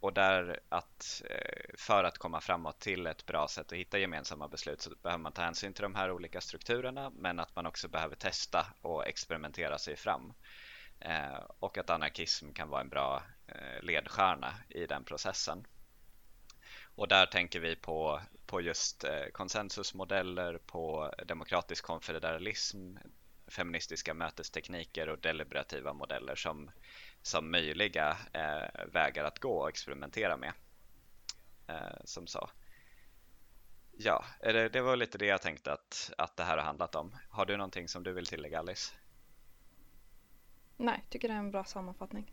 och 0.00 0.12
där 0.12 0.60
att 0.68 1.22
eh, 1.30 1.74
för 1.78 2.04
att 2.04 2.18
komma 2.18 2.40
framåt 2.40 2.80
till 2.80 3.06
ett 3.06 3.26
bra 3.26 3.48
sätt 3.48 3.72
att 3.72 3.78
hitta 3.78 3.98
gemensamma 3.98 4.48
beslut 4.48 4.80
så 4.80 4.90
behöver 5.02 5.22
man 5.22 5.32
ta 5.32 5.42
hänsyn 5.42 5.74
till 5.74 5.82
de 5.82 5.94
här 5.94 6.10
olika 6.10 6.40
strukturerna 6.40 7.10
men 7.10 7.38
att 7.40 7.56
man 7.56 7.66
också 7.66 7.88
behöver 7.88 8.16
testa 8.16 8.66
och 8.80 9.06
experimentera 9.06 9.78
sig 9.78 9.96
fram. 9.96 10.32
Eh, 11.00 11.44
och 11.58 11.78
att 11.78 11.90
anarkism 11.90 12.52
kan 12.52 12.68
vara 12.68 12.80
en 12.80 12.88
bra 12.88 13.22
eh, 13.46 13.82
ledstjärna 13.82 14.54
i 14.68 14.86
den 14.86 15.04
processen. 15.04 15.66
Och 16.94 17.08
där 17.08 17.26
tänker 17.26 17.60
vi 17.60 17.76
på, 17.76 18.20
på 18.46 18.60
just 18.60 19.04
konsensusmodeller, 19.32 20.58
på 20.58 21.14
demokratisk 21.26 21.84
konfederalism, 21.84 22.96
feministiska 23.50 24.14
mötestekniker 24.14 25.08
och 25.08 25.18
deliberativa 25.18 25.92
modeller 25.92 26.34
som 26.34 26.70
som 27.22 27.50
möjliga 27.50 28.16
eh, 28.32 28.84
vägar 28.92 29.24
att 29.24 29.38
gå 29.38 29.60
och 29.60 29.68
experimentera 29.68 30.36
med. 30.36 30.52
Eh, 31.68 32.00
som 32.04 32.26
så. 32.26 32.50
Ja, 33.92 34.24
det, 34.40 34.68
det, 34.68 34.80
var 34.80 34.96
lite 34.96 35.18
det 35.18 35.26
jag 35.26 35.42
tänkte 35.42 35.72
att, 35.72 36.12
att 36.18 36.36
det 36.36 36.44
här 36.44 36.56
har 36.56 36.64
handlat 36.64 36.94
om. 36.94 37.14
Har 37.30 37.46
du 37.46 37.56
någonting 37.56 37.88
som 37.88 38.02
du 38.02 38.12
vill 38.12 38.26
tillägga 38.26 38.58
Alice? 38.58 38.94
Nej, 40.76 41.04
tycker 41.08 41.28
det 41.28 41.34
är 41.34 41.38
en 41.38 41.50
bra 41.50 41.64
sammanfattning. 41.64 42.32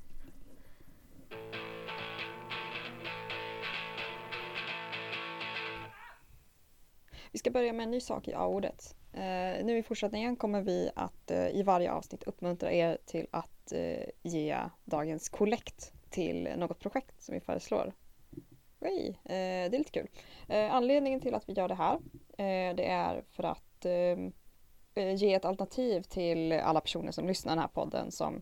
Vi 7.31 7.39
ska 7.39 7.51
börja 7.51 7.73
med 7.73 7.83
en 7.83 7.91
ny 7.91 7.99
sak 7.99 8.27
i 8.27 8.33
A-ordet. 8.33 8.95
Eh, 9.17 9.65
nu 9.65 9.77
i 9.77 9.83
fortsättningen 9.83 10.35
kommer 10.35 10.61
vi 10.61 10.89
att 10.95 11.31
eh, 11.31 11.47
i 11.47 11.63
varje 11.63 11.91
avsnitt 11.91 12.23
uppmuntra 12.23 12.71
er 12.71 12.97
till 13.05 13.27
att 13.31 13.71
eh, 13.71 14.03
ge 14.23 14.57
dagens 14.85 15.29
kollekt 15.29 15.91
till 16.09 16.49
något 16.57 16.79
projekt 16.79 17.21
som 17.23 17.35
vi 17.35 17.41
föreslår. 17.41 17.93
Oj, 18.79 19.19
eh, 19.23 19.29
det 19.29 19.75
är 19.75 19.77
lite 19.77 19.91
kul. 19.91 20.07
Eh, 20.47 20.73
anledningen 20.73 21.19
till 21.19 21.35
att 21.35 21.49
vi 21.49 21.53
gör 21.53 21.67
det 21.67 21.75
här 21.75 21.93
eh, 22.37 22.75
det 22.75 22.85
är 22.85 23.23
för 23.31 23.43
att 23.43 23.85
eh, 23.85 24.17
eh, 25.03 25.15
ge 25.15 25.33
ett 25.33 25.45
alternativ 25.45 26.01
till 26.01 26.51
alla 26.53 26.81
personer 26.81 27.11
som 27.11 27.27
lyssnar 27.27 27.51
den 27.51 27.61
här 27.61 27.67
podden 27.67 28.11
som 28.11 28.41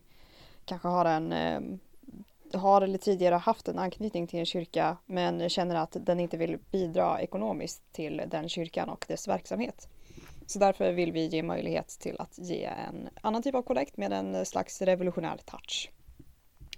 kanske 0.64 0.88
har 0.88 1.04
en 1.04 1.32
eh, 1.32 1.60
har 2.52 2.82
eller 2.82 2.98
tidigare 2.98 3.34
haft 3.34 3.68
en 3.68 3.78
anknytning 3.78 4.26
till 4.26 4.38
en 4.38 4.46
kyrka 4.46 4.96
men 5.06 5.48
känner 5.48 5.76
att 5.76 5.96
den 6.00 6.20
inte 6.20 6.36
vill 6.36 6.58
bidra 6.70 7.20
ekonomiskt 7.20 7.92
till 7.92 8.22
den 8.26 8.48
kyrkan 8.48 8.88
och 8.88 9.04
dess 9.08 9.28
verksamhet. 9.28 9.88
Så 10.46 10.58
därför 10.58 10.92
vill 10.92 11.12
vi 11.12 11.26
ge 11.26 11.42
möjlighet 11.42 11.88
till 11.88 12.16
att 12.18 12.38
ge 12.38 12.64
en 12.64 13.08
annan 13.20 13.42
typ 13.42 13.54
av 13.54 13.62
kollekt 13.62 13.96
med 13.96 14.12
en 14.12 14.46
slags 14.46 14.82
revolutionär 14.82 15.36
touch. 15.44 15.90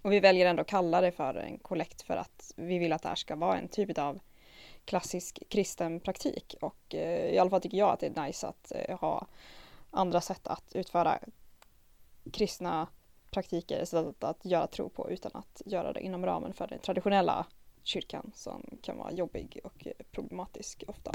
Och 0.03 0.13
vi 0.13 0.21
väljer 0.21 0.47
ändå 0.47 0.61
att 0.61 0.67
kalla 0.67 1.01
det 1.01 1.13
för 1.13 1.35
en 1.35 1.59
kollekt 1.59 2.03
för 2.03 2.17
att 2.17 2.53
vi 2.57 2.79
vill 2.79 2.93
att 2.93 3.03
det 3.03 3.09
här 3.09 3.17
ska 3.17 3.37
vara 3.37 3.59
en 3.59 3.69
typ 3.69 3.99
av 3.99 4.19
klassisk 4.85 5.43
kristen 5.49 6.01
praktik 6.01 6.55
och 6.61 6.95
eh, 6.95 7.35
i 7.35 7.39
alla 7.39 7.51
fall 7.51 7.61
tycker 7.61 7.79
jag 7.79 7.91
att 7.91 8.01
det 8.01 8.07
är 8.07 8.27
nice 8.27 8.47
att 8.47 8.73
eh, 8.75 8.99
ha 8.99 9.27
andra 9.91 10.21
sätt 10.21 10.47
att 10.47 10.73
utföra 10.75 11.19
kristna 12.33 12.89
praktiker, 13.31 13.85
sätt 13.85 14.25
att 14.25 14.45
göra 14.45 14.67
tro 14.67 14.89
på 14.89 15.11
utan 15.11 15.31
att 15.35 15.63
göra 15.67 15.93
det 15.93 16.01
inom 16.01 16.27
ramen 16.27 16.53
för 16.53 16.67
den 16.67 16.79
traditionella 16.79 17.47
kyrkan 17.83 18.33
som 18.35 18.79
kan 18.83 18.99
vara 18.99 19.13
jobbig 19.13 19.61
och 19.65 19.87
problematisk 20.11 20.85
ofta. 20.89 21.13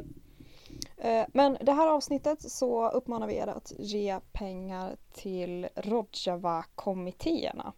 Eh, 0.98 1.26
men 1.28 1.58
det 1.62 1.72
här 1.72 1.88
avsnittet 1.88 2.52
så 2.52 2.90
uppmanar 2.90 3.28
vi 3.28 3.36
er 3.36 3.48
att 3.48 3.74
ge 3.78 4.20
pengar 4.32 4.96
till 5.14 5.68
Rojava-kommittéerna. 5.76 7.74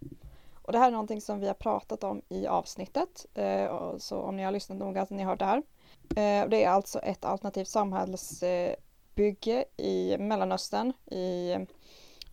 Och 0.65 0.71
det 0.71 0.77
här 0.79 0.87
är 0.87 0.91
någonting 0.91 1.21
som 1.21 1.39
vi 1.39 1.47
har 1.47 1.53
pratat 1.53 2.03
om 2.03 2.21
i 2.29 2.47
avsnittet, 2.47 3.25
eh, 3.33 3.97
så 3.97 4.17
om 4.17 4.37
ni 4.37 4.43
har 4.43 4.51
lyssnat 4.51 4.77
noga 4.77 5.05
så 5.05 5.13
har 5.13 5.17
ni 5.17 5.23
hört 5.23 5.39
det 5.39 5.45
här. 5.45 5.63
Eh, 6.09 6.49
det 6.49 6.63
är 6.63 6.69
alltså 6.69 6.99
ett 6.99 7.25
alternativt 7.25 7.67
samhällsbygge 7.67 9.65
i 9.77 10.17
Mellanöstern, 10.17 10.93
i 11.05 11.55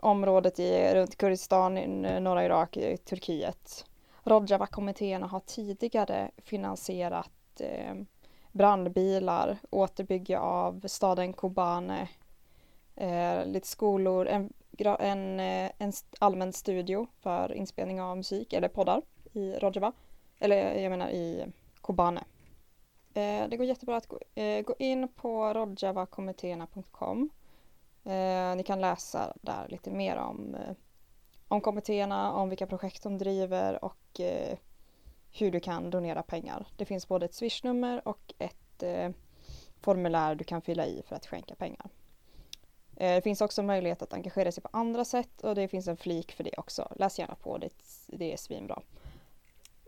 området 0.00 0.58
i, 0.58 0.94
runt 0.94 1.16
Kurdistan, 1.16 1.78
i 1.78 1.86
norra 2.20 2.44
Irak, 2.44 2.76
i 2.76 2.96
Turkiet. 2.96 3.84
Rojava-kommittéerna 4.24 5.26
har 5.26 5.40
tidigare 5.40 6.30
finansierat 6.38 7.60
eh, 7.60 7.94
brandbilar, 8.52 9.58
återbygge 9.70 10.38
av 10.38 10.84
staden 10.86 11.32
Kobane, 11.32 12.08
eh, 12.96 13.46
lite 13.46 13.68
skolor, 13.68 14.26
en, 14.26 14.52
en, 14.78 15.40
eh, 15.40 15.70
en 15.78 15.92
allmän 16.18 16.52
studio 16.52 17.06
för 17.20 17.52
inspelning 17.52 18.00
av 18.00 18.16
musik 18.16 18.52
eller 18.52 18.68
poddar 18.68 19.02
i 19.32 19.52
Rojava, 19.52 19.92
eller 20.38 20.74
jag 20.74 20.90
menar 20.90 21.08
i 21.10 21.46
Kobane. 21.80 22.24
Eh, 23.14 23.48
det 23.48 23.56
går 23.56 23.66
jättebra 23.66 23.96
att 23.96 24.06
gå, 24.06 24.18
eh, 24.34 24.62
gå 24.62 24.74
in 24.78 25.08
på 25.08 25.54
rojavakommittéerna.com. 25.54 27.30
Eh, 28.04 28.56
ni 28.56 28.62
kan 28.66 28.80
läsa 28.80 29.32
där 29.42 29.68
lite 29.68 29.90
mer 29.90 30.16
om, 30.16 30.54
eh, 30.54 30.74
om 31.48 31.60
kommittéerna, 31.60 32.32
om 32.32 32.48
vilka 32.48 32.66
projekt 32.66 33.02
de 33.02 33.18
driver 33.18 33.84
och 33.84 34.20
eh, 34.20 34.58
hur 35.32 35.50
du 35.50 35.60
kan 35.60 35.90
donera 35.90 36.22
pengar. 36.22 36.66
Det 36.76 36.84
finns 36.84 37.08
både 37.08 37.24
ett 37.24 37.34
swishnummer 37.34 38.08
och 38.08 38.34
ett 38.38 38.82
eh, 38.82 39.10
formulär 39.80 40.34
du 40.34 40.44
kan 40.44 40.62
fylla 40.62 40.86
i 40.86 41.02
för 41.08 41.16
att 41.16 41.26
skänka 41.26 41.54
pengar. 41.54 41.86
Eh, 42.96 43.14
det 43.14 43.22
finns 43.22 43.40
också 43.40 43.62
möjlighet 43.62 44.02
att 44.02 44.12
engagera 44.12 44.52
sig 44.52 44.62
på 44.62 44.68
andra 44.72 45.04
sätt 45.04 45.40
och 45.42 45.54
det 45.54 45.68
finns 45.68 45.88
en 45.88 45.96
flik 45.96 46.32
för 46.32 46.44
det 46.44 46.58
också. 46.58 46.92
Läs 46.96 47.18
gärna 47.18 47.34
på, 47.34 47.58
det, 47.58 47.70
det 48.06 48.32
är 48.32 48.36
svinbra. 48.36 48.82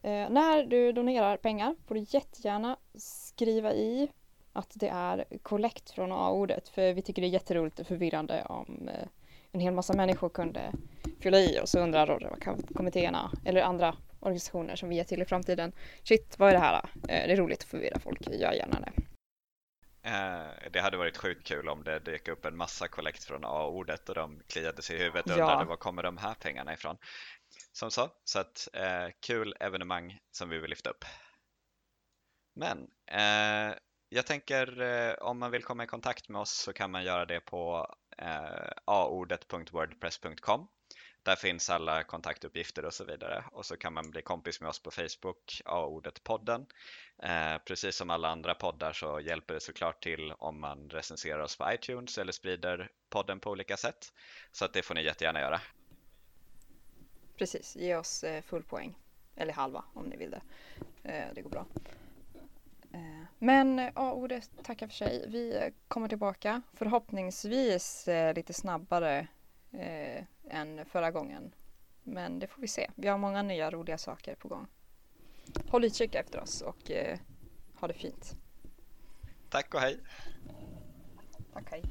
Eh, 0.03 0.31
när 0.31 0.67
du 0.67 0.93
donerar 0.93 1.37
pengar 1.37 1.77
får 1.87 1.95
du 1.95 2.07
jättegärna 2.09 2.77
skriva 2.95 3.73
i 3.73 4.09
att 4.53 4.71
det 4.75 4.89
är 4.89 5.25
kollekt 5.43 5.91
från 5.91 6.13
A-ordet 6.13 6.69
för 6.69 6.93
vi 6.93 7.03
tycker 7.03 7.23
det 7.23 7.29
är 7.29 7.31
jätteroligt 7.31 7.81
och 7.81 7.87
förvirrande 7.87 8.45
om 8.45 8.89
eh, 8.89 9.09
en 9.53 9.61
hel 9.61 9.75
massa 9.75 9.93
människor 9.93 10.29
kunde 10.29 10.73
fylla 11.21 11.39
i 11.39 11.61
och 11.63 11.69
så 11.69 11.81
undrar 11.81 12.39
kommittéerna 12.75 13.31
eller 13.45 13.63
andra 13.63 13.97
organisationer 14.25 14.77
som 14.77 14.89
vi 14.89 14.97
ger 14.97 15.05
till 15.05 15.23
i 15.23 15.25
framtiden. 15.25 15.73
Shit, 16.03 16.39
vad 16.39 16.49
är 16.49 16.53
det 16.53 16.59
här? 16.59 16.75
Eh, 17.09 17.27
det 17.27 17.33
är 17.33 17.37
roligt 17.37 17.63
att 17.63 17.69
förvirra 17.69 17.99
folk, 17.99 18.21
gör 18.31 18.53
gärna 18.53 18.81
det. 18.81 18.93
Eh, 20.05 20.71
det 20.71 20.81
hade 20.81 20.97
varit 20.97 21.17
sjukt 21.17 21.47
kul 21.47 21.69
om 21.69 21.85
det 21.85 21.99
dök 21.99 22.29
upp 22.29 22.45
en 22.45 22.57
massa 22.57 22.89
kollekt 22.89 23.25
från 23.25 23.45
A-ordet 23.45 24.09
och 24.09 24.15
de 24.15 24.43
kliade 24.47 24.83
sig 24.83 24.97
i 24.97 24.99
huvudet 24.99 25.25
och 25.25 25.31
ja. 25.39 25.43
undrade 25.43 25.65
var 25.65 25.77
kommer 25.77 26.03
de 26.03 26.17
här 26.17 26.35
pengarna 26.35 26.73
ifrån? 26.73 26.97
Som 27.73 27.91
så, 27.91 28.11
så 28.25 28.39
att 28.39 28.69
eh, 28.73 29.07
kul 29.21 29.55
evenemang 29.61 30.19
som 30.31 30.49
vi 30.49 30.59
vill 30.59 30.71
lyfta 30.71 30.91
upp. 30.91 31.05
Men 32.55 32.79
eh, 33.07 33.75
jag 34.09 34.27
tänker 34.27 34.81
eh, 34.81 35.15
om 35.15 35.39
man 35.39 35.51
vill 35.51 35.63
komma 35.63 35.85
i 35.85 35.87
kontakt 35.87 36.29
med 36.29 36.41
oss 36.41 36.53
så 36.53 36.73
kan 36.73 36.91
man 36.91 37.05
göra 37.05 37.27
det 37.27 37.41
på 37.41 37.95
aordet.wordpress.com 38.85 40.69
där 41.25 41.37
finns 41.37 41.71
alla 41.71 42.03
kontaktuppgifter 42.03 42.85
och 42.85 42.95
så 42.95 43.05
vidare 43.05 43.45
och 43.53 43.67
så 43.67 43.77
kan 43.77 43.93
man 43.93 44.11
bli 44.11 44.23
kompis 44.23 44.61
med 44.61 44.71
oss 44.71 44.83
på 44.83 44.91
Facebook, 44.91 45.63
A-ordet 45.65 46.25
podden. 46.25 46.67
Eh, 47.23 47.59
precis 47.65 47.97
som 47.97 48.11
alla 48.11 48.29
andra 48.29 48.55
poddar 48.55 48.93
så 48.93 49.21
hjälper 49.21 49.55
det 49.55 49.61
såklart 49.61 50.03
till 50.03 50.33
om 50.33 50.61
man 50.61 50.91
recenserar 50.91 51.41
oss 51.41 51.57
på 51.57 51.73
iTunes 51.73 52.19
eller 52.19 52.33
sprider 52.33 52.91
podden 53.11 53.41
på 53.41 53.51
olika 53.51 53.77
sätt. 53.77 54.13
Så 54.53 54.65
att 54.65 54.73
det 54.73 54.83
får 54.83 54.95
ni 54.95 55.05
jättegärna 55.05 55.41
göra. 55.41 55.61
Precis, 57.37 57.77
ge 57.77 57.97
oss 57.97 58.25
eh, 58.25 58.43
full 58.43 58.63
poäng. 58.63 58.99
Eller 59.37 59.53
halva 59.53 59.85
om 59.95 60.05
ni 60.05 60.17
vill 60.17 60.31
det. 60.31 60.43
Eh, 61.03 61.35
det 61.35 61.43
går 61.43 61.51
bra. 61.51 61.67
Eh, 62.93 63.25
men 63.39 63.79
A-ordet 63.95 64.51
tackar 64.63 64.87
för 64.87 64.95
sig. 64.95 65.25
Vi 65.29 65.71
kommer 65.89 66.09
tillbaka 66.09 66.63
förhoppningsvis 66.73 68.09
lite 68.35 68.53
snabbare 68.53 69.29
än 70.51 70.85
förra 70.85 71.11
gången. 71.11 71.55
Men 72.03 72.39
det 72.39 72.47
får 72.47 72.61
vi 72.63 72.69
se. 72.69 72.91
Vi 72.95 73.09
har 73.09 73.19
många 73.19 73.43
nya 73.43 73.71
roliga 73.71 73.99
saker 73.99 74.35
på 74.35 74.49
gång. 74.49 74.67
Håll 75.69 75.85
utkik 75.85 76.15
efter 76.15 76.41
oss 76.41 76.61
och 76.61 76.91
eh, 76.91 77.19
ha 77.75 77.89
det 77.89 77.95
fint. 77.95 78.37
Tack 79.51 79.75
och 79.75 79.81
hej. 79.81 80.01
Tack, 81.53 81.71
hej. 81.71 81.83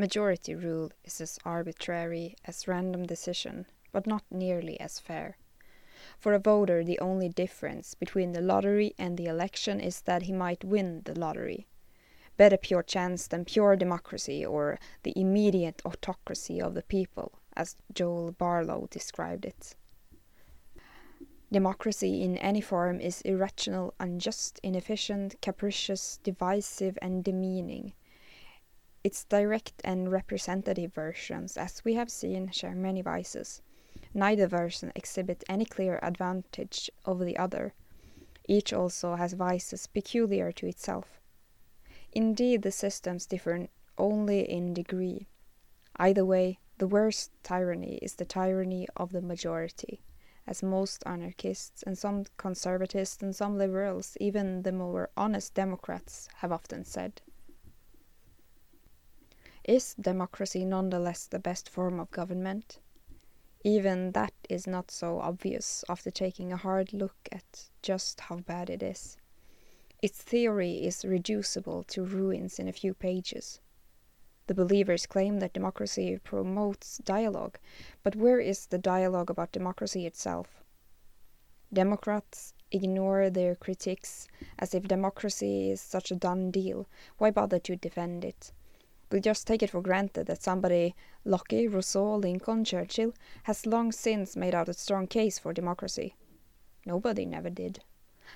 Majority 0.00 0.54
rule 0.54 0.92
is 1.02 1.20
as 1.20 1.40
arbitrary 1.44 2.36
as 2.44 2.68
random 2.68 3.04
decision, 3.04 3.66
but 3.90 4.06
not 4.06 4.22
nearly 4.30 4.78
as 4.78 5.00
fair. 5.00 5.38
For 6.20 6.34
a 6.34 6.38
voter, 6.38 6.84
the 6.84 7.00
only 7.00 7.28
difference 7.28 7.94
between 7.94 8.30
the 8.30 8.40
lottery 8.40 8.94
and 8.96 9.16
the 9.16 9.26
election 9.26 9.80
is 9.80 10.02
that 10.02 10.22
he 10.22 10.32
might 10.32 10.62
win 10.62 11.02
the 11.04 11.18
lottery. 11.18 11.66
Better 12.36 12.56
pure 12.56 12.84
chance 12.84 13.26
than 13.26 13.44
pure 13.44 13.74
democracy 13.74 14.46
or 14.46 14.78
the 15.02 15.18
immediate 15.18 15.82
autocracy 15.84 16.62
of 16.62 16.74
the 16.74 16.84
people, 16.84 17.32
as 17.56 17.74
Joel 17.92 18.30
Barlow 18.30 18.86
described 18.92 19.44
it. 19.44 19.74
Democracy 21.50 22.22
in 22.22 22.38
any 22.38 22.60
form 22.60 23.00
is 23.00 23.20
irrational, 23.22 23.94
unjust, 23.98 24.60
inefficient, 24.62 25.34
capricious, 25.42 26.20
divisive, 26.22 26.96
and 27.02 27.24
demeaning. 27.24 27.94
Its 29.04 29.24
direct 29.24 29.80
and 29.84 30.10
representative 30.10 30.92
versions, 30.92 31.56
as 31.56 31.84
we 31.84 31.94
have 31.94 32.10
seen, 32.10 32.50
share 32.50 32.74
many 32.74 33.00
vices. 33.00 33.62
Neither 34.12 34.46
version 34.46 34.90
exhibits 34.94 35.44
any 35.48 35.64
clear 35.64 36.00
advantage 36.02 36.90
over 37.06 37.24
the 37.24 37.36
other. 37.36 37.74
Each 38.48 38.72
also 38.72 39.14
has 39.14 39.34
vices 39.34 39.86
peculiar 39.86 40.50
to 40.52 40.66
itself. 40.66 41.20
Indeed, 42.12 42.62
the 42.62 42.72
systems 42.72 43.26
differ 43.26 43.68
only 43.96 44.40
in 44.50 44.74
degree. 44.74 45.28
Either 45.96 46.24
way, 46.24 46.58
the 46.78 46.88
worst 46.88 47.30
tyranny 47.42 47.98
is 48.02 48.14
the 48.14 48.24
tyranny 48.24 48.88
of 48.96 49.12
the 49.12 49.20
majority, 49.20 50.00
as 50.46 50.62
most 50.62 51.02
anarchists 51.06 51.82
and 51.82 51.98
some 51.98 52.24
conservatives 52.36 53.18
and 53.20 53.36
some 53.36 53.58
liberals, 53.58 54.16
even 54.20 54.62
the 54.62 54.72
more 54.72 55.10
honest 55.16 55.54
Democrats, 55.54 56.28
have 56.36 56.52
often 56.52 56.84
said. 56.84 57.20
Is 59.68 59.94
democracy 60.00 60.64
nonetheless 60.64 61.26
the 61.26 61.38
best 61.38 61.68
form 61.68 62.00
of 62.00 62.10
government? 62.10 62.78
Even 63.62 64.12
that 64.12 64.32
is 64.48 64.66
not 64.66 64.90
so 64.90 65.20
obvious 65.20 65.84
after 65.90 66.10
taking 66.10 66.50
a 66.50 66.56
hard 66.56 66.94
look 66.94 67.28
at 67.30 67.68
just 67.82 68.18
how 68.18 68.36
bad 68.36 68.70
it 68.70 68.82
is. 68.82 69.18
Its 70.00 70.22
theory 70.22 70.86
is 70.86 71.04
reducible 71.04 71.84
to 71.84 72.02
ruins 72.02 72.58
in 72.58 72.66
a 72.66 72.72
few 72.72 72.94
pages. 72.94 73.60
The 74.46 74.54
believers 74.54 75.04
claim 75.04 75.38
that 75.40 75.52
democracy 75.52 76.18
promotes 76.24 76.96
dialogue, 77.04 77.58
but 78.02 78.16
where 78.16 78.40
is 78.40 78.68
the 78.68 78.78
dialogue 78.78 79.28
about 79.28 79.52
democracy 79.52 80.06
itself? 80.06 80.64
Democrats 81.70 82.54
ignore 82.70 83.28
their 83.28 83.54
critics 83.54 84.28
as 84.58 84.72
if 84.72 84.88
democracy 84.88 85.70
is 85.70 85.82
such 85.82 86.10
a 86.10 86.16
done 86.16 86.50
deal. 86.50 86.86
Why 87.18 87.30
bother 87.30 87.58
to 87.58 87.76
defend 87.76 88.24
it? 88.24 88.54
We 89.10 89.20
just 89.20 89.46
take 89.46 89.62
it 89.62 89.70
for 89.70 89.80
granted 89.80 90.26
that 90.26 90.42
somebody, 90.42 90.94
Locke, 91.24 91.52
Rousseau, 91.70 92.16
Lincoln, 92.16 92.64
Churchill, 92.64 93.14
has 93.44 93.64
long 93.64 93.90
since 93.90 94.36
made 94.36 94.54
out 94.54 94.68
a 94.68 94.74
strong 94.74 95.06
case 95.06 95.38
for 95.38 95.54
democracy. 95.54 96.14
Nobody 96.84 97.24
never 97.24 97.48
did. 97.48 97.82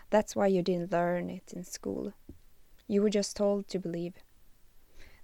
That's 0.09 0.35
why 0.35 0.47
you 0.47 0.63
didn't 0.63 0.93
learn 0.93 1.29
it 1.29 1.53
in 1.53 1.65
school. 1.65 2.15
You 2.89 3.03
were 3.03 3.11
just 3.11 3.37
told 3.37 3.69
to 3.69 3.79
believe. 3.79 4.15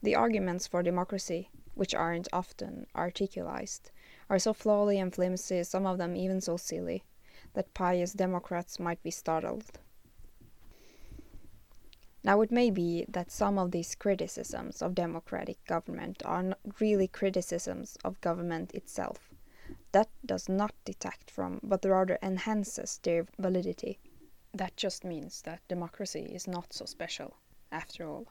The 0.02 0.14
arguments 0.14 0.66
for 0.66 0.82
democracy, 0.82 1.50
which 1.74 1.94
aren't 1.94 2.28
often 2.32 2.86
articulated, 2.94 3.90
are 4.28 4.38
so 4.38 4.52
flawly 4.52 4.98
and 4.98 5.14
flimsy, 5.14 5.64
some 5.64 5.86
of 5.86 5.96
them 5.96 6.14
even 6.14 6.42
so 6.42 6.58
silly, 6.58 7.04
that 7.54 7.72
pious 7.72 8.12
Democrats 8.12 8.78
might 8.78 9.02
be 9.02 9.10
startled. 9.10 9.64
Now, 12.28 12.42
it 12.42 12.52
may 12.52 12.68
be 12.68 13.06
that 13.08 13.30
some 13.30 13.58
of 13.58 13.70
these 13.70 13.94
criticisms 13.94 14.82
of 14.82 14.94
democratic 14.94 15.64
government 15.64 16.20
are 16.26 16.42
not 16.42 16.58
really 16.78 17.08
criticisms 17.08 17.96
of 18.04 18.20
government 18.20 18.74
itself. 18.74 19.30
That 19.92 20.10
does 20.26 20.46
not 20.46 20.74
detract 20.84 21.30
from, 21.30 21.58
but 21.62 21.86
rather 21.86 22.18
enhances 22.22 23.00
their 23.02 23.26
validity. 23.38 23.98
That 24.52 24.76
just 24.76 25.04
means 25.04 25.40
that 25.46 25.66
democracy 25.68 26.20
is 26.20 26.46
not 26.46 26.74
so 26.74 26.84
special, 26.84 27.34
after 27.72 28.06
all. 28.06 28.26